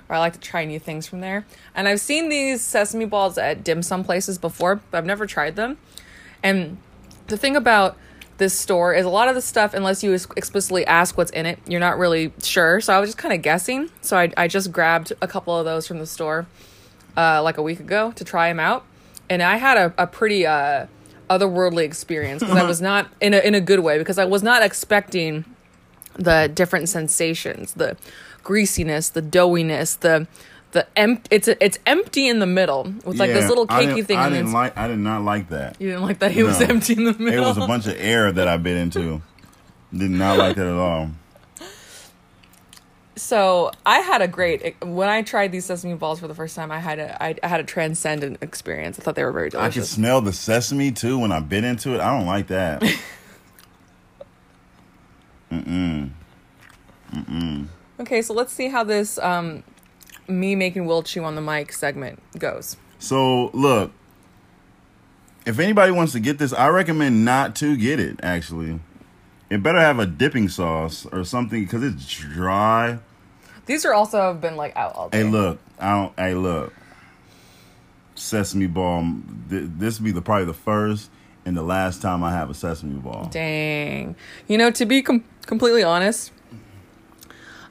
where 0.06 0.16
I 0.16 0.20
like 0.20 0.34
to 0.34 0.40
try 0.40 0.64
new 0.64 0.78
things 0.78 1.06
from 1.06 1.20
there. 1.20 1.46
And 1.74 1.88
I've 1.88 2.00
seen 2.00 2.28
these 2.28 2.62
sesame 2.62 3.04
balls 3.04 3.38
at 3.38 3.62
dim 3.62 3.82
sum 3.82 4.04
places 4.04 4.38
before, 4.38 4.80
but 4.90 4.98
I've 4.98 5.06
never 5.06 5.26
tried 5.26 5.56
them. 5.56 5.78
And 6.42 6.78
the 7.26 7.36
thing 7.36 7.56
about 7.56 7.96
this 8.38 8.54
store 8.54 8.94
is 8.94 9.04
a 9.04 9.10
lot 9.10 9.28
of 9.28 9.34
the 9.34 9.42
stuff, 9.42 9.74
unless 9.74 10.02
you 10.02 10.12
explicitly 10.12 10.86
ask 10.86 11.18
what's 11.18 11.32
in 11.32 11.44
it, 11.44 11.58
you're 11.66 11.80
not 11.80 11.98
really 11.98 12.32
sure. 12.42 12.80
So 12.80 12.94
I 12.94 13.00
was 13.00 13.08
just 13.08 13.18
kind 13.18 13.34
of 13.34 13.42
guessing. 13.42 13.90
So 14.00 14.16
I, 14.16 14.32
I 14.36 14.48
just 14.48 14.72
grabbed 14.72 15.12
a 15.20 15.26
couple 15.26 15.56
of 15.58 15.64
those 15.64 15.86
from 15.86 15.98
the 15.98 16.06
store 16.06 16.46
uh, 17.16 17.42
like 17.42 17.58
a 17.58 17.62
week 17.62 17.80
ago 17.80 18.12
to 18.12 18.24
try 18.24 18.48
them 18.48 18.60
out, 18.60 18.84
and 19.28 19.42
I 19.42 19.56
had 19.56 19.76
a, 19.76 19.92
a 19.98 20.06
pretty 20.06 20.46
uh, 20.46 20.86
otherworldly 21.28 21.84
experience 21.84 22.42
because 22.42 22.56
I 22.56 22.60
uh-huh. 22.60 22.68
was 22.68 22.80
not 22.80 23.08
in 23.20 23.34
a 23.34 23.38
in 23.38 23.54
a 23.54 23.60
good 23.60 23.80
way 23.80 23.98
because 23.98 24.18
I 24.18 24.24
was 24.24 24.42
not 24.42 24.62
expecting 24.62 25.44
the 26.14 26.50
different 26.52 26.88
sensations, 26.88 27.74
the 27.74 27.96
greasiness, 28.42 29.10
the 29.10 29.22
doughiness, 29.22 29.98
the 29.98 30.26
the 30.72 30.86
emp- 30.96 31.28
it's 31.30 31.48
it's 31.48 31.78
empty 31.86 32.28
in 32.28 32.40
the 32.40 32.46
middle 32.46 32.92
with 33.04 33.18
like 33.18 33.32
this 33.32 33.48
little 33.48 33.66
cakey 33.66 33.86
didn't- 33.86 34.04
thing. 34.06 34.18
I 34.18 34.28
didn't 34.28 34.52
like. 34.52 34.76
I 34.76 34.88
did 34.88 34.98
not 34.98 35.22
like 35.22 35.48
that. 35.48 35.76
you 35.80 35.88
didn't 35.88 36.02
like 36.02 36.18
that 36.18 36.36
it 36.36 36.42
was 36.44 36.60
empty 36.60 36.94
in 36.94 37.04
the 37.04 37.14
middle. 37.14 37.44
It 37.44 37.46
was 37.46 37.56
a 37.56 37.66
bunch 37.66 37.86
of 37.86 37.94
air 37.98 38.30
that 38.32 38.48
I 38.48 38.56
bit 38.56 38.76
into. 38.76 39.22
Did 39.96 40.10
not 40.10 40.36
like 40.36 40.56
that 40.56 40.66
at 40.66 40.74
all. 40.74 41.10
So 43.18 43.70
I 43.84 43.98
had 43.98 44.22
a 44.22 44.28
great 44.28 44.76
when 44.82 45.08
I 45.08 45.22
tried 45.22 45.52
these 45.52 45.64
sesame 45.64 45.94
balls 45.94 46.20
for 46.20 46.28
the 46.28 46.34
first 46.34 46.56
time. 46.56 46.70
I 46.70 46.78
had 46.78 46.98
a 46.98 47.22
I, 47.22 47.34
I 47.42 47.48
had 47.48 47.60
a 47.60 47.64
transcendent 47.64 48.38
experience. 48.42 48.98
I 48.98 49.02
thought 49.02 49.14
they 49.14 49.24
were 49.24 49.32
very 49.32 49.50
delicious. 49.50 49.76
I 49.76 49.80
could 49.80 49.88
smell 49.88 50.20
the 50.20 50.32
sesame 50.32 50.92
too 50.92 51.18
when 51.18 51.32
I 51.32 51.40
bit 51.40 51.64
into 51.64 51.94
it. 51.94 52.00
I 52.00 52.16
don't 52.16 52.26
like 52.26 52.46
that. 52.48 52.82
Mm 55.50 56.10
mm. 57.12 57.66
Okay, 58.00 58.20
so 58.20 58.34
let's 58.34 58.52
see 58.52 58.68
how 58.68 58.84
this 58.84 59.18
um, 59.18 59.62
me 60.28 60.54
making 60.54 60.84
Will 60.86 61.02
chew 61.02 61.24
on 61.24 61.34
the 61.34 61.40
mic 61.40 61.72
segment 61.72 62.20
goes. 62.38 62.76
so 62.98 63.50
look, 63.54 63.92
if 65.46 65.58
anybody 65.58 65.90
wants 65.90 66.12
to 66.12 66.20
get 66.20 66.38
this, 66.38 66.52
I 66.52 66.68
recommend 66.68 67.24
not 67.24 67.56
to 67.56 67.76
get 67.76 67.98
it. 67.98 68.20
Actually, 68.22 68.80
it 69.48 69.62
better 69.62 69.78
have 69.78 69.98
a 69.98 70.06
dipping 70.06 70.48
sauce 70.48 71.06
or 71.06 71.24
something 71.24 71.64
because 71.64 71.82
it's 71.82 72.06
dry. 72.06 72.98
These 73.68 73.84
are 73.84 73.94
also 73.94 74.18
have 74.20 74.40
been 74.40 74.56
like 74.56 74.74
out 74.76 74.96
all 74.96 75.08
day. 75.10 75.18
Hey, 75.18 75.24
look, 75.24 75.60
I 75.78 75.90
don't. 75.94 76.12
Hey, 76.18 76.34
look, 76.34 76.72
sesame 78.16 78.66
ball. 78.66 79.06
th- 79.50 79.64
This 79.78 80.00
will 80.00 80.06
be 80.06 80.10
the 80.12 80.22
probably 80.22 80.46
the 80.46 80.54
first 80.54 81.10
and 81.44 81.56
the 81.56 81.62
last 81.62 82.02
time 82.02 82.24
I 82.24 82.32
have 82.32 82.50
a 82.50 82.54
sesame 82.54 82.94
ball. 82.98 83.28
Dang. 83.30 84.16
You 84.48 84.58
know, 84.58 84.70
to 84.72 84.84
be 84.86 85.02
com- 85.02 85.24
completely 85.46 85.82
honest, 85.82 86.32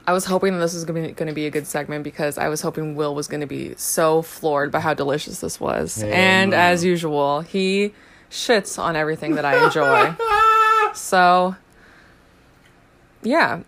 I 0.06 0.12
was 0.12 0.24
hoping 0.24 0.54
that 0.54 0.60
this 0.60 0.72
was 0.74 0.84
going 0.84 1.14
to 1.14 1.32
be 1.32 1.46
a 1.46 1.50
good 1.50 1.66
segment 1.66 2.02
because 2.04 2.38
I 2.38 2.48
was 2.48 2.62
hoping 2.62 2.94
Will 2.94 3.14
was 3.14 3.28
going 3.28 3.40
to 3.42 3.46
be 3.46 3.74
so 3.76 4.22
floored 4.22 4.72
by 4.72 4.80
how 4.80 4.94
delicious 4.94 5.40
this 5.40 5.60
was. 5.60 5.96
Hell 5.96 6.10
and 6.12 6.50
no. 6.52 6.56
as 6.56 6.82
usual, 6.84 7.40
he 7.42 7.92
shits 8.30 8.78
on 8.78 8.96
everything 8.96 9.34
that 9.34 9.44
I 9.44 9.64
enjoy. 9.66 10.14
so, 10.94 11.56
yeah, 13.22 13.60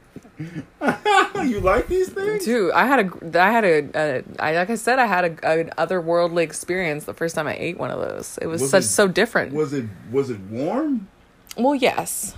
you 1.45 1.61
like 1.61 1.86
these 1.88 2.09
things? 2.11 2.45
dude, 2.45 2.72
I 2.72 2.86
had 2.86 3.01
a, 3.32 3.41
I 3.43 3.51
had 3.51 3.64
a, 3.64 3.91
a 3.95 4.24
I, 4.38 4.55
like 4.55 4.70
I 4.70 4.74
said, 4.74 4.99
I 4.99 5.07
had 5.07 5.24
a, 5.24 5.47
an 5.49 5.70
otherworldly 5.78 6.43
experience 6.43 7.05
the 7.05 7.14
first 7.14 7.34
time 7.34 7.47
I 7.47 7.57
ate 7.59 7.78
one 7.78 7.91
of 7.91 8.01
those. 8.01 8.38
It 8.41 8.47
was, 8.47 8.62
Was 8.62 8.70
such 8.70 8.84
it- 8.84 8.88
so 8.88 9.09
different. 9.09 9.53
Was 9.53 9.72
it 9.72 9.86
was 10.11 10.30
it 10.30 10.41
warm? 10.41 11.09
well, 11.57 11.74
yes. 11.74 12.34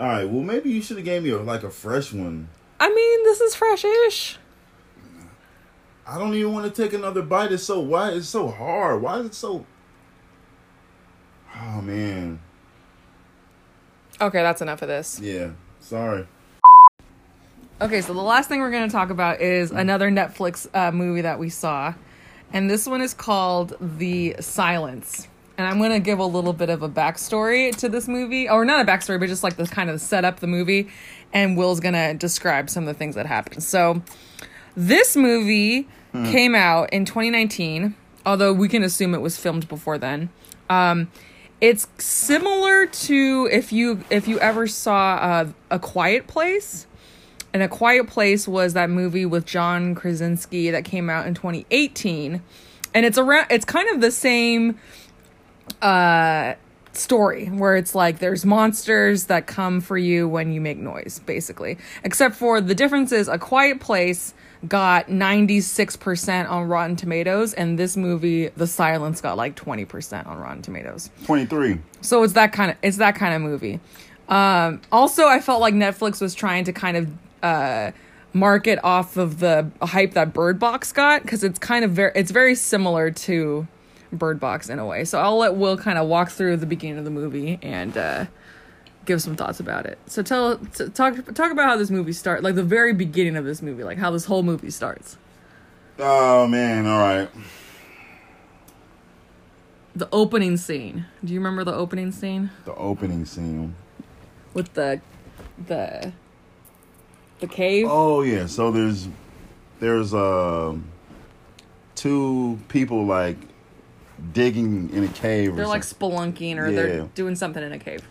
All 0.00 0.06
right. 0.08 0.24
Well, 0.28 0.42
maybe 0.42 0.70
you 0.70 0.82
should 0.82 0.96
have 0.96 1.04
gave 1.06 1.22
me 1.22 1.30
a, 1.30 1.38
like 1.38 1.62
a 1.62 1.70
fresh 1.70 2.12
one. 2.12 2.48
I 2.80 2.88
mean, 2.88 3.22
this 3.24 3.40
is 3.40 3.54
fresh-ish. 3.54 4.38
I 6.04 6.18
don't 6.18 6.34
even 6.34 6.52
want 6.52 6.74
to 6.74 6.82
take 6.82 6.92
another 6.92 7.22
bite. 7.22 7.52
It's 7.52 7.62
so 7.62 7.78
why 7.80 8.10
it's 8.10 8.28
so 8.28 8.48
hard. 8.48 9.00
Why 9.02 9.18
is 9.20 9.26
it 9.26 9.34
so? 9.34 9.64
Oh 11.56 11.80
man. 11.80 12.40
Okay, 14.20 14.42
that's 14.42 14.60
enough 14.62 14.82
of 14.82 14.88
this. 14.88 15.20
Yeah. 15.20 15.50
Sorry. 15.80 16.26
Okay, 17.80 18.00
so 18.00 18.14
the 18.14 18.22
last 18.22 18.48
thing 18.48 18.60
we're 18.60 18.70
going 18.70 18.88
to 18.88 18.92
talk 18.92 19.10
about 19.10 19.40
is 19.40 19.72
another 19.72 20.08
Netflix 20.10 20.68
uh, 20.72 20.92
movie 20.92 21.22
that 21.22 21.38
we 21.38 21.48
saw. 21.48 21.94
And 22.52 22.70
this 22.70 22.86
one 22.86 23.00
is 23.00 23.12
called 23.12 23.76
The 23.80 24.36
Silence. 24.38 25.26
And 25.58 25.66
I'm 25.66 25.78
going 25.78 25.90
to 25.90 25.98
give 25.98 26.18
a 26.20 26.24
little 26.24 26.52
bit 26.52 26.70
of 26.70 26.82
a 26.82 26.88
backstory 26.88 27.74
to 27.78 27.88
this 27.88 28.06
movie. 28.06 28.48
Or 28.48 28.64
not 28.64 28.80
a 28.80 28.84
backstory, 28.84 29.18
but 29.18 29.28
just 29.28 29.42
like 29.42 29.56
the 29.56 29.66
kind 29.66 29.90
of 29.90 30.00
set 30.00 30.24
up 30.24 30.38
the 30.38 30.46
movie. 30.46 30.90
And 31.32 31.56
Will's 31.56 31.80
going 31.80 31.94
to 31.94 32.14
describe 32.14 32.70
some 32.70 32.84
of 32.84 32.86
the 32.86 32.94
things 32.94 33.16
that 33.16 33.26
happened. 33.26 33.64
So 33.64 34.02
this 34.76 35.16
movie 35.16 35.88
came 36.12 36.54
out 36.54 36.92
in 36.92 37.04
2019, 37.06 37.96
although 38.26 38.52
we 38.52 38.68
can 38.68 38.82
assume 38.84 39.14
it 39.14 39.22
was 39.22 39.38
filmed 39.38 39.66
before 39.66 39.98
then. 39.98 40.28
Um, 40.68 41.10
it's 41.60 41.88
similar 41.98 42.86
to 42.86 43.48
if 43.50 43.72
you 43.72 44.04
if 44.10 44.28
you 44.28 44.38
ever 44.40 44.66
saw 44.66 45.14
uh, 45.14 45.46
a 45.70 45.78
quiet 45.78 46.26
place 46.26 46.86
And 47.52 47.62
A 47.62 47.68
Quiet 47.68 48.06
Place 48.06 48.48
was 48.48 48.74
that 48.74 48.90
movie 48.90 49.26
with 49.26 49.44
John 49.44 49.94
Krasinski 49.94 50.70
that 50.70 50.84
came 50.84 51.10
out 51.10 51.26
in 51.26 51.34
2018. 51.34 52.42
And 52.94 53.06
it's 53.06 53.18
around 53.18 53.46
it's 53.50 53.64
kind 53.64 53.88
of 53.90 54.00
the 54.00 54.10
same 54.10 54.78
uh 55.80 56.54
story 56.94 57.46
where 57.46 57.76
it's 57.76 57.94
like 57.94 58.18
there's 58.18 58.44
monsters 58.44 59.24
that 59.26 59.46
come 59.46 59.80
for 59.80 59.96
you 59.96 60.28
when 60.28 60.52
you 60.52 60.60
make 60.60 60.78
noise 60.78 61.20
basically. 61.24 61.78
Except 62.04 62.34
for 62.34 62.60
the 62.60 62.74
difference 62.74 63.12
is 63.12 63.28
A 63.28 63.38
Quiet 63.38 63.80
Place 63.80 64.34
got 64.68 65.08
96% 65.08 66.48
on 66.48 66.68
Rotten 66.68 66.96
Tomatoes 66.96 67.52
and 67.54 67.78
this 67.78 67.96
movie 67.96 68.48
The 68.48 68.66
Silence 68.66 69.20
got 69.20 69.36
like 69.36 69.56
20% 69.56 70.26
on 70.26 70.38
Rotten 70.38 70.62
Tomatoes. 70.62 71.10
23. 71.24 71.80
So 72.00 72.22
it's 72.22 72.34
that 72.34 72.52
kind 72.52 72.70
of 72.70 72.76
it's 72.82 72.98
that 72.98 73.14
kind 73.14 73.34
of 73.34 73.42
movie. 73.42 73.80
Um, 74.28 74.80
also, 74.90 75.26
I 75.26 75.40
felt 75.40 75.60
like 75.60 75.74
Netflix 75.74 76.20
was 76.20 76.34
trying 76.34 76.64
to 76.64 76.72
kind 76.72 76.96
of 76.96 77.08
uh, 77.42 77.92
market 78.32 78.78
off 78.82 79.16
of 79.16 79.40
the 79.40 79.70
hype 79.82 80.12
that 80.14 80.32
Bird 80.32 80.58
Box 80.58 80.92
got 80.92 81.22
because 81.22 81.44
it's 81.44 81.58
kind 81.58 81.84
of 81.84 81.90
very 81.92 82.12
it's 82.14 82.30
very 82.30 82.54
similar 82.54 83.10
to 83.10 83.66
Bird 84.12 84.38
Box 84.40 84.68
in 84.68 84.78
a 84.78 84.86
way. 84.86 85.04
So 85.04 85.18
I'll 85.18 85.38
let 85.38 85.54
Will 85.54 85.76
kind 85.76 85.98
of 85.98 86.08
walk 86.08 86.30
through 86.30 86.56
the 86.58 86.66
beginning 86.66 86.98
of 86.98 87.04
the 87.04 87.10
movie 87.10 87.58
and 87.62 87.96
uh, 87.96 88.26
give 89.04 89.20
some 89.22 89.36
thoughts 89.36 89.58
about 89.60 89.86
it. 89.86 89.98
So 90.06 90.22
tell 90.22 90.58
t- 90.58 90.88
talk 90.90 91.16
talk 91.34 91.50
about 91.52 91.66
how 91.66 91.76
this 91.76 91.90
movie 91.90 92.12
starts, 92.12 92.42
like 92.42 92.54
the 92.54 92.62
very 92.62 92.92
beginning 92.94 93.36
of 93.36 93.44
this 93.44 93.60
movie, 93.62 93.84
like 93.84 93.98
how 93.98 94.10
this 94.10 94.24
whole 94.26 94.42
movie 94.42 94.70
starts. 94.70 95.16
Oh, 95.98 96.46
man. 96.46 96.86
All 96.86 96.98
right. 96.98 97.28
The 99.94 100.08
opening 100.10 100.56
scene. 100.56 101.04
Do 101.22 101.34
you 101.34 101.38
remember 101.40 101.64
the 101.64 101.74
opening 101.74 102.12
scene 102.12 102.50
The 102.64 102.74
opening 102.74 103.26
scene. 103.26 103.74
with 104.54 104.72
the 104.74 105.00
the 105.66 106.12
the 107.42 107.46
cave? 107.46 107.86
Oh, 107.88 108.22
yeah. 108.22 108.46
So 108.46 108.70
there's, 108.70 109.06
there's, 109.80 110.14
uh, 110.14 110.74
two 111.94 112.58
people 112.68 113.04
like 113.04 113.36
digging 114.32 114.88
in 114.94 115.04
a 115.04 115.08
cave. 115.08 115.54
They're 115.54 115.66
like 115.66 115.82
spelunking 115.82 116.56
or 116.56 116.68
Yeah. 116.70 116.76
they're 116.76 117.00
doing 117.14 117.36
something 117.36 117.62
in 117.62 117.72
a 117.72 117.78
cave. 117.78 118.02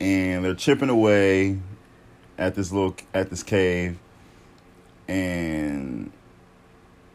and 0.00 0.44
they're 0.44 0.54
chipping 0.56 0.88
away 0.90 1.58
at 2.36 2.56
this 2.56 2.72
little 2.72 2.96
at 3.14 3.30
this 3.30 3.44
cave 3.44 3.96
and 5.06 6.10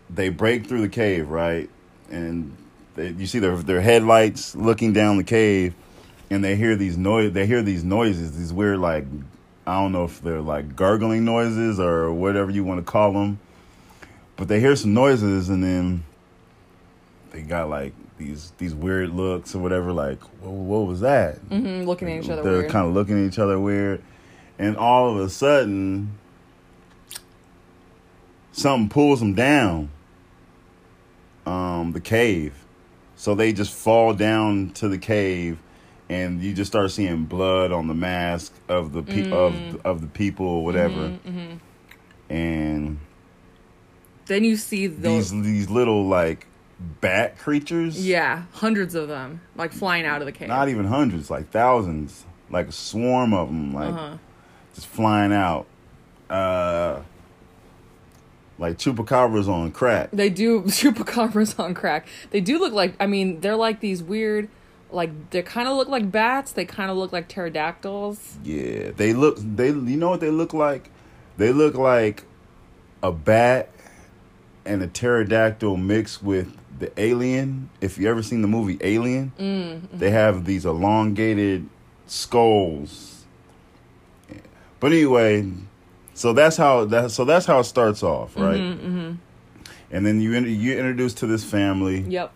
they 0.09 0.29
break 0.29 0.65
through 0.67 0.79
the 0.81 0.87
cave 0.89 1.27
right 1.29 1.69
and 2.09 2.55
they, 2.95 3.09
you 3.09 3.27
see 3.27 3.39
their 3.39 3.57
their 3.57 3.81
headlights 3.81 4.55
looking 4.55 4.93
down 4.93 5.17
the 5.17 5.23
cave 5.23 5.73
and 6.29 6.41
they 6.43 6.55
hear 6.55 6.75
these 6.77 6.97
noise 6.97 7.33
they 7.33 7.45
hear 7.45 7.61
these 7.61 7.83
noises 7.83 8.37
these 8.37 8.53
weird 8.53 8.79
like 8.79 9.03
i 9.69 9.81
don't 9.81 9.91
know 9.91 10.03
if 10.05 10.21
they're 10.21 10.41
like 10.41 10.75
gurgling 10.75 11.23
noises 11.25 11.79
or 11.79 12.11
whatever 12.11 12.49
you 12.51 12.63
want 12.63 12.79
to 12.79 12.91
call 12.91 13.13
them 13.13 13.39
but 14.35 14.47
they 14.47 14.59
hear 14.59 14.75
some 14.75 14.93
noises 14.93 15.49
and 15.49 15.63
then 15.63 16.03
they 17.31 17.41
got 17.41 17.69
like 17.69 17.93
these 18.17 18.51
these 18.57 18.73
weird 18.73 19.09
looks 19.11 19.55
or 19.55 19.59
whatever 19.59 19.93
like 19.93 20.21
what, 20.41 20.51
what 20.51 20.87
was 20.87 20.99
that 21.01 21.35
hmm 21.37 21.83
looking 21.83 22.09
at 22.09 22.23
each 22.23 22.29
other 22.29 22.41
they're 22.43 22.69
kind 22.69 22.87
of 22.87 22.93
looking 22.93 23.23
at 23.23 23.31
each 23.31 23.39
other 23.39 23.59
weird, 23.59 24.01
and 24.57 24.75
all 24.75 25.09
of 25.11 25.17
a 25.25 25.29
sudden, 25.29 26.17
something 28.51 28.89
pulls 28.89 29.19
them 29.21 29.33
down. 29.33 29.89
Um, 31.45 31.93
the 31.93 32.01
cave, 32.01 32.53
so 33.15 33.33
they 33.33 33.53
just 33.53 33.73
fall 33.73 34.13
down 34.13 34.69
to 34.71 34.87
the 34.87 34.97
cave, 34.99 35.57
and 36.09 36.41
you 36.41 36.53
just 36.53 36.71
start 36.71 36.89
seeing 36.91 37.25
blood 37.25 37.71
on 37.71 37.87
the 37.87 37.93
mask 37.93 38.51
of 38.67 38.93
the 38.93 39.03
pe- 39.03 39.23
Mm. 39.29 39.31
of 39.33 39.85
of 39.85 40.01
the 40.01 40.07
people, 40.07 40.45
or 40.47 40.63
whatever, 40.65 41.17
Mm-hmm, 41.27 42.33
and 42.33 42.97
then 44.25 44.43
you 44.43 44.55
see 44.57 44.87
those. 44.87 45.31
these 45.31 45.43
these 45.43 45.69
little 45.69 46.05
like 46.07 46.45
bat 47.01 47.37
creatures. 47.37 48.05
yeah, 48.05 48.43
hundreds 48.53 48.95
of 48.95 49.07
them 49.07 49.41
like 49.55 49.71
flying 49.71 50.05
out 50.05 50.21
of 50.21 50.25
the 50.25 50.31
cave. 50.31 50.47
not 50.47 50.69
even 50.69 50.85
hundreds, 50.85 51.29
like 51.29 51.49
thousands, 51.51 52.25
like 52.49 52.67
a 52.67 52.71
swarm 52.71 53.33
of 53.33 53.47
them, 53.49 53.73
like 53.73 53.93
Uh-huh. 53.93 54.17
just 54.75 54.87
flying 54.87 55.33
out, 55.33 55.65
uh, 56.29 57.01
like 58.57 58.77
chupacabras 58.77 59.47
on 59.47 59.71
crack. 59.71 60.09
They 60.11 60.29
do 60.29 60.61
chupacabras 60.67 61.59
on 61.59 61.73
crack. 61.73 62.07
They 62.31 62.41
do 62.41 62.59
look 62.59 62.73
like. 62.73 62.93
I 62.99 63.07
mean, 63.07 63.39
they're 63.41 63.55
like 63.55 63.79
these 63.79 64.01
weird. 64.03 64.47
Like 64.91 65.29
they 65.29 65.41
kind 65.41 65.67
of 65.67 65.77
look 65.77 65.87
like 65.87 66.11
bats. 66.11 66.51
They 66.51 66.65
kind 66.65 66.89
of 66.89 66.97
look 66.97 67.11
like 67.11 67.27
pterodactyls. 67.27 68.37
Yeah, 68.43 68.91
they 68.95 69.13
look. 69.13 69.37
They, 69.39 69.67
you 69.67 69.97
know 69.97 70.09
what 70.09 70.19
they 70.19 70.31
look 70.31 70.53
like? 70.53 70.89
They 71.37 71.53
look 71.53 71.75
like 71.75 72.23
a 73.03 73.11
bat 73.11 73.69
and 74.65 74.81
a 74.83 74.87
pterodactyl 74.87 75.77
mixed 75.77 76.23
with 76.23 76.55
the 76.79 76.91
alien. 76.99 77.69
If 77.81 77.97
you 77.97 78.09
ever 78.09 78.23
seen 78.23 78.41
the 78.41 78.47
movie 78.47 78.77
Alien, 78.81 79.31
mm-hmm. 79.37 79.97
they 79.97 80.11
have 80.11 80.45
these 80.45 80.65
elongated 80.65 81.69
skulls. 82.07 83.25
But 84.79 84.93
anyway, 84.93 85.51
so 86.13 86.33
that's 86.33 86.57
how 86.57 86.85
that 86.85 87.11
so 87.11 87.25
that's 87.25 87.45
how 87.45 87.59
it 87.59 87.65
starts 87.65 88.01
off, 88.01 88.33
mm-hmm, 88.33 88.41
right? 88.41 88.59
Mm-hmm. 88.59 89.11
And 89.91 90.05
then 90.05 90.21
you 90.21 90.31
you 90.39 90.77
introduced 90.77 91.17
to 91.17 91.27
this 91.27 91.43
family. 91.43 92.01
Yep. 92.01 92.31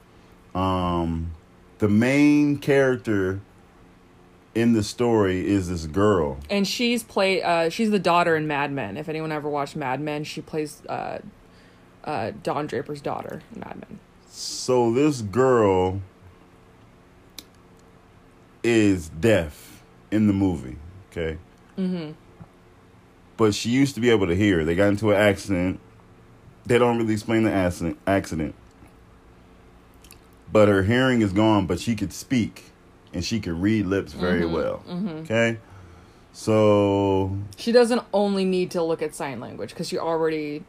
Um, 0.54 1.32
the 1.84 1.90
main 1.90 2.58
character 2.60 3.42
in 4.56 4.72
the 4.72 4.82
story 4.82 5.46
is 5.46 5.68
this 5.68 5.86
girl. 5.86 6.38
And 6.50 6.66
she's 6.66 7.04
played. 7.04 7.42
Uh, 7.42 7.70
she's 7.70 7.92
the 7.92 8.00
daughter 8.00 8.38
in 8.38 8.48
Mad 8.48 8.72
Men. 8.72 8.96
If 8.96 9.10
anyone 9.10 9.34
ever 9.34 9.50
watched 9.50 9.76
Mad 9.76 10.00
Men, 10.00 10.24
she 10.24 10.40
plays 10.40 10.82
uh, 10.88 11.20
uh, 12.06 12.32
Don 12.42 12.68
Draper's 12.68 13.02
daughter 13.02 13.42
in 13.54 13.60
Mad 13.60 13.76
Men. 13.82 14.00
So 14.30 14.94
this 14.94 15.22
girl 15.22 16.00
is 18.64 19.10
deaf 19.10 19.84
in 20.10 20.28
the 20.28 20.34
movie, 20.34 20.78
okay? 21.12 21.38
Mm-hmm. 21.78 22.14
But 23.36 23.54
she 23.54 23.72
used 23.72 23.94
to 23.96 24.00
be 24.00 24.10
able 24.10 24.28
to 24.28 24.36
hear. 24.38 24.64
They 24.64 24.76
got 24.76 24.88
into 24.88 25.12
an 25.12 25.18
accident. 25.18 25.82
They 26.66 26.78
don't 26.78 26.98
really 26.98 27.12
explain 27.12 27.44
the 27.44 27.52
accident. 27.52 27.98
Accident. 28.08 28.56
But 30.54 30.68
her 30.68 30.84
hearing 30.84 31.22
is 31.22 31.34
gone, 31.34 31.66
but 31.66 31.80
she 31.80 31.96
could 31.96 32.14
speak 32.14 32.66
and 33.12 33.26
she 33.26 33.40
could 33.40 33.60
read 33.60 33.88
lips 33.88 34.14
very 34.14 34.46
well. 34.46 34.84
Okay? 35.22 35.58
So 36.32 37.36
She 37.58 37.72
doesn't 37.72 38.04
only 38.14 38.46
need 38.46 38.70
to 38.72 38.84
look 38.84 39.02
at 39.02 39.16
sign 39.16 39.40
language 39.40 39.72
because 39.72 39.90
she 39.90 39.98
already, 39.98 40.64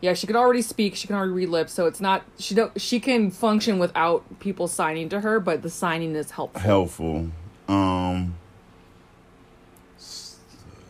yeah, 0.00 0.14
she 0.14 0.26
can 0.26 0.34
already 0.34 0.62
speak. 0.62 0.96
She 0.96 1.06
can 1.06 1.14
already 1.14 1.32
read 1.32 1.48
lips. 1.48 1.72
So 1.72 1.86
it's 1.86 2.00
not 2.00 2.24
she 2.38 2.56
don't 2.56 2.80
she 2.80 2.98
can 2.98 3.30
function 3.30 3.78
without 3.78 4.40
people 4.40 4.66
signing 4.66 5.08
to 5.10 5.20
her, 5.20 5.38
but 5.38 5.62
the 5.62 5.70
signing 5.70 6.16
is 6.16 6.32
helpful. 6.32 6.60
helpful. 6.60 7.30
Um, 7.68 8.34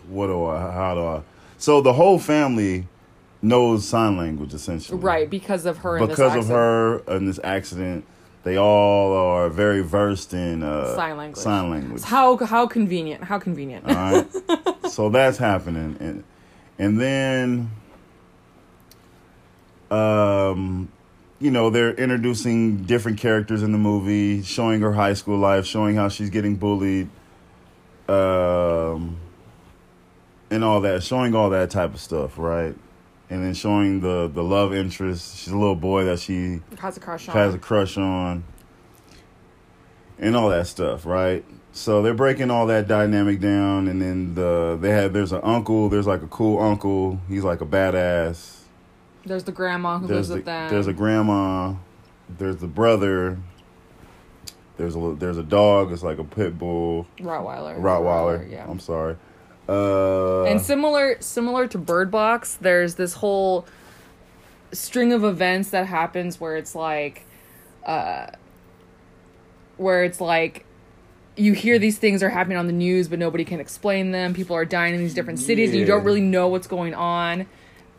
what 0.09 0.29
do 0.29 0.47
I? 0.47 0.61
How 0.73 0.95
do 0.95 1.05
I? 1.05 1.23
So 1.59 1.83
the 1.83 1.93
whole 1.93 2.19
family 2.19 2.87
knows 3.43 3.87
sign 3.87 4.17
language 4.17 4.55
essentially, 4.55 4.99
Right, 4.99 5.29
because 5.29 5.67
of 5.67 5.79
her. 5.79 5.99
Because 5.99 6.37
of 6.37 6.49
her 6.49 6.99
and 7.07 7.29
this 7.29 7.41
accident, 7.45 8.05
they 8.43 8.57
all 8.57 9.13
are 9.13 9.51
very 9.51 9.83
versed 9.83 10.33
in 10.33 10.63
uh, 10.63 10.95
Sign 10.95 11.17
language. 11.17 11.43
Sign 11.43 11.71
language. 11.71 12.03
How 12.03 12.37
how 12.39 12.67
convenient? 12.67 13.25
How 13.25 13.39
convenient? 13.39 13.87
All 13.87 13.95
right. 13.95 14.27
so 14.91 15.11
that's 15.11 15.37
happening, 15.37 15.97
and 16.01 16.25
and 16.79 16.99
then, 16.99 17.71
um, 19.91 20.91
you 21.39 21.51
know, 21.51 21.69
they're 21.69 21.93
introducing 21.93 22.85
different 22.85 23.19
characters 23.19 23.63
in 23.63 23.73
the 23.73 23.79
movie, 23.79 24.43
showing 24.43 24.81
her 24.81 24.93
high 24.93 25.13
school 25.13 25.37
life, 25.37 25.67
showing 25.67 25.97
how 25.97 26.09
she's 26.09 26.31
getting 26.31 26.57
bullied, 26.57 27.11
um, 28.09 29.19
and 30.51 30.65
all 30.65 30.81
that, 30.81 31.03
showing 31.03 31.35
all 31.35 31.51
that 31.51 31.71
type 31.71 31.93
of 31.93 32.01
stuff, 32.01 32.39
right? 32.39 32.75
And 33.31 33.45
then 33.45 33.55
showing 33.55 34.01
the 34.01 34.29
the 34.33 34.43
love 34.43 34.75
interest. 34.75 35.39
She's 35.39 35.53
a 35.53 35.57
little 35.57 35.77
boy 35.77 36.05
that 36.05 36.19
she 36.19 36.61
has 36.81 36.97
a 36.97 37.01
crush 37.01 37.29
on. 37.29 37.35
has 37.35 37.55
a 37.55 37.59
crush 37.59 37.97
on 37.97 38.43
and 40.19 40.37
all 40.37 40.49
that 40.51 40.67
stuff, 40.67 41.07
right? 41.07 41.45
So 41.73 42.03
they're 42.03 42.15
breaking 42.15 42.51
all 42.51 42.67
that 42.67 42.89
dynamic 42.89 43.39
down 43.41 43.87
and 43.89 44.03
then 44.03 44.35
the 44.35 44.77
they 44.81 44.91
have 44.91 45.13
there's 45.13 45.31
an 45.33 45.41
uncle, 45.45 45.89
there's 45.89 46.07
like 46.09 46.23
a 46.23 46.27
cool 46.27 46.61
uncle, 46.61 47.21
he's 47.29 47.45
like 47.45 47.61
a 47.61 47.67
badass. 47.67 48.57
There's 49.25 49.45
the 49.45 49.53
grandma 49.53 49.99
who 49.99 50.07
There's 50.09 50.17
lives 50.17 50.29
the, 50.31 50.35
with 50.37 50.45
them. 50.47 50.71
there's 50.71 50.87
a 50.89 50.93
grandma, 50.93 51.75
there's 52.29 52.57
the 52.57 52.67
brother, 52.67 53.39
there's 54.77 54.97
a 54.97 55.15
there's 55.19 55.39
a 55.39 55.43
dog, 55.45 55.93
it's 55.93 56.03
like 56.03 56.19
a 56.19 56.25
pit 56.25 56.59
bull, 56.59 57.07
Rottweiler. 57.19 57.79
Rottweiler. 57.79 58.51
Yeah. 58.51 58.67
I'm 58.69 58.81
sorry. 58.81 59.17
Uh 59.71 60.45
and 60.45 60.61
similar 60.61 61.17
similar 61.21 61.69
to 61.69 61.79
Bird 61.79 62.11
Box, 62.11 62.59
there's 62.61 62.97
this 62.97 63.15
whole 63.15 63.67
string 64.73 65.13
of 65.13 65.25
events 65.25 65.71
that 65.71 65.87
happens 65.87 66.41
where 66.41 66.57
it's 66.57 66.75
like 66.75 67.25
uh 67.87 68.27
where 69.77 70.05
it's 70.05 70.21
like 70.21 70.67
you 71.37 71.53
hear 71.53 71.79
these 71.79 71.99
things 71.99 72.23
are 72.23 72.29
happening 72.29 72.59
on 72.59 72.67
the 72.67 72.73
news, 72.73 73.09
but 73.09 73.19
nobody 73.19 73.45
can 73.45 73.61
explain 73.61 74.11
them. 74.11 74.35
People 74.35 74.55
are 74.57 74.65
dying 74.65 74.95
in 74.95 75.01
these 75.01 75.15
different 75.15 75.39
cities, 75.39 75.71
and 75.71 75.79
you 75.79 75.87
don't 75.87 76.05
really 76.05 76.21
know 76.21 76.49
what's 76.49 76.67
going 76.67 76.95
on. 76.95 77.47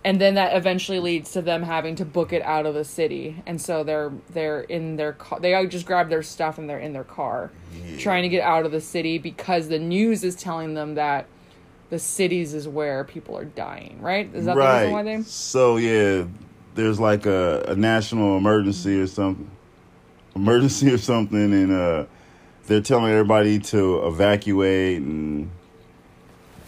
And 0.03 0.19
then 0.19 0.35
that 0.35 0.55
eventually 0.55 0.99
leads 0.99 1.31
to 1.33 1.41
them 1.41 1.63
having 1.63 1.95
to 1.95 2.05
book 2.05 2.33
it 2.33 2.41
out 2.41 2.65
of 2.65 2.73
the 2.73 2.83
city, 2.83 3.41
and 3.45 3.61
so 3.61 3.83
they're 3.83 4.11
they're 4.31 4.61
in 4.61 4.95
their 4.95 5.13
car. 5.13 5.39
They 5.39 5.65
just 5.67 5.85
grab 5.85 6.09
their 6.09 6.23
stuff 6.23 6.57
and 6.57 6.69
they're 6.69 6.79
in 6.79 6.93
their 6.93 7.03
car, 7.03 7.51
trying 7.99 8.23
to 8.23 8.29
get 8.29 8.43
out 8.43 8.65
of 8.65 8.71
the 8.71 8.81
city 8.81 9.17
because 9.17 9.67
the 9.67 9.79
news 9.79 10.23
is 10.23 10.35
telling 10.35 10.73
them 10.73 10.95
that 10.95 11.27
the 11.91 11.99
cities 11.99 12.53
is 12.55 12.67
where 12.67 13.03
people 13.03 13.37
are 13.37 13.45
dying. 13.45 13.99
Right? 14.01 14.33
Is 14.33 14.45
that 14.45 14.55
the 14.55 14.61
reason 14.61 14.91
why 14.91 15.03
they? 15.03 15.21
So 15.21 15.77
yeah, 15.77 16.25
there's 16.73 16.99
like 16.99 17.27
a, 17.27 17.63
a 17.67 17.75
national 17.75 18.37
emergency 18.37 18.99
or 18.99 19.07
something, 19.07 19.51
emergency 20.35 20.91
or 20.91 20.97
something, 20.97 21.53
and 21.53 21.71
uh, 21.71 22.05
they're 22.65 22.81
telling 22.81 23.11
everybody 23.11 23.59
to 23.59 24.07
evacuate, 24.07 25.01
and 25.01 25.51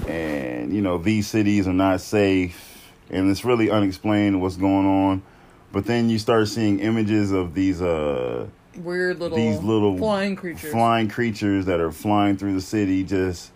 and 0.08 0.76
you 0.76 0.82
know 0.82 0.98
these 1.00 1.26
cities 1.26 1.68
are 1.68 1.74
not 1.74 2.02
safe, 2.02 2.92
and 3.10 3.32
it's 3.32 3.46
really 3.46 3.72
unexplained 3.72 4.42
what's 4.42 4.58
going 4.58 4.86
on. 4.86 5.24
But 5.72 5.86
then 5.86 6.10
you 6.10 6.20
start 6.20 6.50
seeing 6.50 6.80
images 6.80 7.32
of 7.32 7.56
these 7.56 7.82
uh 7.82 8.48
Weird 8.76 9.20
little 9.20 9.38
these 9.38 9.62
little 9.62 9.98
flying 9.98 10.36
creatures. 10.36 10.72
flying 10.72 11.08
creatures 11.08 11.66
that 11.68 11.80
are 11.80 11.92
flying 11.92 12.38
through 12.38 12.56
the 12.56 12.62
city, 12.62 13.04
just 13.04 13.52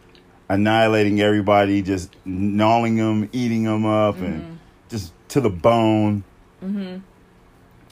annihilating 0.49 1.19
everybody, 1.21 1.81
just 1.81 2.15
gnawing 2.25 2.95
them, 2.95 3.29
eating 3.33 3.63
them 3.63 3.85
up, 3.85 4.15
Mm-hmm. 4.15 4.25
and 4.25 4.59
just 4.89 5.13
to 5.29 5.41
the 5.41 5.49
bone. 5.49 6.23
Mm-hmm. 6.63 6.97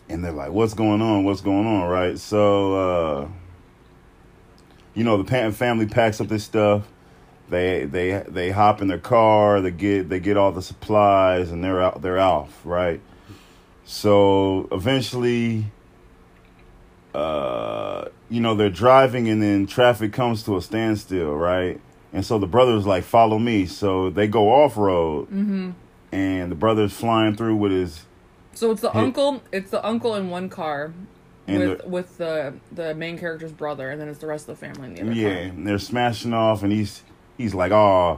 And 0.08 0.24
they're 0.24 0.32
like, 0.32 0.52
"What's 0.52 0.74
going 0.74 1.02
on? 1.02 1.24
What's 1.24 1.42
going 1.42 1.66
on?" 1.68 1.90
Right? 1.90 2.18
So, 2.20 2.76
uh, 2.76 3.28
you 4.94 5.04
know, 5.04 5.18
the 5.18 5.24
Panton 5.24 5.52
family 5.52 5.88
packs 5.88 6.22
up 6.22 6.28
this 6.28 6.44
stuff. 6.44 6.88
They 7.50 7.86
they 7.86 8.24
they 8.28 8.52
hop 8.52 8.82
in 8.82 8.88
their 8.88 9.00
car. 9.00 9.62
They 9.62 9.72
get 9.72 10.10
they 10.10 10.20
get 10.20 10.38
all 10.38 10.52
the 10.52 10.62
supplies, 10.62 11.52
and 11.52 11.64
they're 11.64 11.82
out. 11.82 12.02
They're 12.02 12.20
off. 12.20 12.62
Right? 12.64 13.02
So 13.84 14.68
eventually, 14.72 15.66
uh, 17.14 18.06
you 18.30 18.42
know, 18.42 18.56
they're 18.56 18.70
driving 18.70 19.30
and 19.30 19.42
then 19.42 19.68
traffic 19.68 20.12
comes 20.12 20.44
to 20.44 20.58
a 20.58 20.62
standstill, 20.62 21.36
right? 21.36 21.80
And 22.16 22.26
so 22.26 22.40
the 22.40 22.48
brother's 22.48 22.88
like, 22.88 23.04
follow 23.04 23.38
me. 23.38 23.66
So 23.66 24.10
they 24.10 24.28
go 24.28 24.50
off 24.64 24.78
road. 24.78 25.26
Mm-hmm. 25.28 25.72
And 26.14 26.50
the 26.52 26.56
brother's 26.56 26.94
flying 26.94 27.36
through 27.36 27.58
with 27.58 27.74
his, 27.74 28.06
So 28.54 28.72
it's 28.72 28.80
the 28.82 28.90
Hey. 28.92 29.00
uncle. 29.02 29.44
It's 29.52 29.70
the 29.70 29.86
uncle 29.86 30.16
in 30.16 30.30
one 30.30 30.48
car, 30.48 30.94
And 31.46 31.60
with 31.60 31.82
the- 31.82 31.88
with 31.90 32.18
the 32.18 32.54
the 32.72 32.96
main 32.96 33.18
character's 33.20 33.52
brother, 33.52 33.90
and 33.92 34.00
then 34.00 34.08
it's 34.08 34.20
the 34.20 34.28
rest 34.28 34.48
of 34.48 34.58
the 34.58 34.66
family 34.66 34.88
in 34.88 34.96
the 34.96 35.02
other 35.02 35.12
yeah, 35.12 35.30
car. 35.34 35.38
and 35.44 35.68
they're 35.68 35.78
smashing 35.78 36.34
off. 36.34 36.64
And 36.64 36.72
he's, 36.72 37.04
he's 37.38 37.54
like, 37.54 37.74
oh, 37.74 38.18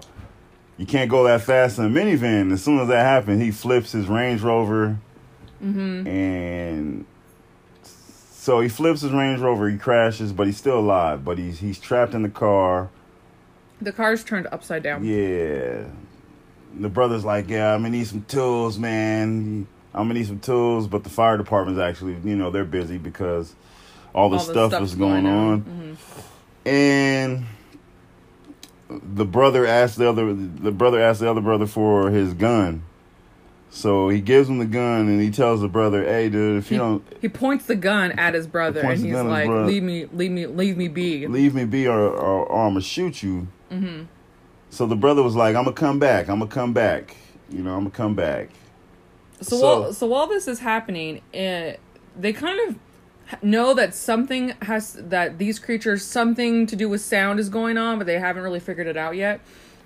you 0.77 0.85
can't 0.85 1.09
go 1.09 1.23
that 1.23 1.41
fast 1.41 1.79
in 1.79 1.85
a 1.85 1.89
minivan. 1.89 2.53
As 2.53 2.63
soon 2.63 2.79
as 2.79 2.87
that 2.89 3.03
happens, 3.03 3.41
he 3.41 3.49
flips 3.49 3.93
his 3.93 4.07
Range 4.07 4.39
Rover. 4.43 4.99
Mm-hmm. 5.63 6.05
And 6.07 7.05
so 7.81 8.59
he 8.59 8.69
flips 8.69 9.01
his 9.01 9.11
Range 9.11 9.39
Rover, 9.41 9.67
he 9.69 9.77
crashes, 9.79 10.31
but 10.33 10.45
he's 10.45 10.57
still 10.57 10.77
alive. 10.79 11.25
But 11.25 11.39
he's, 11.39 11.57
he's 11.59 11.79
trapped 11.79 12.13
in 12.13 12.21
the 12.21 12.29
car. 12.29 12.89
The 13.81 13.91
car's 13.91 14.23
turned 14.23 14.47
upside 14.51 14.83
down. 14.83 15.05
Yeah. 15.05 15.85
The 16.79 16.89
brother's 16.89 17.25
like, 17.25 17.49
yeah, 17.49 17.73
I'm 17.73 17.81
gonna 17.81 17.97
need 17.97 18.07
some 18.07 18.23
tools, 18.23 18.77
man. 18.77 19.67
I'm 19.93 20.07
gonna 20.07 20.15
need 20.15 20.27
some 20.27 20.39
tools, 20.39 20.87
but 20.87 21.03
the 21.03 21.09
fire 21.09 21.37
department's 21.37 21.79
actually, 21.79 22.17
you 22.23 22.35
know, 22.35 22.51
they're 22.51 22.65
busy 22.65 22.97
because 22.97 23.55
all 24.13 24.29
the 24.29 24.39
stuff 24.39 24.81
is 24.81 24.95
going, 24.95 25.23
going 25.23 25.25
on. 25.25 25.53
on. 25.53 25.97
And 26.65 27.45
the 28.89 29.25
brother 29.25 29.65
asked 29.65 29.97
the 29.97 30.09
other, 30.09 30.33
the 30.33 30.71
brother 30.71 31.01
asked 31.01 31.19
the 31.19 31.29
other 31.29 31.41
brother 31.41 31.65
for 31.65 32.09
his 32.09 32.33
gun. 32.33 32.83
So 33.69 34.09
he 34.09 34.21
gives 34.21 34.49
him 34.49 34.59
the 34.59 34.65
gun 34.65 35.07
and 35.07 35.21
he 35.21 35.29
tells 35.29 35.61
the 35.61 35.67
brother, 35.67 36.03
"Hey, 36.03 36.29
dude, 36.29 36.59
if 36.59 36.69
He, 36.69 36.75
you 36.75 36.81
don't 36.81 37.03
he 37.21 37.27
points 37.27 37.65
the 37.65 37.75
gun 37.75 38.13
at 38.13 38.33
his 38.33 38.47
brother, 38.47 38.79
and 38.79 38.99
he's 38.99 39.11
gun 39.11 39.29
at 39.29 39.41
his 39.41 39.49
like, 39.49 39.67
"Leave 39.67 39.83
me, 39.83 40.05
leave 40.13 40.31
me, 40.31 40.47
leave 40.47 40.77
me 40.77 40.87
be." 40.87 41.27
leave 41.27 41.53
me 41.53 41.65
be 41.65 41.87
or, 41.87 41.99
or, 41.99 42.45
or 42.45 42.65
I'm 42.65 42.73
gonna 42.73 42.81
shoot 42.81 43.21
you. 43.21 43.49
Mm-hmm. 43.71 44.03
So 44.69 44.85
the 44.85 44.95
brother 44.95 45.23
was 45.23 45.35
like, 45.35 45.55
I'm 45.55 45.63
gonna 45.63 45.75
come 45.75 45.99
back. 45.99 46.29
I'm 46.29 46.39
gonna 46.39 46.51
come 46.51 46.73
back. 46.73 47.15
You 47.49 47.63
know, 47.63 47.73
I'm 47.73 47.81
gonna 47.81 47.91
come 47.91 48.15
back. 48.15 48.49
So, 49.41 49.57
So- 49.57 49.81
while 49.81 49.93
so 49.93 50.07
while 50.07 50.27
this 50.27 50.47
is 50.47 50.59
happening, 50.59 51.21
uh, 51.33 51.73
they 52.19 52.33
kind 52.33 52.59
of 52.67 52.75
know 53.43 53.73
that 53.73 53.93
something 53.93 54.53
has 54.61 54.93
that 54.93 55.37
these 55.37 55.59
creatures 55.59 56.03
something 56.03 56.65
to 56.65 56.75
do 56.75 56.87
with 56.89 57.01
sound 57.01 57.39
is 57.39 57.49
going 57.49 57.77
on, 57.77 57.97
but 57.97 58.07
they 58.07 58.19
haven't 58.19 58.43
really 58.43 58.59
figured 58.59 58.87
it 58.87 58.97
out 58.97 59.15
yet. 59.15 59.41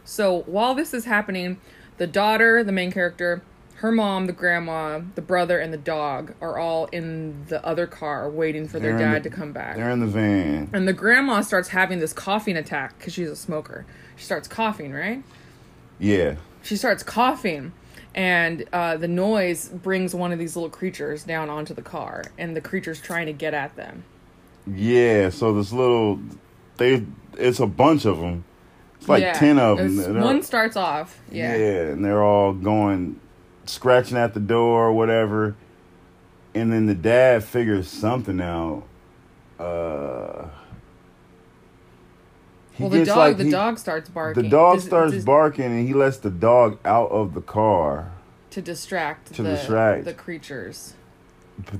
So 0.06 0.42
while 0.44 0.74
this 0.76 0.94
is 0.94 1.06
happening, 1.06 1.60
the 1.98 2.08
daughter, 2.08 2.64
the 2.64 2.72
main 2.72 2.92
character, 2.92 3.42
her 3.82 3.92
mom, 3.92 4.28
the 4.28 4.34
grandma, 4.34 5.02
the 5.16 5.22
brother, 5.22 5.60
and 5.60 5.74
the 5.74 5.78
dog 5.78 6.34
are 6.40 6.58
all 6.58 6.86
in 6.88 7.46
the 7.48 7.64
other 7.66 7.88
car 7.88 8.30
waiting 8.30 8.68
for 8.68 8.80
their 8.80 8.98
dad 8.98 9.24
the- 9.24 9.30
to 9.30 9.36
come 9.36 9.52
back. 9.54 9.76
They're 9.76 9.90
in 9.90 10.00
the 10.00 10.06
van. 10.08 10.70
And 10.72 10.88
the 10.88 10.94
grandma 10.94 11.42
starts 11.42 11.70
having 11.70 12.00
this 12.00 12.14
coughing 12.14 12.56
attack 12.58 12.98
because 12.98 13.14
she's 13.14 13.30
a 13.30 13.36
smoker. 13.36 13.86
She 14.16 14.26
starts 14.26 14.48
coughing, 14.48 14.94
right? 14.94 15.24
Yeah. 16.00 16.36
she 16.64 16.76
starts 16.78 17.02
coughing 17.04 17.74
and 18.14 18.66
uh, 18.74 18.98
the 18.98 19.08
noise 19.08 19.70
brings 19.70 20.14
one 20.14 20.32
of 20.32 20.38
these 20.40 20.56
little 20.56 20.70
creatures 20.70 21.24
down 21.24 21.50
onto 21.50 21.74
the 21.74 21.82
car 21.82 22.24
and 22.38 22.56
the 22.56 22.62
creature's 22.62 23.00
trying 23.02 23.26
to 23.28 23.34
get 23.34 23.54
at 23.56 23.76
them 23.76 24.04
Yeah. 24.68 25.30
So 25.30 25.54
this 25.54 25.72
little, 25.72 26.20
they, 26.78 27.04
it's 27.38 27.60
a 27.60 27.66
bunch 27.68 28.06
of 28.06 28.20
them. 28.20 28.44
It's 29.00 29.10
like 29.10 29.22
Yeah. 29.24 29.34
ten 29.34 29.58
of 29.58 29.78
them. 29.80 30.22
One 30.22 30.44
starts 30.44 30.76
off 30.76 31.20
Yeah. 31.32 31.56
yeah. 31.56 31.82
and 31.94 32.06
they're 32.06 32.22
all 32.24 32.54
going, 32.54 33.20
scratching 33.66 34.18
at 34.18 34.34
the 34.34 34.40
door 34.40 34.88
or 34.88 34.94
whatever. 34.94 35.56
And 36.54 36.72
then 36.72 36.86
the 36.86 36.96
dad 36.96 37.44
figures 37.44 37.88
something 37.88 38.42
out. 38.42 38.84
Uh, 39.60 40.48
he 42.74 42.84
well 42.84 42.90
the 42.90 42.98
gets 43.00 43.10
dog 43.10 43.18
like- 43.18 43.38
the 43.38 43.44
he- 43.46 43.52
dog 43.52 43.78
starts 43.78 44.10
barking 44.10 44.44
The 44.44 44.50
dog 44.50 44.76
Does- 44.76 44.86
starts 44.86 45.14
does- 45.14 45.26
barking 45.26 45.66
and 45.66 45.88
he 45.88 45.94
lets 45.94 46.18
the 46.18 46.30
dog 46.32 46.80
out 46.86 47.12
of 47.12 47.34
the 47.34 47.42
car. 47.42 48.12
to 48.50 48.62
distract 48.62 49.34
To 49.34 49.44
the, 49.44 49.50
distract. 49.52 50.04
the 50.06 50.14
creatures 50.14 50.96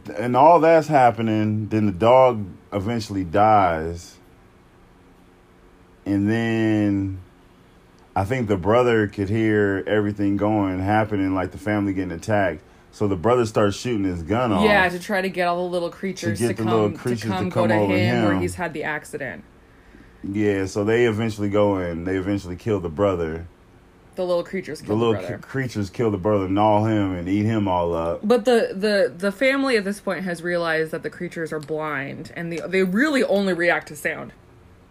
But- 0.06 0.16
And 0.18 0.38
all 0.38 0.60
that's 0.60 0.88
happening, 0.88 1.68
then 1.70 1.86
the 1.88 1.92
dog 1.92 2.46
eventually 2.72 3.24
dies. 3.26 4.16
And 6.06 6.30
then 6.30 7.18
I 8.16 8.26
think 8.26 8.48
the 8.48 8.58
brother 8.58 9.08
could 9.08 9.30
hear 9.30 9.84
everything 9.88 10.36
going, 10.38 10.80
happening, 10.80 11.34
like 11.34 11.52
the 11.52 11.58
family 11.58 11.94
getting 11.94 12.12
attacked. 12.12 12.62
So 12.92 13.08
the 13.08 13.16
brother 13.16 13.46
starts 13.46 13.78
shooting 13.78 14.04
his 14.04 14.22
gun 14.22 14.52
off. 14.52 14.66
yeah 14.66 14.90
to 14.90 15.00
try 15.00 15.22
to 15.22 15.30
get 15.30 15.48
all 15.48 15.64
the 15.64 15.72
little 15.72 15.90
creatures 15.90 16.40
to, 16.40 16.48
get 16.50 16.58
the 16.58 16.64
come 16.64 16.72
little 16.74 16.92
to 16.92 16.98
creatures 16.98 17.22
to 17.22 17.28
come 17.30 17.50
come 17.50 17.64
go 17.64 17.68
to 17.68 17.74
over 17.74 17.98
him, 17.98 18.26
where 18.26 18.40
he's 18.40 18.56
had 18.56 18.74
the 18.74 18.84
accident 18.84 19.46
Yeah, 20.24 20.66
so 20.66 20.84
they 20.84 21.06
eventually 21.06 21.50
go 21.50 21.78
in. 21.80 22.04
They 22.04 22.18
eventually 22.18 22.58
kill 22.58 22.82
the 22.82 22.90
brother. 22.90 23.48
the 24.16 24.26
little 24.26 24.44
creatures 24.44 24.82
The 24.82 24.88
kill 24.88 25.00
the, 25.00 25.06
little 25.06 25.38
creatures 25.40 25.90
kill 25.90 26.12
the 26.12 26.18
brother, 26.18 26.50
gnaw 26.50 26.84
him, 26.84 27.16
and 27.16 27.30
eat 27.30 27.46
him 27.46 27.68
all 27.70 27.94
up. 27.96 28.20
But 28.28 28.44
the, 28.44 28.74
the 28.76 29.14
the 29.16 29.32
family 29.32 29.78
at 29.78 29.86
this 29.86 30.02
point 30.02 30.26
has 30.26 30.44
realized 30.44 30.92
that 30.92 31.02
the 31.02 31.10
creatures 31.10 31.54
are 31.54 31.62
blind 31.62 32.34
and 32.36 32.52
they 32.52 32.58
they 32.68 32.84
really 32.84 33.24
only 33.24 33.54
react 33.54 33.88
to 33.88 33.96
sound. 33.96 34.34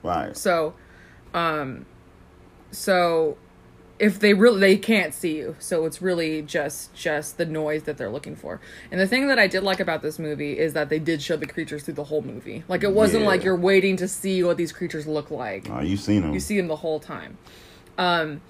Right. 0.03 0.35
So, 0.35 0.73
um, 1.35 1.85
so 2.71 3.37
if 3.99 4.19
they 4.19 4.33
really 4.33 4.61
they 4.61 4.77
can't 4.77 5.13
see 5.13 5.37
you, 5.37 5.57
so 5.59 5.85
it's 5.85 6.01
really 6.01 6.41
just 6.43 6.95
just 6.95 7.37
the 7.37 7.45
noise 7.45 7.83
that 7.83 7.99
they're 7.99 8.11
looking 8.11 8.35
for. 8.35 8.61
And 8.91 8.99
the 8.99 9.07
thing 9.07 9.27
that 9.29 9.39
I 9.39 9.47
did 9.47 9.63
like 9.63 9.79
about 9.81 10.01
this 10.03 10.19
movie 10.19 10.59
is 10.59 10.73
that 10.73 10.89
they 10.89 10.99
did 10.99 11.21
show 11.21 11.37
the 11.37 11.47
creatures 11.47 11.83
through 11.83 11.95
the 11.95 12.05
whole 12.05 12.23
movie. 12.23 12.65
Like 12.67 12.83
it 12.83 12.93
wasn't 12.93 13.23
Yeah. 13.25 13.29
like 13.29 13.45
you're 13.45 13.57
waiting 13.57 13.97
to 13.99 14.09
see 14.09 14.43
what 14.43 14.57
these 14.57 14.73
creatures 14.73 15.07
look 15.07 15.31
like. 15.31 15.69
Oh, 15.71 15.81
you 15.81 15.97
seen 15.99 16.23
him. 16.23 16.33
You 16.33 16.41
see 16.41 16.57
them 16.57 16.69
the 16.69 16.77
whole 16.77 16.99
time. 16.99 17.37
Um, 17.99 18.41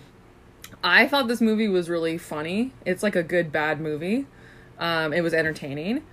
I 0.84 1.08
thought 1.08 1.26
this 1.26 1.40
movie 1.40 1.68
was 1.68 1.90
really 1.90 2.16
funny. 2.16 2.72
It's 2.86 3.02
like 3.02 3.16
a 3.16 3.22
good 3.24 3.50
bad 3.50 3.80
movie. 3.80 4.26
Um, 4.78 5.12
it 5.12 5.20
was 5.22 5.34
entertaining. 5.34 6.04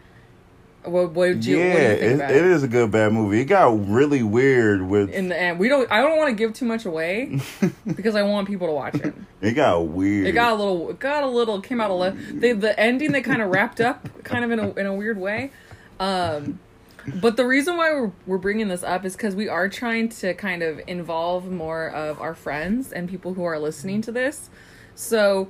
What, 0.83 1.11
what 1.11 1.25
did 1.27 1.45
you, 1.45 1.57
yeah, 1.57 1.73
what 1.73 1.81
you 2.01 2.07
it, 2.07 2.21
it 2.21 2.45
is 2.45 2.63
a 2.63 2.67
good 2.67 2.91
bad 2.91 3.11
movie. 3.11 3.41
It 3.41 3.45
got 3.45 3.89
really 3.89 4.23
weird 4.23 4.81
with 4.81 5.09
in 5.09 5.27
the 5.27 5.37
end 5.37 5.59
we 5.59 5.67
don't 5.67 5.91
i 5.91 6.01
don't 6.01 6.17
want 6.17 6.29
to 6.29 6.35
give 6.35 6.53
too 6.53 6.65
much 6.65 6.85
away 6.85 7.39
because 7.85 8.15
i 8.15 8.21
want 8.21 8.47
people 8.47 8.67
to 8.67 8.73
watch 8.73 8.95
it 8.95 9.13
it 9.41 9.51
got 9.51 9.79
weird. 9.87 10.27
it 10.27 10.31
got 10.31 10.53
a 10.53 10.55
little 10.55 10.91
it 10.91 10.99
got 10.99 11.23
a 11.23 11.27
little 11.27 11.59
came 11.61 11.81
out 11.81 11.91
a 11.91 11.93
little 11.93 12.17
the, 12.39 12.53
the 12.53 12.79
ending 12.79 13.11
they 13.11 13.21
kind 13.21 13.41
of 13.41 13.49
wrapped 13.49 13.81
up 13.81 14.07
kind 14.23 14.45
of 14.45 14.51
in 14.51 14.59
a, 14.59 14.69
in 14.75 14.85
a 14.85 14.93
weird 14.93 15.17
way 15.17 15.51
um 15.99 16.59
but 17.21 17.37
the 17.37 17.45
reason 17.45 17.77
why 17.77 17.91
we're, 17.91 18.11
we're 18.25 18.37
bringing 18.37 18.67
this 18.67 18.83
up 18.83 19.03
is 19.05 19.15
because 19.15 19.33
we 19.35 19.47
are 19.49 19.67
trying 19.69 20.09
to 20.09 20.33
kind 20.33 20.61
of 20.63 20.79
involve 20.87 21.49
more 21.49 21.89
of 21.89 22.19
our 22.21 22.35
friends 22.35 22.91
and 22.93 23.09
people 23.09 23.33
who 23.33 23.43
are 23.43 23.59
listening 23.59 24.01
to 24.03 24.11
this 24.11 24.49
so 24.95 25.49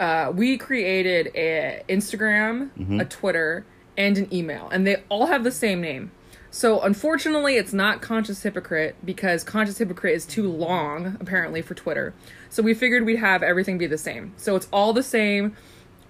uh, 0.00 0.32
we 0.34 0.56
created 0.56 1.30
a 1.34 1.82
instagram 1.88 2.70
Mm-hmm. 2.78 3.00
a 3.00 3.04
twitter 3.04 3.64
and 3.96 4.18
an 4.18 4.32
email 4.32 4.68
and 4.70 4.86
they 4.86 5.02
all 5.08 5.26
have 5.26 5.44
the 5.44 5.50
same 5.50 5.80
name 5.80 6.10
So 6.50 6.82
unfortunately, 6.82 7.56
it's 7.56 7.72
not 7.72 8.02
conscious 8.02 8.42
hypocrite 8.42 8.94
because 9.02 9.42
conscious 9.42 9.78
hypocrite 9.78 10.14
is 10.14 10.26
too 10.26 10.50
long 10.50 11.16
apparently 11.18 11.62
for 11.62 11.74
Twitter. 11.74 12.12
So 12.50 12.62
we 12.62 12.74
figured 12.74 13.06
we'd 13.06 13.16
have 13.16 13.42
everything 13.42 13.78
be 13.78 13.86
the 13.86 13.96
same. 13.96 14.34
So 14.36 14.54
it's 14.54 14.68
all 14.70 14.92
the 14.92 15.02
same. 15.02 15.56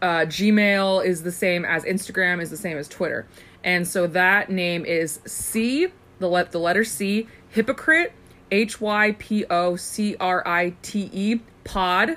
Uh, 0.03 0.27
Gmail 0.27 1.05
is 1.05 1.23
the 1.23 1.31
same 1.31 1.65
as 1.65 1.85
Instagram 1.85 2.43
is 2.43 2.51
the 2.51 2.57
same 2.57 2.77
as 2.77 2.89
Twitter, 2.89 3.29
and 3.63 3.87
so 3.87 4.09
that 4.09 4.51
name 4.51 4.85
is 4.85 5.21
C 5.27 5.93
the 6.19 6.29
let 6.29 6.51
the 6.51 6.59
letter 6.59 6.83
C 6.83 7.29
hypocrite 7.51 8.13
H 8.51 8.81
Y 8.81 9.15
P 9.21 9.45
O 9.49 9.77
C 9.77 10.17
R 10.19 10.43
I 10.45 10.75
T 10.83 11.09
E 11.13 11.41
pod 11.63 12.17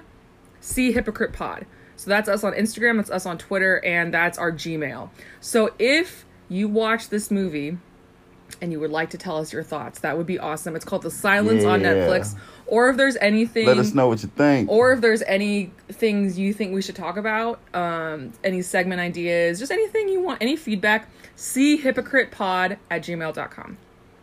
C 0.62 0.94
hypocrite 0.94 1.32
pod. 1.32 1.68
So 2.06 2.10
that's 2.12 2.30
us 2.30 2.44
on 2.44 2.54
Instagram, 2.54 2.98
that's 2.98 3.10
us 3.10 3.26
on 3.26 3.40
Twitter, 3.40 3.84
and 3.84 4.14
that's 4.14 4.38
our 4.38 4.52
Gmail. 4.52 5.10
So 5.40 5.74
if 5.80 6.24
you 6.50 6.68
watch 6.68 7.10
this 7.10 7.32
movie 7.32 7.80
and 8.62 8.72
you 8.72 8.80
would 8.80 8.92
like 8.92 9.10
to 9.10 9.18
tell 9.18 9.38
us 9.38 9.52
your 9.52 9.64
thoughts, 9.64 10.02
that 10.02 10.16
would 10.16 10.28
be 10.28 10.38
awesome. 10.38 10.76
It's 10.76 10.86
called 10.86 11.02
The 11.02 11.10
Silence 11.10 11.64
on 11.64 11.82
Netflix. 11.82 12.36
Or 12.68 12.90
if 12.90 12.98
there's 12.98 13.18
anything 13.18 13.66
Let 13.66 13.80
us 13.80 13.96
know 13.96 14.08
what 14.08 14.22
you 14.22 14.30
think. 14.30 14.70
or 14.70 14.94
if 14.94 15.02
there's 15.02 15.24
any 15.24 15.72
things 15.90 16.38
you 16.38 16.54
think 16.54 16.76
we 16.76 16.84
should 16.84 16.96
talk 16.96 17.18
about, 17.18 17.60
um, 17.74 18.34
any 18.44 18.62
segment 18.62 19.02
ideas, 19.02 19.58
just 19.58 19.72
anything 19.72 20.08
you 20.08 20.22
want, 20.22 20.44
any 20.44 20.56
feedback, 20.56 21.10
see 21.36 21.76
hypocrite-pod 21.76 22.78
at 22.92 23.02
gmail.com. 23.02 23.78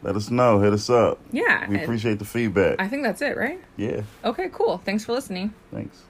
Let 0.04 0.14
us 0.14 0.30
know. 0.30 0.60
Hit 0.60 0.72
us 0.72 0.88
up. 0.88 1.18
Yeah. 1.32 1.68
We 1.68 1.82
appreciate 1.82 2.20
the 2.20 2.24
feedback. 2.24 2.76
I 2.80 2.86
think 2.86 3.02
that's 3.02 3.22
it, 3.22 3.36
right? 3.36 3.60
yeah. 3.76 4.02
Okay, 4.24 4.50
cool. 4.52 4.78
Thanks 4.78 5.04
for 5.04 5.14
listening. 5.14 5.52
Thanks. 5.72 6.02